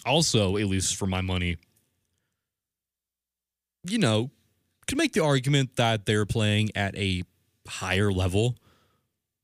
also, 0.06 0.58
at 0.58 0.68
least 0.68 0.96
for 0.96 1.08
my 1.08 1.22
money, 1.22 1.58
you 3.84 3.98
know, 3.98 4.30
could 4.88 4.98
make 4.98 5.14
the 5.14 5.24
argument 5.24 5.76
that 5.76 6.06
they're 6.06 6.26
playing 6.26 6.70
at 6.76 6.96
a 6.96 7.24
higher 7.68 8.12
level 8.12 8.56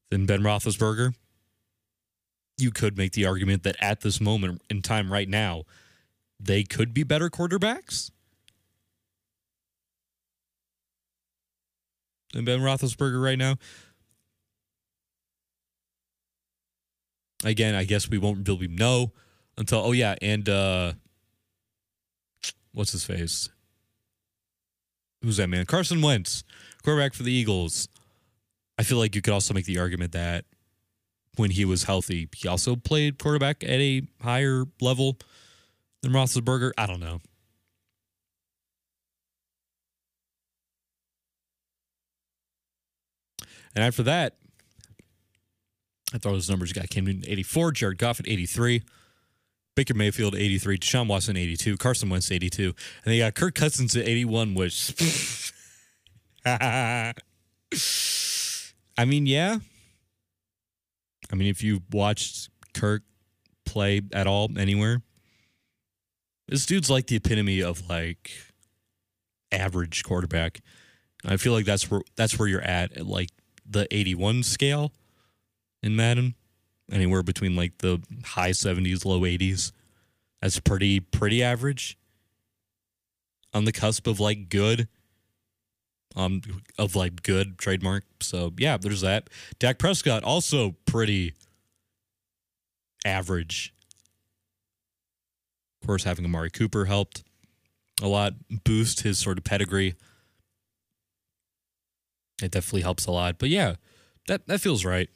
than 0.09 0.25
Ben 0.25 0.41
Roethlisberger. 0.41 1.15
You 2.61 2.71
could 2.71 2.97
make 2.97 3.13
the 3.13 3.25
argument 3.25 3.63
that 3.63 3.75
at 3.79 4.01
this 4.01 4.21
moment 4.21 4.61
in 4.69 4.81
time, 4.81 5.11
right 5.11 5.27
now, 5.27 5.63
they 6.39 6.63
could 6.63 6.93
be 6.93 7.03
better 7.03 7.29
quarterbacks 7.29 8.11
than 12.33 12.45
Ben 12.45 12.59
Roethlisberger 12.59 13.23
right 13.23 13.37
now. 13.37 13.55
Again, 17.43 17.73
I 17.73 17.83
guess 17.83 18.09
we 18.09 18.19
won't 18.19 18.47
really 18.47 18.67
know 18.67 19.11
until 19.57 19.79
oh 19.79 19.91
yeah, 19.91 20.15
and 20.21 20.47
uh 20.47 20.93
what's 22.73 22.91
his 22.91 23.03
face? 23.03 23.49
who's 25.21 25.37
that 25.37 25.47
man? 25.47 25.65
Carson 25.65 26.01
Wentz, 26.01 26.43
quarterback 26.83 27.13
for 27.13 27.23
the 27.23 27.31
Eagles. 27.31 27.87
I 28.77 28.83
feel 28.83 28.97
like 28.97 29.15
you 29.15 29.21
could 29.21 29.33
also 29.33 29.53
make 29.53 29.65
the 29.65 29.79
argument 29.79 30.13
that 30.13 30.45
when 31.35 31.51
he 31.51 31.65
was 31.65 31.83
healthy, 31.83 32.27
he 32.35 32.47
also 32.47 32.75
played 32.75 33.17
quarterback 33.19 33.63
at 33.63 33.79
a 33.79 34.03
higher 34.21 34.65
level 34.79 35.17
than 36.01 36.11
Roethlisberger. 36.11 36.71
I 36.77 36.85
don't 36.85 36.99
know. 36.99 37.21
And 43.73 43.83
after 43.83 44.03
that, 44.03 44.35
I 46.13 46.17
throw 46.17 46.33
those 46.33 46.49
numbers. 46.49 46.73
Got 46.73 46.89
Cam 46.89 47.05
Newton 47.05 47.23
84, 47.25 47.71
Jared 47.71 47.97
Goff 47.97 48.19
at 48.19 48.27
83, 48.27 48.83
Baker 49.75 49.93
Mayfield 49.93 50.35
83, 50.35 50.77
Deshaun 50.77 51.07
Watson 51.07 51.37
82, 51.37 51.77
Carson 51.77 52.09
Wentz 52.09 52.29
82, 52.31 52.65
and 52.65 53.13
they 53.13 53.19
got 53.19 53.33
Kirk 53.33 53.55
Cousins 53.55 53.95
at 53.95 54.05
81, 54.07 54.53
which 54.55 55.53
I 56.45 57.13
mean, 59.05 59.25
yeah. 59.25 59.59
I 61.31 61.35
mean, 61.35 61.47
if 61.47 61.63
you've 61.63 61.81
watched 61.93 62.49
Kirk 62.73 63.03
play 63.65 64.01
at 64.13 64.27
all 64.27 64.49
anywhere, 64.57 65.01
this 66.47 66.65
dude's 66.65 66.89
like 66.89 67.07
the 67.07 67.15
epitome 67.15 67.61
of 67.61 67.89
like 67.89 68.31
average 69.51 70.03
quarterback. 70.03 70.61
I 71.25 71.37
feel 71.37 71.53
like 71.53 71.65
that's 71.65 71.89
where 71.89 72.01
that's 72.15 72.37
where 72.37 72.47
you're 72.47 72.61
at 72.61 72.97
at 72.97 73.05
like 73.05 73.29
the 73.65 73.87
81 73.91 74.43
scale 74.43 74.91
in 75.83 75.95
Madden 75.95 76.35
anywhere 76.91 77.23
between 77.23 77.55
like 77.55 77.77
the 77.77 78.01
high 78.25 78.51
70s, 78.51 79.05
low 79.05 79.21
80s. 79.21 79.71
That's 80.41 80.59
pretty 80.59 80.99
pretty 80.99 81.43
average. 81.43 81.97
On 83.53 83.65
the 83.65 83.71
cusp 83.71 84.07
of 84.07 84.19
like 84.19 84.49
good. 84.49 84.87
Um 86.15 86.41
of 86.77 86.95
like 86.95 87.23
good 87.23 87.57
trademark. 87.57 88.03
So 88.19 88.53
yeah, 88.57 88.77
there's 88.77 89.01
that. 89.01 89.29
Dak 89.59 89.77
Prescott 89.77 90.23
also 90.23 90.75
pretty 90.85 91.33
average. 93.05 93.73
Of 95.81 95.87
course, 95.87 96.03
having 96.03 96.25
Amari 96.25 96.49
Cooper 96.49 96.85
helped 96.85 97.23
a 98.01 98.07
lot 98.07 98.33
boost 98.63 99.01
his 99.01 99.19
sort 99.19 99.37
of 99.37 99.43
pedigree. 99.43 99.95
It 102.41 102.51
definitely 102.51 102.81
helps 102.81 103.05
a 103.05 103.11
lot. 103.11 103.37
But 103.39 103.49
yeah, 103.49 103.75
that 104.27 104.47
that 104.47 104.61
feels 104.61 104.83
right 104.83 105.09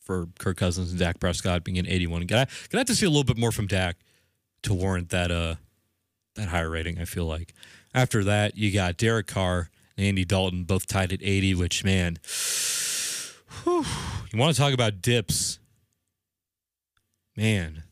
for 0.00 0.28
Kirk 0.38 0.56
Cousins 0.56 0.90
and 0.90 0.98
Dak 0.98 1.18
Prescott 1.18 1.64
being 1.64 1.78
an 1.78 1.86
81. 1.86 2.26
Gonna, 2.26 2.46
gonna 2.68 2.80
have 2.80 2.86
to 2.88 2.94
see 2.94 3.06
a 3.06 3.08
little 3.08 3.24
bit 3.24 3.38
more 3.38 3.52
from 3.52 3.66
Dak 3.66 3.96
to 4.62 4.74
warrant 4.74 5.08
that 5.10 5.30
uh 5.30 5.54
that 6.36 6.48
higher 6.48 6.70
rating. 6.70 6.98
I 6.98 7.04
feel 7.04 7.26
like. 7.26 7.54
After 7.94 8.24
that, 8.24 8.56
you 8.56 8.72
got 8.72 8.96
Derek 8.96 9.26
Carr 9.26 9.70
and 9.96 10.06
Andy 10.06 10.24
Dalton 10.24 10.64
both 10.64 10.86
tied 10.86 11.12
at 11.12 11.20
80. 11.22 11.54
Which 11.54 11.84
man, 11.84 12.18
whew, 13.62 13.84
you 14.32 14.38
want 14.38 14.54
to 14.54 14.60
talk 14.60 14.74
about 14.74 15.00
dips, 15.00 15.58
man. 17.36 17.84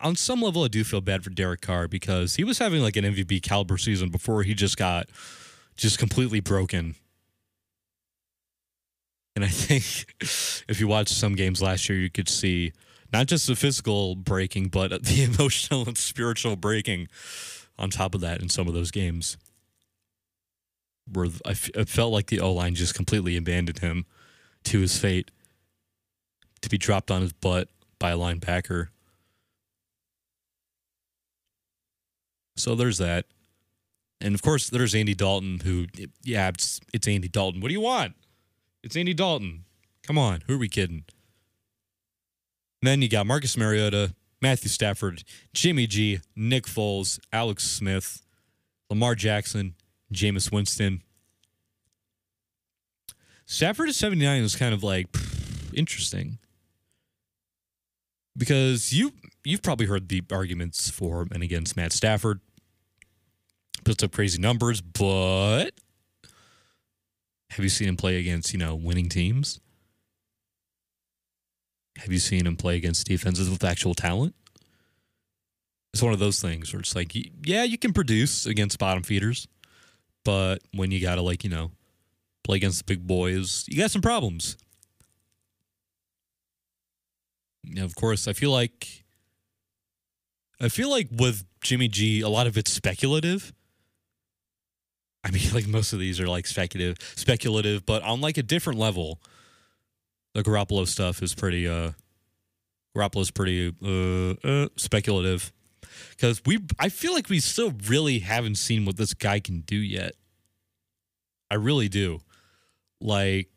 On 0.00 0.16
some 0.16 0.40
level, 0.40 0.64
I 0.64 0.68
do 0.68 0.84
feel 0.84 1.00
bad 1.00 1.24
for 1.24 1.30
Derek 1.30 1.60
Carr 1.60 1.88
because 1.88 2.36
he 2.36 2.44
was 2.44 2.58
having 2.58 2.82
like 2.82 2.96
an 2.96 3.04
MVP 3.04 3.42
caliber 3.42 3.76
season 3.76 4.08
before 4.08 4.42
he 4.44 4.54
just 4.54 4.76
got 4.76 5.08
just 5.76 5.98
completely 5.98 6.40
broken 6.40 6.94
and 9.36 9.44
I 9.44 9.48
think 9.48 10.14
if 10.68 10.80
you 10.80 10.88
watched 10.88 11.14
some 11.14 11.34
games 11.34 11.62
last 11.62 11.88
year, 11.88 11.98
you 11.98 12.10
could 12.10 12.28
see 12.28 12.72
not 13.12 13.26
just 13.26 13.46
the 13.46 13.56
physical 13.56 14.14
breaking, 14.14 14.68
but 14.68 15.02
the 15.04 15.22
emotional 15.34 15.86
and 15.86 15.96
spiritual 15.96 16.56
breaking 16.56 17.08
on 17.80 17.90
top 17.90 18.14
of 18.14 18.20
that 18.20 18.40
in 18.40 18.48
some 18.48 18.68
of 18.68 18.74
those 18.74 18.90
games. 18.90 19.36
Where 21.10 21.26
I, 21.44 21.50
f- 21.50 21.70
I 21.76 21.84
felt 21.84 22.12
like 22.12 22.26
the 22.26 22.40
O 22.40 22.52
line 22.52 22.74
just 22.74 22.94
completely 22.94 23.36
abandoned 23.36 23.80
him 23.80 24.06
to 24.64 24.80
his 24.80 24.96
fate 24.98 25.30
to 26.60 26.68
be 26.68 26.78
dropped 26.78 27.10
on 27.10 27.22
his 27.22 27.32
butt 27.32 27.68
by 27.98 28.10
a 28.10 28.16
linebacker. 28.16 28.88
So 32.56 32.74
there's 32.74 32.98
that. 32.98 33.24
And 34.20 34.34
of 34.34 34.42
course, 34.42 34.68
there's 34.68 34.94
Andy 34.94 35.14
Dalton, 35.14 35.60
who, 35.60 35.86
yeah, 36.22 36.48
it's, 36.48 36.78
it's 36.92 37.08
Andy 37.08 37.28
Dalton. 37.28 37.62
What 37.62 37.68
do 37.68 37.74
you 37.74 37.80
want? 37.80 38.14
It's 38.82 38.96
Andy 38.96 39.14
Dalton. 39.14 39.64
Come 40.06 40.18
on, 40.18 40.42
who 40.46 40.56
are 40.56 40.58
we 40.58 40.68
kidding? 40.68 41.04
And 42.82 42.88
then 42.88 43.02
you 43.02 43.08
got 43.08 43.26
Marcus 43.26 43.56
Mariota, 43.56 44.14
Matthew 44.42 44.70
Stafford, 44.70 45.22
Jimmy 45.52 45.86
G, 45.86 46.20
Nick 46.34 46.64
Foles, 46.64 47.20
Alex 47.32 47.64
Smith, 47.64 48.22
Lamar 48.88 49.14
Jackson, 49.14 49.74
Jameis 50.12 50.50
Winston. 50.50 51.02
Stafford 53.44 53.88
at 53.88 53.94
79 53.94 54.42
was 54.42 54.56
kind 54.56 54.72
of 54.72 54.82
like 54.82 55.10
pff, 55.12 55.74
interesting. 55.74 56.38
Because 58.36 58.92
you 58.92 59.12
you've 59.44 59.62
probably 59.62 59.86
heard 59.86 60.08
the 60.08 60.22
arguments 60.32 60.88
for 60.88 61.26
and 61.32 61.42
against 61.42 61.76
Matt 61.76 61.92
Stafford. 61.92 62.40
Puts 63.84 64.02
up 64.02 64.12
crazy 64.12 64.40
numbers, 64.40 64.80
but 64.80 65.70
have 67.50 67.64
you 67.64 67.68
seen 67.68 67.88
him 67.88 67.96
play 67.96 68.18
against, 68.20 68.52
you 68.52 68.58
know, 68.58 68.74
winning 68.74 69.08
teams? 69.08 69.60
Have 72.00 72.12
you 72.12 72.18
seen 72.18 72.46
him 72.46 72.56
play 72.56 72.76
against 72.76 73.06
defenses 73.06 73.50
with 73.50 73.62
actual 73.62 73.94
talent? 73.94 74.34
It's 75.92 76.02
one 76.02 76.12
of 76.12 76.18
those 76.18 76.40
things 76.40 76.72
where 76.72 76.80
it's 76.80 76.94
like, 76.94 77.12
yeah, 77.14 77.64
you 77.64 77.76
can 77.76 77.92
produce 77.92 78.46
against 78.46 78.78
bottom 78.78 79.02
feeders, 79.02 79.48
but 80.24 80.62
when 80.72 80.90
you 80.90 81.00
got 81.00 81.16
to, 81.16 81.22
like, 81.22 81.44
you 81.44 81.50
know, 81.50 81.72
play 82.44 82.56
against 82.56 82.78
the 82.78 82.84
big 82.84 83.06
boys, 83.06 83.64
you 83.68 83.76
got 83.76 83.90
some 83.90 84.02
problems. 84.02 84.56
Know, 87.64 87.84
of 87.84 87.94
course, 87.94 88.26
I 88.26 88.32
feel 88.32 88.50
like 88.50 89.04
I 90.60 90.68
feel 90.68 90.90
like 90.90 91.08
with 91.10 91.44
Jimmy 91.60 91.88
G, 91.88 92.20
a 92.20 92.28
lot 92.28 92.46
of 92.46 92.56
it's 92.56 92.72
speculative. 92.72 93.52
I 95.22 95.30
mean, 95.30 95.42
like 95.52 95.66
most 95.66 95.92
of 95.92 95.98
these 95.98 96.20
are 96.20 96.26
like 96.26 96.46
speculative, 96.46 96.96
speculative, 97.16 97.84
but 97.86 98.02
on 98.02 98.20
like 98.20 98.38
a 98.38 98.42
different 98.42 98.78
level. 98.78 99.20
The 100.34 100.42
Garoppolo 100.42 100.86
stuff 100.86 101.22
is 101.22 101.34
pretty. 101.34 101.66
uh 101.68 101.92
Garoppolo's 102.96 103.30
pretty 103.30 103.74
uh, 103.82 104.34
uh 104.46 104.68
speculative 104.76 105.52
because 106.10 106.42
we. 106.44 106.58
I 106.78 106.88
feel 106.88 107.12
like 107.14 107.28
we 107.28 107.40
still 107.40 107.72
really 107.86 108.20
haven't 108.20 108.56
seen 108.56 108.84
what 108.84 108.96
this 108.96 109.14
guy 109.14 109.40
can 109.40 109.60
do 109.60 109.76
yet. 109.76 110.12
I 111.50 111.54
really 111.56 111.88
do. 111.88 112.20
Like, 113.00 113.48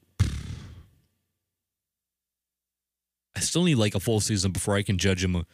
I 3.35 3.39
still 3.39 3.63
need 3.63 3.75
like 3.75 3.95
a 3.95 3.99
full 3.99 4.19
season 4.19 4.51
before 4.51 4.75
I 4.75 4.83
can 4.83 4.97
judge 4.97 5.23
him 5.23 5.45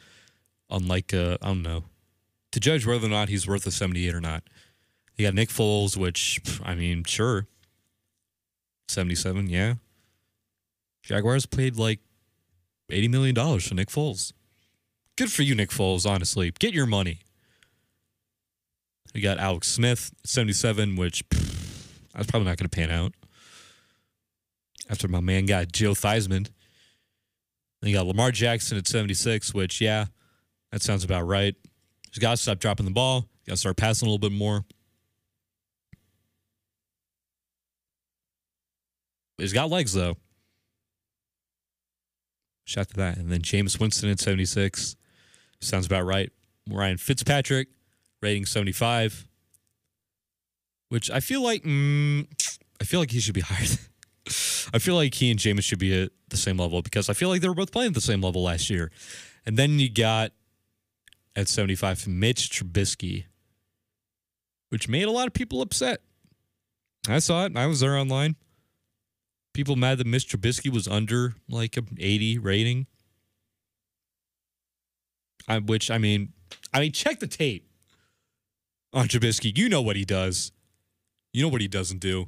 on 0.70 0.88
like 0.88 1.14
uh, 1.14 1.38
I 1.42 1.48
don't 1.48 1.64
know 1.64 1.84
to 2.52 2.60
judge 2.60 2.86
whether 2.86 3.06
or 3.06 3.10
not 3.10 3.30
he's 3.30 3.48
worth 3.48 3.66
a 3.68 3.72
78 3.72 4.14
or 4.14 4.22
not. 4.22 4.44
You 5.16 5.28
got 5.28 5.34
Nick 5.34 5.50
Foles, 5.50 5.98
which 5.98 6.40
I 6.64 6.76
mean, 6.76 7.04
sure, 7.04 7.48
77, 8.88 9.48
yeah. 9.48 9.76
Jaguars 11.10 11.48
paid 11.48 11.76
like 11.76 12.02
80 12.92 13.08
million 13.08 13.34
dollars 13.34 13.68
for 13.68 13.74
Nick 13.74 13.88
Foles. 13.90 14.32
Good 15.18 15.32
for 15.32 15.42
you, 15.42 15.56
Nick 15.56 15.72
Foles. 15.72 16.08
Honestly, 16.08 16.52
get 16.60 16.72
your 16.72 16.86
money. 16.86 17.22
We 19.16 19.22
got 19.22 19.40
Alex 19.40 19.68
Smith, 19.68 20.12
77, 20.24 20.96
which 20.98 21.24
I 22.14 22.20
was 22.20 22.28
probably 22.28 22.48
not 22.48 22.58
going 22.58 22.70
to 22.70 22.76
pan 22.76 22.92
out. 22.92 23.14
After 24.88 25.08
my 25.08 25.20
man 25.20 25.48
got 25.48 25.72
Joe 25.72 25.94
Theismann. 25.94 26.48
Then 27.82 27.90
you 27.90 27.96
got 27.96 28.06
Lamar 28.06 28.30
Jackson 28.30 28.78
at 28.78 28.88
76, 28.88 29.52
which, 29.52 29.82
yeah, 29.82 30.06
that 30.72 30.84
sounds 30.84 31.04
about 31.04 31.26
right. 31.26 31.56
He's 32.12 32.20
got 32.20 32.32
to 32.32 32.38
stop 32.38 32.60
dropping 32.60 32.86
the 32.86 32.92
ball. 32.92 33.22
Got 33.48 33.54
to 33.54 33.58
start 33.58 33.78
passing 33.78 34.06
a 34.08 34.12
little 34.12 34.20
bit 34.20 34.38
more. 34.38 34.64
He's 39.40 39.54
got 39.54 39.72
legs, 39.72 39.94
though. 39.94 40.18
Shout 42.70 42.90
to 42.90 42.98
that. 42.98 43.18
And 43.18 43.32
then 43.32 43.42
Jameis 43.42 43.80
Winston 43.80 44.12
at 44.12 44.20
76. 44.20 44.96
Sounds 45.60 45.88
about 45.88 46.06
right. 46.06 46.32
Ryan 46.70 46.98
Fitzpatrick, 46.98 47.70
rating 48.22 48.46
75. 48.46 49.28
Which 50.90 51.10
I 51.10 51.20
feel 51.20 51.42
like, 51.42 51.64
mm, 51.64 52.28
I 52.80 52.84
feel 52.84 53.00
like 53.00 53.10
he 53.10 53.20
should 53.20 53.34
be 53.34 53.42
higher. 53.48 53.66
I 54.72 54.78
feel 54.78 54.94
like 54.94 55.16
he 55.16 55.32
and 55.32 55.40
Jameis 55.40 55.64
should 55.64 55.80
be 55.80 56.04
at 56.04 56.12
the 56.28 56.38
same 56.38 56.58
level 56.58 56.84
because 56.84 57.10
I 57.10 57.14
feel 57.14 57.30
like 57.30 57.42
they 57.42 57.48
were 57.48 57.56
both 57.56 57.72
playing 57.72 57.88
at 57.88 57.96
the 57.96 58.02
same 58.02 58.22
level 58.22 58.44
last 58.44 58.70
year. 58.70 58.92
And 59.48 59.58
then 59.58 59.80
you 59.80 59.90
got 59.90 60.32
at 61.36 61.48
75 61.48 62.08
Mitch 62.08 62.52
Trubisky, 62.52 63.26
which 64.70 64.88
made 64.88 65.08
a 65.08 65.12
lot 65.12 65.26
of 65.26 65.34
people 65.34 65.64
upset. 65.64 66.02
I 67.08 67.18
saw 67.18 67.46
it. 67.46 67.58
I 67.58 67.66
was 67.66 67.80
there 67.80 67.98
online. 67.98 68.36
People 69.54 69.76
mad 69.76 69.98
that 69.98 70.08
Mitch 70.08 70.28
Trubisky 70.28 70.72
was 70.72 70.88
under 70.88 71.34
like 71.50 71.76
an 71.78 71.98
80 72.00 72.38
rating. 72.38 72.88
I, 75.48 75.60
which 75.60 75.90
I 75.90 75.98
mean, 75.98 76.34
I 76.74 76.80
mean, 76.80 76.92
check 76.92 77.20
the 77.20 77.28
tape 77.28 77.68
on 78.94 79.08
Trubisky. 79.08 79.58
You 79.58 79.70
know 79.70 79.82
what 79.82 79.96
he 79.96 80.06
does. 80.06 80.52
You 81.34 81.44
know 81.44 81.50
what 81.50 81.62
he 81.62 81.68
doesn't 81.68 82.00
do. 82.00 82.28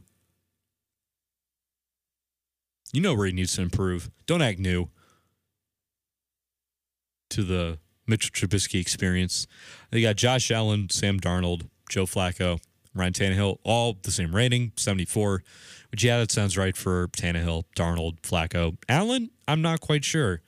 You 2.93 3.01
know 3.01 3.13
where 3.13 3.27
he 3.27 3.33
needs 3.33 3.55
to 3.55 3.61
improve. 3.61 4.09
Don't 4.25 4.41
act 4.41 4.59
new 4.59 4.89
to 7.29 7.43
the 7.43 7.79
Mitchell 8.05 8.31
Trubisky 8.31 8.79
experience. 8.79 9.47
They 9.91 10.01
got 10.01 10.17
Josh 10.17 10.51
Allen, 10.51 10.89
Sam 10.89 11.19
Darnold, 11.19 11.67
Joe 11.89 12.05
Flacco, 12.05 12.59
Ryan 12.93 13.13
Tannehill, 13.13 13.57
all 13.63 13.97
the 14.01 14.11
same 14.11 14.35
rating, 14.35 14.73
74. 14.75 15.43
Which, 15.91 16.03
yeah, 16.03 16.19
that 16.19 16.31
sounds 16.31 16.57
right 16.57 16.75
for 16.75 17.09
Tannehill, 17.09 17.65
Darnold, 17.75 18.21
Flacco. 18.21 18.77
Allen, 18.87 19.29
I'm 19.47 19.61
not 19.61 19.81
quite 19.81 20.05
sure. 20.05 20.41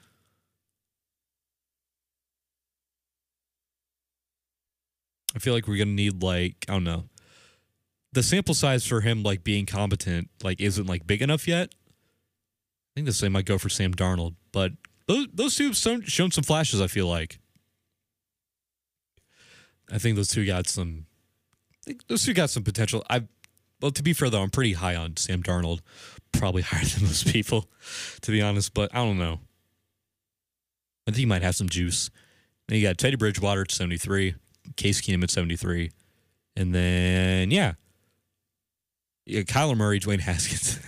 I 5.35 5.39
feel 5.39 5.53
like 5.53 5.67
we're 5.67 5.77
to 5.77 5.85
need, 5.85 6.23
like, 6.23 6.65
I 6.69 6.73
don't 6.73 6.83
know. 6.83 7.05
The 8.13 8.23
sample 8.23 8.53
size 8.53 8.85
for 8.85 9.01
him, 9.01 9.23
like, 9.23 9.43
being 9.43 9.65
competent, 9.65 10.29
like, 10.43 10.61
isn't, 10.61 10.85
like, 10.85 11.05
big 11.07 11.21
enough 11.21 11.47
yet. 11.47 11.73
I 11.73 12.91
think 12.95 13.07
the 13.07 13.13
same 13.13 13.31
might 13.31 13.45
go 13.45 13.57
for 13.57 13.69
Sam 13.69 13.93
Darnold, 13.93 14.35
but 14.51 14.73
those 15.07 15.27
those 15.33 15.55
two 15.55 15.65
have 15.67 15.75
shown 15.75 16.31
some 16.31 16.43
flashes. 16.43 16.79
I 16.79 16.87
feel 16.87 17.07
like. 17.07 17.39
I 19.91 19.97
think 19.97 20.15
those 20.15 20.29
two 20.29 20.45
got 20.45 20.67
some. 20.67 21.07
those 22.07 22.23
two 22.23 22.35
got 22.35 22.51
some 22.51 22.63
potential. 22.63 23.03
I, 23.09 23.23
well, 23.84 23.91
to 23.91 24.01
be 24.01 24.13
fair 24.13 24.29
though, 24.29 24.41
I'm 24.41 24.49
pretty 24.49 24.73
high 24.73 24.95
on 24.95 25.17
Sam 25.17 25.43
Darnold, 25.43 25.81
probably 26.31 26.61
higher 26.63 26.86
than 26.86 27.03
most 27.03 27.27
people, 27.27 27.69
to 28.21 28.31
be 28.31 28.41
honest. 28.41 28.73
But 28.73 28.95
I 28.95 28.99
don't 28.99 29.19
know. 29.19 29.41
I 31.05 31.11
think 31.11 31.17
he 31.17 31.25
might 31.25 31.41
have 31.41 31.55
some 31.55 31.67
juice. 31.67 32.09
And 32.69 32.77
you 32.77 32.88
got 32.88 32.97
Teddy 32.97 33.17
Bridgewater 33.17 33.63
at 33.63 33.71
73, 33.71 34.36
Case 34.77 35.01
Keenum 35.01 35.21
at 35.23 35.31
73, 35.31 35.91
and 36.55 36.73
then 36.73 37.51
yeah, 37.51 37.73
yeah, 39.25 39.41
Kyler 39.41 39.75
Murray, 39.75 39.99
Dwayne 39.99 40.21
Haskins. 40.21 40.79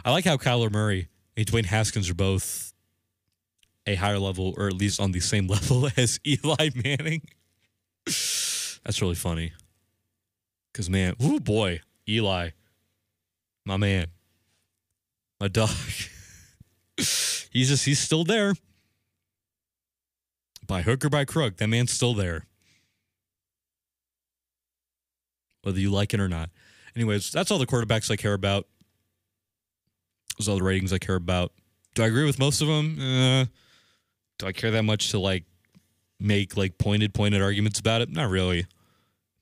I 0.04 0.10
like 0.10 0.24
how 0.24 0.36
Kyler 0.36 0.72
Murray 0.72 1.08
and 1.36 1.46
Dwayne 1.46 1.66
Haskins 1.66 2.10
are 2.10 2.14
both 2.14 2.72
a 3.86 3.94
higher 3.94 4.18
level, 4.18 4.52
or 4.56 4.66
at 4.66 4.74
least 4.74 4.98
on 4.98 5.12
the 5.12 5.20
same 5.20 5.46
level 5.48 5.88
as 5.96 6.18
Eli 6.26 6.70
Manning. 6.74 7.22
That's 8.04 9.00
really 9.00 9.14
funny. 9.14 9.52
Because, 10.78 10.90
man, 10.90 11.14
oh 11.18 11.40
boy, 11.40 11.80
Eli, 12.08 12.50
my 13.66 13.76
man, 13.76 14.06
my 15.40 15.48
dog. 15.48 15.70
he's 16.96 17.50
just, 17.50 17.84
he's 17.84 17.98
still 17.98 18.22
there. 18.22 18.54
By 20.68 20.82
hook 20.82 21.04
or 21.04 21.10
by 21.10 21.24
crook, 21.24 21.56
that 21.56 21.66
man's 21.66 21.90
still 21.90 22.14
there. 22.14 22.46
Whether 25.62 25.80
you 25.80 25.90
like 25.90 26.14
it 26.14 26.20
or 26.20 26.28
not. 26.28 26.50
Anyways, 26.94 27.32
that's 27.32 27.50
all 27.50 27.58
the 27.58 27.66
quarterbacks 27.66 28.08
I 28.08 28.14
care 28.14 28.34
about. 28.34 28.68
Those 30.38 30.46
are 30.46 30.52
all 30.52 30.58
the 30.58 30.62
ratings 30.62 30.92
I 30.92 30.98
care 30.98 31.16
about. 31.16 31.50
Do 31.96 32.04
I 32.04 32.06
agree 32.06 32.24
with 32.24 32.38
most 32.38 32.60
of 32.62 32.68
them? 32.68 33.00
Uh, 33.00 33.46
do 34.38 34.46
I 34.46 34.52
care 34.52 34.70
that 34.70 34.84
much 34.84 35.10
to 35.10 35.18
like 35.18 35.42
make 36.20 36.56
like 36.56 36.78
pointed, 36.78 37.14
pointed 37.14 37.42
arguments 37.42 37.80
about 37.80 38.00
it? 38.00 38.10
Not 38.10 38.30
really. 38.30 38.60
Am 38.60 38.66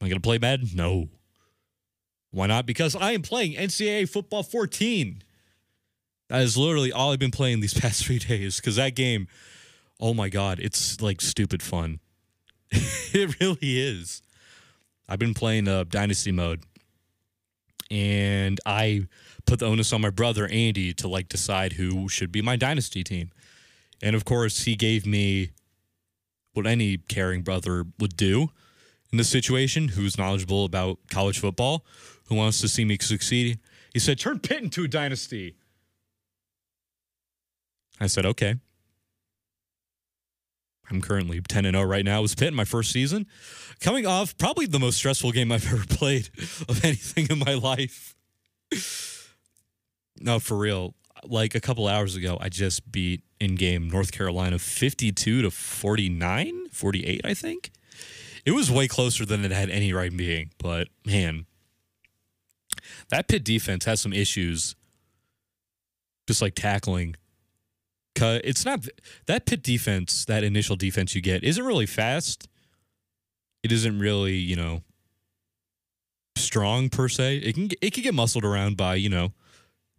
I 0.01 0.09
going 0.09 0.17
to 0.17 0.27
play 0.27 0.39
bad? 0.39 0.75
No. 0.75 1.11
Why 2.31 2.47
not? 2.47 2.67
Because 2.67 2.95
I 2.95 3.13
am 3.13 3.23
playing 3.23 3.55
NCAA 3.55 4.09
Football 4.09 4.43
14. 4.43 5.23
That 6.29 6.43
is 6.43 6.57
literally 6.57 6.93
all 6.93 7.13
I've 7.13 7.19
been 7.19 7.31
playing 7.31 7.61
these 7.61 7.75
past 7.81 8.05
three 8.05 8.19
days 8.19 8.57
because 8.57 8.77
that 8.77 8.95
game, 8.95 9.29
oh 10.01 10.15
my 10.15 10.29
God, 10.29 10.59
it's 10.61 11.01
like 11.01 11.21
stupid 11.21 11.63
fun. 11.63 12.01
it 12.71 13.41
really 13.41 13.79
is. 13.81 14.23
I've 15.09 15.21
been 15.21 15.35
playing 15.35 15.69
uh, 15.69 15.85
Dynasty 15.85 16.33
mode 16.33 16.63
and 17.91 18.61
I 18.67 19.07
put 19.47 19.61
the 19.61 19.67
onus 19.67 19.93
on 19.93 20.01
my 20.01 20.11
brother 20.11 20.47
Andy 20.47 20.93
to 20.95 21.09
like 21.09 21.29
decide 21.29 21.75
who 21.75 22.09
should 22.09 22.33
be 22.33 22.43
my 22.43 22.57
dynasty 22.57 23.05
team. 23.05 23.31
And 24.03 24.17
of 24.17 24.25
course, 24.25 24.65
he 24.65 24.77
gave 24.77 25.07
me 25.07 25.51
what 26.53 26.67
any 26.67 26.99
caring 26.99 27.43
brother 27.43 27.85
would 27.99 28.17
do 28.17 28.51
in 29.13 29.19
this 29.19 29.29
situation, 29.29 29.89
who's 29.89 30.19
knowledgeable 30.19 30.65
about 30.65 30.99
college 31.11 31.39
football, 31.39 31.85
who 32.27 32.35
wants 32.35 32.61
to 32.61 32.69
see 32.69 32.85
me 32.85 32.99
succeed. 33.01 33.59
He 33.93 33.99
said, 33.99 34.19
Turn 34.19 34.39
Pitt 34.39 34.63
into 34.63 34.85
a 34.85 34.89
dynasty. 34.89 35.57
I 38.01 38.07
said, 38.07 38.27
Okay. 38.27 38.57
I'm 40.91 41.01
currently 41.01 41.41
10 41.41 41.65
and 41.65 41.75
0 41.75 41.85
right 41.87 42.05
now. 42.05 42.21
It 42.21 42.23
was 42.23 42.35
Pitt 42.35 42.49
in 42.49 42.55
my 42.55 42.65
first 42.65 42.93
season. 42.93 43.27
Coming 43.81 44.07
off 44.07 44.39
probably 44.39 44.67
the 44.67 44.79
most 44.79 44.97
stressful 44.97 45.33
game 45.33 45.51
I've 45.51 45.67
ever 45.73 45.85
played 45.85 46.29
of 46.69 46.85
anything 46.85 47.27
in 47.29 47.39
my 47.41 47.55
life. 47.55 48.15
No, 50.21 50.39
for 50.39 50.57
real. 50.57 50.95
Like 51.25 51.55
a 51.55 51.61
couple 51.61 51.89
hours 51.89 52.15
ago, 52.15 52.39
I 52.41 52.49
just 52.49 52.91
beat 52.93 53.23
in 53.41 53.57
game 53.57 53.89
North 53.89 54.13
Carolina 54.13 54.59
52 54.59 55.43
to 55.43 55.51
49, 55.51 56.69
48, 56.71 57.21
I 57.25 57.35
think. 57.35 57.71
It 58.45 58.53
was 58.53 58.71
way 58.71 58.87
closer 58.87 59.27
than 59.27 59.45
it 59.45 59.51
had 59.51 59.71
any 59.71 59.93
right 59.93 60.15
being, 60.17 60.51
but 60.59 60.89
man, 61.05 61.47
that 63.11 63.29
Pitt 63.29 63.45
defense 63.45 63.85
has 63.85 64.01
some 64.01 64.13
issues 64.13 64.75
just 66.27 66.43
like 66.43 66.55
tackling 66.55 67.17
It's 68.19 68.65
not 68.65 68.87
that 69.27 69.47
Pitt 69.47 69.63
defense, 69.63 70.25
that 70.25 70.43
initial 70.43 70.77
defense 70.77 71.15
you 71.15 71.21
get 71.21 71.45
isn't 71.45 71.65
really 71.65 71.87
fast. 71.87 72.49
It 73.63 73.73
isn't 73.73 73.99
really, 73.99 74.37
you 74.37 74.57
know, 74.57 74.83
strong 76.37 76.89
per 76.89 77.09
se. 77.09 77.39
It 77.39 77.55
can 77.55 77.71
it 77.81 77.93
can 77.93 78.03
get 78.03 78.15
muscled 78.15 78.45
around 78.45 78.77
by, 78.77 78.95
you 78.95 79.09
know, 79.09 79.33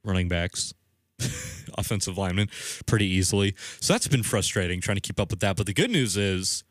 running 0.04 0.28
backs, 0.28 0.74
offensive 1.78 2.18
linemen 2.18 2.50
pretty 2.86 3.06
easily. 3.06 3.56
So 3.80 3.94
that's 3.94 4.08
been 4.08 4.24
frustrating 4.24 4.82
trying 4.82 4.98
to 4.98 5.02
keep 5.02 5.20
up 5.20 5.32
with 5.32 5.42
that. 5.42 5.56
But 5.56 5.66
the 5.66 5.74
good 5.74 5.92
news 5.92 6.18
is 6.18 6.64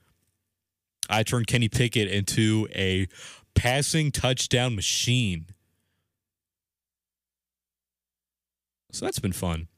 I 1.08 1.22
turned 1.22 1.46
Kenny 1.46 1.68
Pickett 1.68 2.08
into 2.08 2.68
a 2.74 3.06
passing 3.54 4.10
touchdown 4.10 4.74
machine. 4.74 5.46
So 8.96 9.04
that's 9.04 9.18
been 9.18 9.32
fun. 9.32 9.68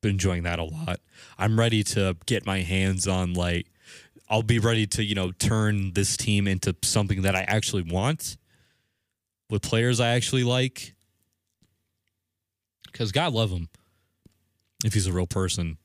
Been 0.00 0.12
enjoying 0.12 0.44
that 0.44 0.60
a 0.60 0.64
lot. 0.64 1.00
I'm 1.36 1.58
ready 1.58 1.82
to 1.82 2.16
get 2.26 2.46
my 2.46 2.60
hands 2.60 3.08
on 3.08 3.34
like 3.34 3.66
I'll 4.28 4.44
be 4.44 4.60
ready 4.60 4.86
to, 4.86 5.02
you 5.02 5.16
know, 5.16 5.32
turn 5.32 5.92
this 5.94 6.16
team 6.16 6.46
into 6.46 6.76
something 6.84 7.22
that 7.22 7.34
I 7.34 7.40
actually 7.40 7.82
want 7.82 8.36
with 9.50 9.62
players 9.62 9.98
I 9.98 10.10
actually 10.10 10.44
like. 10.44 10.94
Cuz 12.92 13.10
God 13.10 13.32
love 13.32 13.50
him. 13.50 13.68
If 14.84 14.94
he's 14.94 15.08
a 15.08 15.12
real 15.12 15.26
person, 15.26 15.78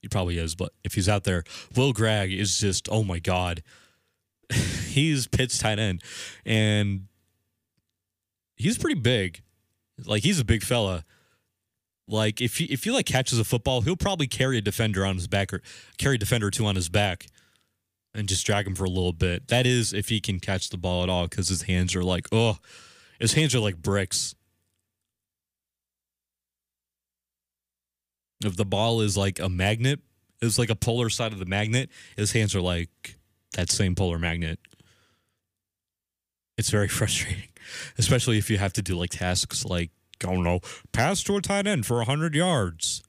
he 0.00 0.08
probably 0.08 0.36
is, 0.36 0.56
but 0.56 0.72
if 0.82 0.94
he's 0.94 1.08
out 1.08 1.22
there, 1.22 1.44
Will 1.76 1.92
Gragg 1.92 2.32
is 2.32 2.58
just 2.58 2.88
oh 2.90 3.04
my 3.04 3.20
god. 3.20 3.62
he's 4.52 5.28
Pitt's 5.28 5.58
tight 5.58 5.78
end 5.78 6.02
and 6.44 7.06
he's 8.56 8.78
pretty 8.78 9.00
big. 9.00 9.42
Like 10.04 10.24
he's 10.24 10.40
a 10.40 10.44
big 10.44 10.64
fella. 10.64 11.04
Like 12.08 12.40
if 12.40 12.58
he 12.58 12.64
if 12.64 12.84
he 12.84 12.90
like 12.90 13.06
catches 13.06 13.38
a 13.38 13.44
football, 13.44 13.80
he'll 13.82 13.96
probably 13.96 14.26
carry 14.26 14.58
a 14.58 14.60
defender 14.60 15.06
on 15.06 15.16
his 15.16 15.28
back 15.28 15.52
or 15.52 15.62
carry 15.98 16.16
a 16.16 16.18
defender 16.18 16.48
or 16.48 16.50
two 16.50 16.66
on 16.66 16.76
his 16.76 16.88
back 16.88 17.26
and 18.14 18.28
just 18.28 18.44
drag 18.44 18.66
him 18.66 18.74
for 18.74 18.84
a 18.84 18.90
little 18.90 19.12
bit. 19.12 19.48
That 19.48 19.66
is 19.66 19.92
if 19.92 20.08
he 20.08 20.20
can 20.20 20.40
catch 20.40 20.70
the 20.70 20.76
ball 20.76 21.02
at 21.02 21.08
all 21.08 21.28
because 21.28 21.48
his 21.48 21.62
hands 21.62 21.94
are 21.94 22.04
like 22.04 22.26
oh, 22.32 22.58
his 23.18 23.34
hands 23.34 23.54
are 23.54 23.60
like 23.60 23.76
bricks. 23.76 24.34
If 28.44 28.56
the 28.56 28.64
ball 28.64 29.00
is 29.00 29.16
like 29.16 29.38
a 29.38 29.48
magnet, 29.48 30.00
it's 30.40 30.58
like 30.58 30.70
a 30.70 30.74
polar 30.74 31.08
side 31.08 31.32
of 31.32 31.38
the 31.38 31.46
magnet, 31.46 31.90
his 32.16 32.32
hands 32.32 32.56
are 32.56 32.60
like 32.60 33.16
that 33.54 33.70
same 33.70 33.94
polar 33.94 34.18
magnet. 34.18 34.58
It's 36.58 36.70
very 36.70 36.88
frustrating, 36.88 37.48
especially 37.96 38.38
if 38.38 38.50
you 38.50 38.58
have 38.58 38.72
to 38.74 38.82
do 38.82 38.96
like 38.96 39.10
tasks 39.10 39.64
like 39.64 39.92
Oh, 40.24 40.30
I 40.30 40.34
don't 40.34 40.44
know, 40.44 40.60
pass 40.92 41.22
to 41.24 41.36
a 41.36 41.40
tight 41.40 41.66
end 41.66 41.86
for 41.86 41.96
100 41.98 42.34
yards 42.34 43.02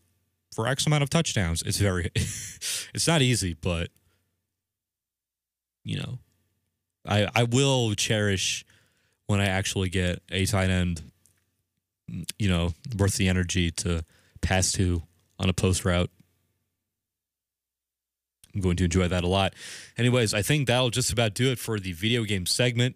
for 0.54 0.68
X 0.68 0.86
amount 0.86 1.04
of 1.04 1.10
touchdowns. 1.10 1.62
It's 1.64 1.78
very, 1.78 2.12
it's 2.16 3.08
not 3.08 3.22
easy, 3.22 3.54
but, 3.54 3.90
you 5.84 5.98
know, 5.98 6.20
I, 7.06 7.28
I 7.36 7.44
will 7.44 7.94
cherish 7.96 8.66
when 9.28 9.40
I 9.40 9.46
actually 9.46 9.90
get 9.90 10.22
a 10.32 10.46
tight 10.46 10.70
end, 10.70 11.02
you 12.38 12.50
know, 12.50 12.74
worth 12.98 13.18
the 13.18 13.28
energy 13.28 13.72
to 13.72 14.04
pass 14.42 14.72
to 14.74 15.04
on 15.40 15.50
a 15.50 15.54
post 15.54 15.86
route. 15.86 16.10
I'm 18.54 18.62
going 18.62 18.76
to 18.78 18.84
enjoy 18.84 19.08
that 19.08 19.24
a 19.24 19.28
lot. 19.28 19.54
Anyways, 19.98 20.34
I 20.34 20.44
think 20.44 20.68
that'll 20.68 20.92
just 20.92 21.12
about 21.12 21.34
do 21.34 21.52
it 21.52 21.58
for 21.58 21.80
the 21.80 21.94
video 21.94 22.24
game 22.24 22.46
segment. 22.46 22.96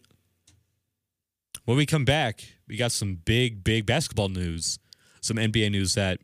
When 1.67 1.75
we 1.75 1.85
come 1.85 2.05
back, 2.05 2.45
we 2.69 2.77
got 2.77 2.93
some 2.93 3.15
big, 3.15 3.61
big 3.61 3.85
basketball 3.85 4.29
news, 4.29 4.79
some 5.19 5.35
NBA 5.35 5.69
news 5.69 5.95
that 5.95 6.21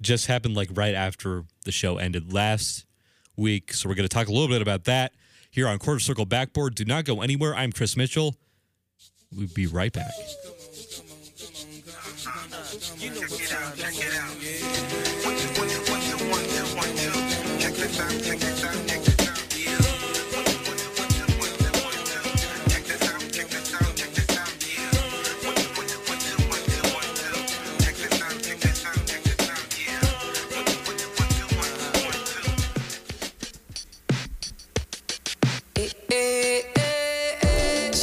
just 0.00 0.28
happened 0.28 0.56
like 0.56 0.70
right 0.72 0.94
after 0.94 1.44
the 1.66 1.72
show 1.72 1.98
ended 1.98 2.32
last 2.32 2.86
week. 3.36 3.74
So 3.74 3.86
we're 3.86 3.96
going 3.96 4.08
to 4.08 4.14
talk 4.14 4.28
a 4.28 4.32
little 4.32 4.48
bit 4.48 4.62
about 4.62 4.84
that 4.84 5.12
here 5.50 5.68
on 5.68 5.78
Quarter 5.78 6.00
Circle 6.00 6.24
Backboard. 6.24 6.74
Do 6.74 6.86
not 6.86 7.04
go 7.04 7.20
anywhere. 7.20 7.54
I'm 7.54 7.70
Chris 7.70 7.98
Mitchell. 7.98 8.34
We'll 9.30 9.46
be 9.48 9.66
right 9.66 9.92
back. 9.92 10.14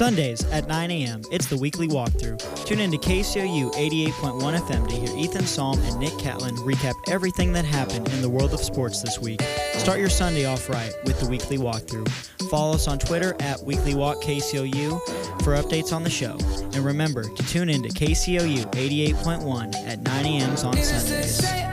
Sundays 0.03 0.43
at 0.51 0.67
9 0.67 0.91
a.m., 0.91 1.21
it's 1.31 1.45
the 1.45 1.55
weekly 1.55 1.87
walkthrough. 1.87 2.65
Tune 2.65 2.81
in 2.81 2.91
to 2.91 2.97
KCOU 2.97 3.73
88.1 3.73 4.59
FM 4.59 4.89
to 4.89 4.95
hear 4.97 5.17
Ethan 5.17 5.45
Psalm 5.45 5.79
and 5.79 5.97
Nick 5.97 6.11
Catlin 6.19 6.57
recap 6.57 6.95
everything 7.07 7.53
that 7.53 7.63
happened 7.63 8.09
in 8.09 8.21
the 8.21 8.27
world 8.27 8.53
of 8.53 8.59
sports 8.59 9.01
this 9.01 9.17
week. 9.19 9.41
Start 9.75 9.99
your 9.99 10.09
Sunday 10.09 10.43
off 10.43 10.67
right 10.67 10.91
with 11.05 11.21
the 11.21 11.29
weekly 11.29 11.57
walkthrough. 11.57 12.09
Follow 12.49 12.73
us 12.73 12.89
on 12.89 12.99
Twitter 12.99 13.33
at 13.39 13.59
WeeklyWalkKCOU 13.59 15.41
for 15.41 15.55
updates 15.55 15.93
on 15.93 16.03
the 16.03 16.09
show. 16.09 16.35
And 16.73 16.79
remember 16.83 17.23
to 17.23 17.43
tune 17.47 17.69
in 17.69 17.81
to 17.83 17.89
KCOU 17.89 18.73
88.1 18.73 19.87
at 19.87 20.01
9 20.01 20.25
a.m. 20.25 20.49
on 20.49 20.57
Sundays. 20.57 21.72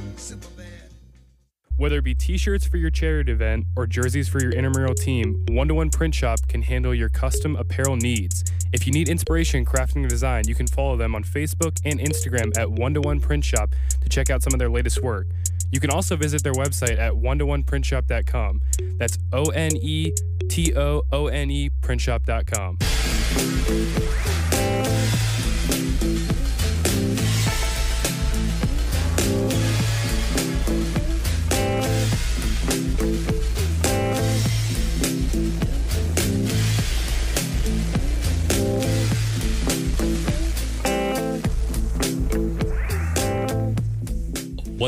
Whether 1.77 1.97
it 1.97 2.03
be 2.03 2.13
t-shirts 2.13 2.67
for 2.67 2.77
your 2.77 2.91
charity 2.91 3.31
event 3.31 3.65
or 3.75 3.87
jerseys 3.87 4.29
for 4.29 4.39
your 4.39 4.51
intramural 4.51 4.93
team, 4.93 5.45
One 5.49 5.67
to 5.67 5.73
One 5.73 5.89
Print 5.89 6.13
Shop 6.13 6.39
can 6.47 6.61
handle 6.61 6.93
your 6.93 7.09
custom 7.09 7.55
apparel 7.55 7.95
needs. 7.95 8.43
If 8.71 8.85
you 8.85 8.93
need 8.93 9.09
inspiration 9.09 9.65
crafting 9.65 10.05
a 10.05 10.07
design, 10.07 10.47
you 10.47 10.53
can 10.53 10.67
follow 10.67 10.95
them 10.95 11.15
on 11.15 11.23
Facebook 11.23 11.79
and 11.83 11.99
Instagram 11.99 12.55
at 12.57 12.69
One 12.69 12.93
to 12.93 13.01
One 13.01 13.19
Print 13.19 13.43
Shop 13.43 13.73
to 14.01 14.09
check 14.09 14.29
out 14.29 14.43
some 14.43 14.53
of 14.53 14.59
their 14.59 14.69
latest 14.69 15.01
work. 15.01 15.27
You 15.71 15.79
can 15.79 15.89
also 15.89 16.15
visit 16.15 16.43
their 16.43 16.53
website 16.53 16.99
at 16.99 17.15
one 17.15 17.39
to 17.39 17.45
one 17.45 17.63
printshop.com. 17.63 18.61
That's 18.97 19.17
O 19.31 19.45
N 19.45 19.71
E 19.77 20.11
T 20.49 20.75
O 20.75 21.03
O 21.11 21.27
N 21.27 21.49
E 21.49 21.69
printshop.com. 21.81 22.77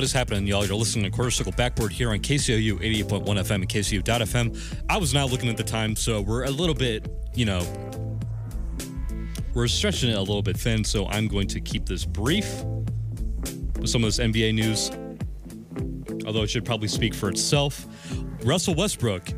Is 0.04 0.12
happening, 0.12 0.46
y'all? 0.46 0.66
You're 0.66 0.76
listening 0.76 1.06
to 1.06 1.12
Quarter 1.12 1.32
Circle 1.32 1.54
Backboard 1.54 1.94
here 1.94 2.12
on 2.12 2.20
KCOU 2.20 2.80
88.1 2.82 3.24
FM 3.24 3.56
and 3.56 3.70
KCOU.FM. 3.70 4.84
I 4.90 4.98
was 4.98 5.14
not 5.14 5.32
looking 5.32 5.48
at 5.48 5.56
the 5.56 5.64
time, 5.64 5.96
so 5.96 6.20
we're 6.20 6.44
a 6.44 6.50
little 6.50 6.76
bit, 6.76 7.08
you 7.34 7.46
know, 7.46 7.66
we're 9.54 9.70
stretching 9.70 10.10
it 10.10 10.18
a 10.18 10.20
little 10.20 10.42
bit 10.42 10.58
thin, 10.58 10.84
so 10.84 11.08
I'm 11.08 11.30
going 11.30 11.48
to 11.48 11.62
keep 11.62 11.86
this 11.86 12.04
brief 12.04 12.66
with 13.80 13.88
some 13.88 14.04
of 14.04 14.14
this 14.14 14.20
NBA 14.20 14.56
news, 14.56 14.92
although 16.28 16.44
it 16.44 16.50
should 16.50 16.66
probably 16.66 16.90
speak 16.90 17.14
for 17.14 17.30
itself. 17.30 17.88
Russell 18.44 18.76
Westbrook 18.76 19.30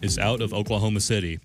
is 0.00 0.16
out 0.16 0.42
of 0.42 0.54
Oklahoma 0.54 1.00
City. 1.00 1.40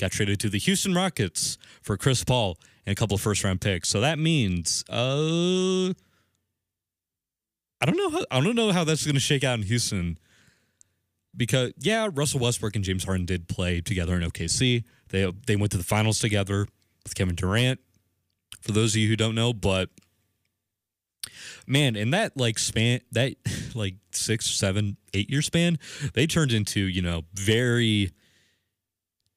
Got 0.00 0.10
traded 0.10 0.40
to 0.40 0.48
the 0.48 0.58
Houston 0.58 0.92
Rockets 0.92 1.56
for 1.82 1.96
Chris 1.96 2.24
Paul 2.24 2.58
and 2.84 2.92
a 2.92 2.96
couple 2.96 3.14
of 3.14 3.20
first 3.20 3.44
round 3.44 3.60
picks. 3.60 3.88
So 3.88 4.00
that 4.00 4.18
means, 4.18 4.82
uh, 4.90 5.92
I 7.80 7.86
don't 7.86 7.96
know 7.96 8.10
how 8.10 8.24
I 8.30 8.40
don't 8.40 8.56
know 8.56 8.72
how 8.72 8.84
that's 8.84 9.04
going 9.04 9.14
to 9.14 9.20
shake 9.20 9.44
out 9.44 9.58
in 9.58 9.64
Houston 9.64 10.18
because 11.36 11.72
yeah, 11.78 12.08
Russell 12.12 12.40
Westbrook 12.40 12.74
and 12.74 12.84
James 12.84 13.04
Harden 13.04 13.26
did 13.26 13.48
play 13.48 13.80
together 13.80 14.16
in 14.16 14.22
OKC. 14.22 14.84
They 15.10 15.32
they 15.46 15.56
went 15.56 15.72
to 15.72 15.78
the 15.78 15.84
finals 15.84 16.18
together 16.18 16.66
with 17.04 17.14
Kevin 17.14 17.36
Durant 17.36 17.80
For 18.60 18.72
those 18.72 18.94
of 18.94 19.00
you 19.00 19.08
who 19.08 19.16
don't 19.16 19.34
know, 19.34 19.52
but 19.52 19.90
man, 21.66 21.94
in 21.94 22.10
that 22.10 22.36
like 22.36 22.58
span, 22.58 23.00
that 23.12 23.34
like 23.74 23.94
six, 24.12 24.46
seven, 24.46 24.96
eight 25.14 25.30
year 25.30 25.42
span, 25.42 25.78
they 26.14 26.26
turned 26.26 26.52
into 26.52 26.80
you 26.80 27.02
know 27.02 27.22
very 27.32 28.10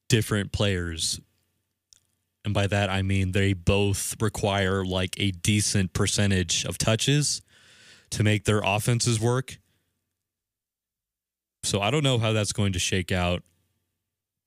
different 0.08 0.52
players. 0.52 1.20
And 2.44 2.52
by 2.52 2.66
that 2.66 2.90
I 2.90 3.02
mean 3.02 3.30
they 3.30 3.52
both 3.52 4.20
require 4.20 4.84
like 4.84 5.14
a 5.18 5.30
decent 5.30 5.92
percentage 5.92 6.64
of 6.64 6.76
touches 6.76 7.40
to 8.12 8.22
make 8.22 8.44
their 8.44 8.60
offenses 8.64 9.20
work. 9.20 9.58
So 11.64 11.80
I 11.80 11.90
don't 11.90 12.04
know 12.04 12.18
how 12.18 12.32
that's 12.32 12.52
going 12.52 12.72
to 12.72 12.78
shake 12.78 13.12
out 13.12 13.42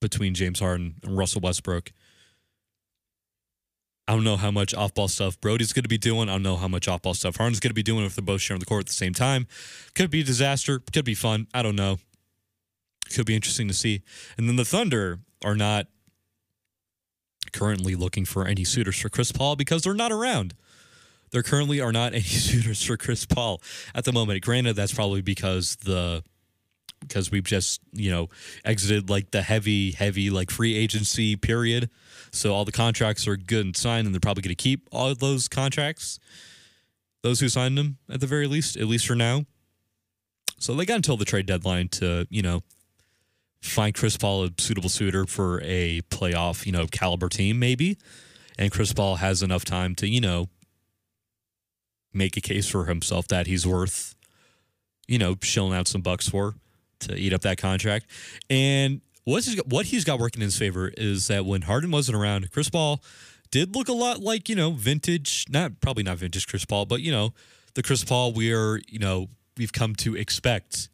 between 0.01 0.34
James 0.34 0.59
Harden 0.59 0.95
and 1.03 1.18
Russell 1.18 1.41
Westbrook. 1.41 1.91
I 4.07 4.13
don't 4.13 4.24
know 4.24 4.38
how 4.38 4.51
much 4.51 4.76
off 4.76 4.93
ball 4.93 5.07
stuff 5.07 5.39
Brodie's 5.41 5.74
going 5.74 5.84
to 5.84 5.89
be 5.89 5.97
doing. 5.97 6.30
I 6.30 6.34
don't 6.34 6.43
know 6.43 6.57
how 6.57 6.68
much 6.68 6.88
off 6.88 7.01
ball 7.01 7.16
stuff 7.16 7.38
Harden's 7.38 7.59
going 7.59 7.72
to 7.72 7.76
be 7.76 7.82
doing 7.82 8.05
if 8.05 8.16
they're 8.16 8.24
both 8.24 8.41
sharing 8.41 8.59
the 8.59 8.66
court 8.66 8.82
at 8.82 8.88
the 8.88 8.93
same 8.93 9.13
time. 9.13 9.47
Could 9.95 10.11
be 10.11 10.22
a 10.22 10.24
disaster. 10.24 10.80
Could 10.93 11.05
be 11.05 11.16
fun. 11.16 11.47
I 11.53 11.63
don't 11.63 11.76
know. 11.76 11.97
Could 13.11 13.26
be 13.26 13.36
interesting 13.36 13.68
to 13.68 13.74
see. 13.74 14.03
And 14.38 14.47
then 14.47 14.57
the 14.57 14.66
Thunder 14.66 15.20
are 15.43 15.55
not 15.55 15.88
currently 17.51 17.95
looking 17.95 18.26
for 18.26 18.45
any 18.45 18.63
suitors 18.63 18.99
for 18.99 19.09
Chris 19.09 19.32
Paul 19.32 19.55
because 19.55 19.82
they're 19.82 19.95
not 19.95 20.11
around. 20.11 20.53
There 21.36 21.43
currently 21.43 21.81
are 21.81 21.91
not 21.91 22.13
any 22.13 22.21
suitors 22.23 22.81
for 22.81 22.95
Chris 22.95 23.25
Paul 23.25 23.61
at 23.93 24.05
the 24.05 24.13
moment. 24.13 24.41
Granted, 24.41 24.77
that's 24.77 24.93
probably 24.93 25.21
because 25.21 25.75
the 25.75 26.23
because 27.01 27.29
we've 27.29 27.43
just 27.43 27.81
you 27.91 28.09
know 28.09 28.29
exited 28.63 29.09
like 29.09 29.31
the 29.31 29.41
heavy 29.41 29.91
heavy 29.91 30.29
like 30.29 30.49
free 30.49 30.77
agency 30.77 31.36
period. 31.36 31.89
So 32.31 32.53
all 32.53 32.63
the 32.63 32.71
contracts 32.71 33.27
are 33.27 33.36
good 33.36 33.65
and 33.65 33.75
signed 33.75 34.05
and 34.05 34.15
they're 34.15 34.21
probably 34.21 34.43
going 34.43 34.55
to 34.55 34.63
keep 34.63 34.88
all 34.93 35.13
those 35.13 35.49
contracts 35.49 36.19
those 37.21 37.41
who 37.41 37.49
signed 37.49 37.77
them 37.77 37.97
at 38.09 38.21
the 38.21 38.27
very 38.27 38.47
least 38.47 38.77
at 38.77 38.86
least 38.86 39.05
for 39.05 39.15
now. 39.15 39.43
So 40.57 40.73
they 40.73 40.86
got 40.86 40.95
until 40.95 41.17
the 41.17 41.25
trade 41.25 41.47
deadline 41.47 41.89
to 41.89 42.27
you 42.29 42.43
know 42.43 42.63
find 43.61 43.93
chris 43.93 44.15
paul 44.15 44.45
a 44.45 44.51
suitable 44.57 44.88
suitor 44.88 45.25
for 45.25 45.59
a 45.65 45.99
playoff 46.03 46.65
you 46.65 46.71
know 46.71 46.88
caliber 46.88 47.27
team 47.27 47.59
maybe. 47.59 47.97
And 48.57 48.71
chris 48.71 48.93
paul 48.93 49.17
has 49.17 49.43
enough 49.43 49.65
time 49.65 49.95
to 49.95 50.07
you 50.07 50.21
know 50.21 50.47
make 52.16 52.38
a 52.38 52.41
case 52.41 52.68
for 52.68 52.86
himself 52.86 53.28
that 53.28 53.47
he's 53.47 53.68
worth 53.68 54.16
you 55.07 55.18
know 55.18 55.36
shelling 55.41 55.74
out 55.74 55.88
some 55.88 56.01
bucks 56.01 56.30
for 56.30 56.55
to 56.99 57.16
eat 57.16 57.34
up 57.34 57.41
that 57.41 57.57
contract. 57.57 58.05
And 58.49 59.01
what's 59.24 59.47
his, 59.47 59.57
what 59.66 59.88
he's 59.88 60.03
got 60.03 60.20
working 60.20 60.41
in 60.41 60.45
his 60.45 60.57
favor 60.57 60.91
is 60.97 61.28
that 61.28 61.45
when 61.45 61.63
Harden 61.63 61.91
wasn't 61.91 62.18
around, 62.18 62.51
Chris 62.51 62.70
Paul 62.70 63.01
did 63.51 63.76
look 63.76 63.88
a 63.88 63.93
lot 63.93 64.20
like 64.20 64.49
you 64.49 64.55
know 64.55 64.72
vintage, 64.72 65.45
not 65.49 65.80
probably 65.82 66.03
not 66.03 66.18
vintage 66.18 66.47
Chris 66.47 66.66
Paul, 66.66 66.86
but 66.86 67.01
you 67.01 67.11
know 67.11 67.34
the 67.74 67.84
Chris 67.84 68.03
Paul 68.03 68.34
we're 68.34 68.82
you 68.88 68.99
know 68.99 69.28
we've 69.57 69.74
come 69.74 69.95
to 69.95 70.16
expect. 70.16 70.89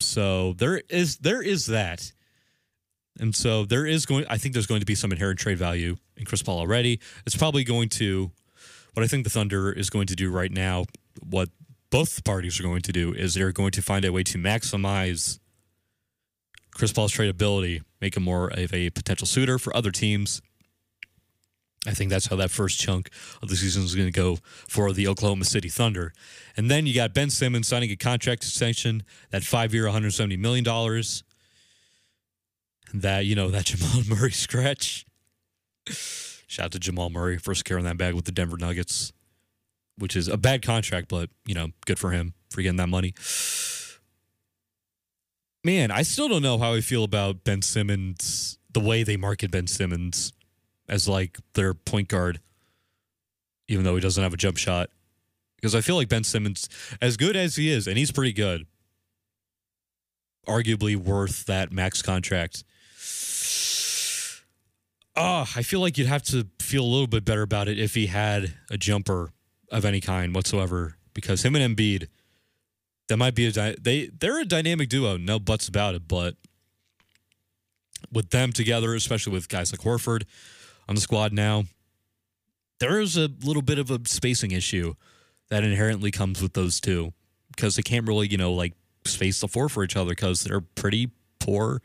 So 0.00 0.54
there 0.54 0.82
is 0.88 1.18
there 1.18 1.42
is 1.42 1.66
that. 1.66 2.12
And 3.20 3.34
so 3.34 3.64
there 3.64 3.86
is 3.86 4.06
going 4.06 4.24
I 4.28 4.38
think 4.38 4.54
there's 4.54 4.66
going 4.66 4.80
to 4.80 4.86
be 4.86 4.94
some 4.94 5.12
inherent 5.12 5.38
trade 5.38 5.58
value 5.58 5.96
in 6.16 6.24
Chris 6.24 6.42
Paul 6.42 6.58
already. 6.58 7.00
It's 7.26 7.36
probably 7.36 7.64
going 7.64 7.88
to 7.90 8.30
what 8.94 9.02
I 9.02 9.06
think 9.06 9.24
the 9.24 9.30
Thunder 9.30 9.72
is 9.72 9.90
going 9.90 10.06
to 10.08 10.16
do 10.16 10.30
right 10.30 10.50
now, 10.50 10.84
what 11.20 11.48
both 11.90 12.24
parties 12.24 12.58
are 12.58 12.62
going 12.62 12.82
to 12.82 12.92
do 12.92 13.12
is 13.12 13.34
they're 13.34 13.52
going 13.52 13.70
to 13.72 13.82
find 13.82 14.04
a 14.04 14.12
way 14.12 14.22
to 14.22 14.38
maximize 14.38 15.38
Chris 16.74 16.92
Paul's 16.92 17.12
tradability, 17.12 17.82
make 18.00 18.16
him 18.16 18.22
more 18.22 18.48
of 18.48 18.72
a 18.72 18.90
potential 18.90 19.26
suitor 19.26 19.58
for 19.58 19.76
other 19.76 19.90
teams. 19.90 20.40
I 21.86 21.90
think 21.90 22.10
that's 22.10 22.26
how 22.26 22.36
that 22.36 22.50
first 22.50 22.78
chunk 22.78 23.10
of 23.42 23.48
the 23.48 23.56
season 23.56 23.82
is 23.82 23.94
going 23.94 24.06
to 24.06 24.12
go 24.12 24.38
for 24.68 24.92
the 24.92 25.08
Oklahoma 25.08 25.44
City 25.44 25.68
Thunder. 25.68 26.12
And 26.56 26.70
then 26.70 26.86
you 26.86 26.94
got 26.94 27.12
Ben 27.12 27.28
Simmons 27.28 27.66
signing 27.66 27.90
a 27.90 27.96
contract 27.96 28.44
extension, 28.44 29.02
that 29.30 29.42
five 29.42 29.74
year, 29.74 29.84
$170 29.86 30.38
million. 30.38 30.64
That, 32.92 33.24
you 33.24 33.34
know, 33.34 33.48
that 33.48 33.64
Jamal 33.66 34.02
Murray 34.08 34.32
scratch. 34.32 35.06
Shout 35.88 36.66
out 36.66 36.72
to 36.72 36.78
Jamal 36.78 37.10
Murray 37.10 37.38
for 37.38 37.54
securing 37.54 37.84
that 37.84 37.96
bag 37.96 38.14
with 38.14 38.26
the 38.26 38.32
Denver 38.32 38.56
Nuggets 38.58 39.12
which 39.98 40.16
is 40.16 40.28
a 40.28 40.36
bad 40.36 40.62
contract, 40.62 41.08
but 41.08 41.30
you 41.46 41.54
know, 41.54 41.68
good 41.86 41.98
for 41.98 42.10
him 42.10 42.34
for 42.50 42.62
getting 42.62 42.76
that 42.76 42.88
money. 42.88 43.14
Man, 45.64 45.90
I 45.90 46.02
still 46.02 46.28
don't 46.28 46.42
know 46.42 46.58
how 46.58 46.74
I 46.74 46.80
feel 46.80 47.04
about 47.04 47.44
Ben 47.44 47.62
Simmons, 47.62 48.58
the 48.72 48.80
way 48.80 49.04
they 49.04 49.16
market 49.16 49.50
Ben 49.50 49.66
Simmons 49.66 50.32
as 50.88 51.08
like 51.08 51.38
their 51.54 51.72
point 51.72 52.08
guard, 52.08 52.40
even 53.68 53.84
though 53.84 53.94
he 53.94 54.00
doesn't 54.00 54.22
have 54.22 54.34
a 54.34 54.36
jump 54.38 54.56
shot. 54.56 54.90
Because 55.56 55.76
I 55.76 55.80
feel 55.80 55.94
like 55.94 56.08
Ben 56.08 56.24
Simmons, 56.24 56.68
as 57.00 57.16
good 57.16 57.36
as 57.36 57.54
he 57.54 57.70
is, 57.70 57.86
and 57.86 57.96
he's 57.96 58.10
pretty 58.10 58.32
good, 58.32 58.66
arguably 60.48 60.96
worth 60.96 61.46
that 61.46 61.70
max 61.70 62.02
contract. 62.02 62.64
Oh, 65.14 65.46
I 65.56 65.62
feel 65.62 65.80
like 65.80 65.98
you'd 65.98 66.06
have 66.06 66.22
to 66.24 66.46
feel 66.58 66.84
a 66.84 66.86
little 66.86 67.06
bit 67.06 67.24
better 67.24 67.42
about 67.42 67.68
it 67.68 67.78
if 67.78 67.94
he 67.94 68.06
had 68.06 68.54
a 68.70 68.78
jumper 68.78 69.30
of 69.70 69.84
any 69.84 70.00
kind 70.00 70.34
whatsoever 70.34 70.96
because 71.14 71.44
him 71.44 71.54
and 71.54 71.76
Embiid, 71.76 72.08
that 73.08 73.16
might 73.18 73.34
be 73.34 73.46
a 73.46 73.76
they 73.80 74.06
they're 74.06 74.40
a 74.40 74.44
dynamic 74.44 74.88
duo, 74.88 75.16
no 75.16 75.38
buts 75.38 75.68
about 75.68 75.94
it. 75.94 76.08
But 76.08 76.36
with 78.10 78.30
them 78.30 78.52
together, 78.52 78.94
especially 78.94 79.32
with 79.32 79.48
guys 79.48 79.72
like 79.72 79.80
Horford 79.80 80.24
on 80.88 80.94
the 80.94 81.00
squad 81.00 81.32
now, 81.32 81.64
there 82.80 83.00
is 83.00 83.16
a 83.16 83.28
little 83.42 83.62
bit 83.62 83.78
of 83.78 83.90
a 83.90 84.00
spacing 84.06 84.50
issue 84.52 84.94
that 85.50 85.62
inherently 85.62 86.10
comes 86.10 86.40
with 86.40 86.54
those 86.54 86.80
two 86.80 87.12
because 87.54 87.76
they 87.76 87.82
can't 87.82 88.06
really 88.06 88.28
you 88.28 88.38
know 88.38 88.52
like 88.52 88.72
space 89.04 89.40
the 89.40 89.48
floor 89.48 89.68
for 89.68 89.84
each 89.84 89.96
other 89.96 90.10
because 90.10 90.44
they're 90.44 90.60
pretty 90.60 91.10
poor 91.38 91.82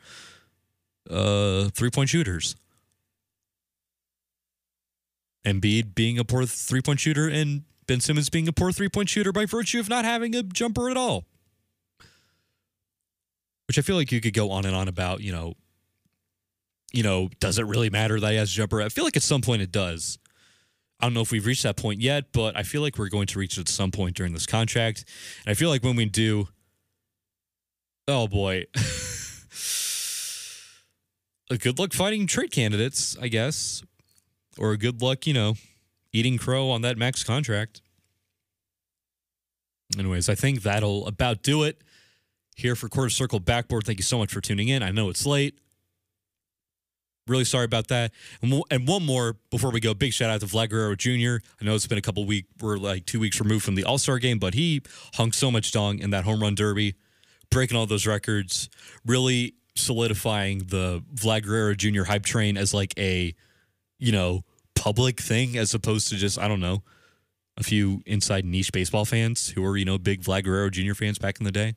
uh, 1.10 1.68
three 1.70 1.90
point 1.90 2.08
shooters. 2.08 2.56
Embiid 5.44 5.94
being 5.94 6.18
a 6.18 6.24
poor 6.24 6.46
three 6.46 6.82
point 6.82 7.00
shooter 7.00 7.28
and 7.28 7.62
Ben 7.86 8.00
Simmons 8.00 8.28
being 8.28 8.46
a 8.48 8.52
poor 8.52 8.70
three 8.72 8.88
point 8.88 9.08
shooter 9.08 9.32
by 9.32 9.46
virtue 9.46 9.80
of 9.80 9.88
not 9.88 10.04
having 10.04 10.34
a 10.34 10.42
jumper 10.42 10.90
at 10.90 10.96
all. 10.96 11.24
Which 13.66 13.78
I 13.78 13.82
feel 13.82 13.96
like 13.96 14.12
you 14.12 14.20
could 14.20 14.34
go 14.34 14.50
on 14.50 14.64
and 14.64 14.74
on 14.74 14.88
about, 14.88 15.20
you 15.20 15.32
know, 15.32 15.54
you 16.92 17.02
know, 17.02 17.28
does 17.40 17.58
it 17.58 17.66
really 17.66 17.90
matter 17.90 18.18
that 18.18 18.30
he 18.30 18.36
has 18.36 18.50
a 18.50 18.54
jumper? 18.54 18.80
I 18.80 18.88
feel 18.88 19.04
like 19.04 19.16
at 19.16 19.22
some 19.22 19.42
point 19.42 19.62
it 19.62 19.72
does. 19.72 20.18
I 21.00 21.06
don't 21.06 21.14
know 21.14 21.20
if 21.20 21.30
we've 21.30 21.46
reached 21.46 21.62
that 21.62 21.76
point 21.76 22.00
yet, 22.00 22.32
but 22.32 22.56
I 22.56 22.62
feel 22.62 22.82
like 22.82 22.98
we're 22.98 23.08
going 23.08 23.26
to 23.28 23.38
reach 23.38 23.56
it 23.56 23.60
at 23.60 23.68
some 23.68 23.90
point 23.90 24.16
during 24.16 24.32
this 24.32 24.46
contract. 24.46 25.04
And 25.44 25.52
I 25.52 25.54
feel 25.54 25.68
like 25.68 25.84
when 25.84 25.96
we 25.96 26.06
do, 26.06 26.48
oh 28.08 28.26
boy. 28.26 28.64
a 31.50 31.56
good 31.58 31.78
luck 31.78 31.92
finding 31.92 32.26
trade 32.26 32.50
candidates, 32.50 33.16
I 33.20 33.28
guess. 33.28 33.82
Or 34.58 34.72
a 34.72 34.76
good 34.76 35.00
luck, 35.00 35.26
you 35.26 35.34
know, 35.34 35.54
eating 36.12 36.38
crow 36.38 36.70
on 36.70 36.82
that 36.82 36.96
max 36.96 37.22
contract. 37.22 37.80
Anyways, 39.98 40.28
I 40.28 40.34
think 40.34 40.62
that'll 40.62 41.06
about 41.06 41.42
do 41.42 41.62
it 41.62 41.82
here 42.56 42.74
for 42.74 42.88
Quarter 42.88 43.10
Circle 43.10 43.40
Backboard. 43.40 43.86
Thank 43.86 43.98
you 43.98 44.04
so 44.04 44.18
much 44.18 44.32
for 44.32 44.40
tuning 44.40 44.68
in. 44.68 44.82
I 44.82 44.90
know 44.90 45.08
it's 45.08 45.24
late. 45.24 45.58
Really 47.26 47.44
sorry 47.44 47.64
about 47.64 47.88
that. 47.88 48.12
And, 48.42 48.62
and 48.70 48.88
one 48.88 49.04
more 49.04 49.36
before 49.50 49.70
we 49.70 49.80
go. 49.80 49.94
Big 49.94 50.12
shout 50.12 50.30
out 50.30 50.40
to 50.40 50.46
Vlad 50.46 50.70
Guerrero 50.70 50.94
Jr. 50.94 51.44
I 51.60 51.64
know 51.64 51.74
it's 51.74 51.86
been 51.86 51.98
a 51.98 52.02
couple 52.02 52.24
weeks, 52.24 52.48
we're 52.60 52.78
like 52.78 53.06
two 53.06 53.20
weeks 53.20 53.38
removed 53.38 53.64
from 53.64 53.74
the 53.76 53.84
All 53.84 53.98
Star 53.98 54.18
game, 54.18 54.38
but 54.38 54.54
he 54.54 54.82
hung 55.14 55.32
so 55.32 55.50
much 55.50 55.70
dong 55.72 55.98
in 55.98 56.10
that 56.10 56.24
home 56.24 56.40
run 56.40 56.54
derby, 56.54 56.94
breaking 57.50 57.76
all 57.76 57.86
those 57.86 58.06
records, 58.06 58.68
really 59.06 59.54
solidifying 59.76 60.60
the 60.68 61.02
Vlad 61.14 61.44
Guerrero 61.44 61.74
Jr. 61.74 62.04
hype 62.04 62.24
train 62.24 62.56
as 62.56 62.74
like 62.74 62.92
a, 62.98 63.34
you 63.98 64.12
know, 64.12 64.42
public 64.78 65.20
thing 65.20 65.56
as 65.56 65.74
opposed 65.74 66.08
to 66.08 66.16
just, 66.16 66.38
I 66.38 66.48
don't 66.48 66.60
know, 66.60 66.82
a 67.56 67.62
few 67.62 68.02
inside 68.06 68.44
niche 68.44 68.72
baseball 68.72 69.04
fans 69.04 69.50
who 69.50 69.62
were, 69.62 69.76
you 69.76 69.84
know, 69.84 69.98
big 69.98 70.22
Vlad 70.22 70.44
Guerrero 70.44 70.70
Jr. 70.70 70.94
fans 70.94 71.18
back 71.18 71.40
in 71.40 71.44
the 71.44 71.52
day. 71.52 71.74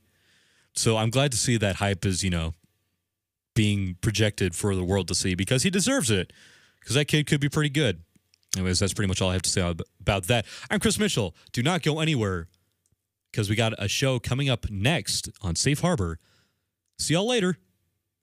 So 0.75 0.97
I'm 0.97 1.09
glad 1.09 1.31
to 1.31 1.37
see 1.37 1.57
that 1.57 1.77
hype 1.77 2.05
is, 2.05 2.23
you 2.23 2.29
know, 2.29 2.53
being 3.55 3.97
projected 4.01 4.55
for 4.55 4.75
the 4.75 4.83
world 4.83 5.07
to 5.09 5.15
see 5.15 5.35
because 5.35 5.63
he 5.63 5.69
deserves 5.69 6.09
it. 6.09 6.31
Because 6.79 6.95
that 6.95 7.05
kid 7.05 7.27
could 7.27 7.41
be 7.41 7.49
pretty 7.49 7.69
good. 7.69 8.01
Anyways, 8.55 8.79
that's 8.79 8.93
pretty 8.93 9.07
much 9.07 9.21
all 9.21 9.29
I 9.29 9.33
have 9.33 9.41
to 9.43 9.49
say 9.49 9.61
about 9.99 10.23
that. 10.27 10.45
I'm 10.69 10.79
Chris 10.79 10.99
Mitchell. 10.99 11.35
Do 11.51 11.61
not 11.63 11.83
go 11.83 11.99
anywhere 11.99 12.47
because 13.31 13.49
we 13.49 13.55
got 13.55 13.73
a 13.77 13.87
show 13.87 14.19
coming 14.19 14.49
up 14.49 14.69
next 14.69 15.29
on 15.41 15.55
Safe 15.55 15.79
Harbor. 15.79 16.19
See 16.97 17.13
y'all 17.13 17.27
later. 17.27 17.57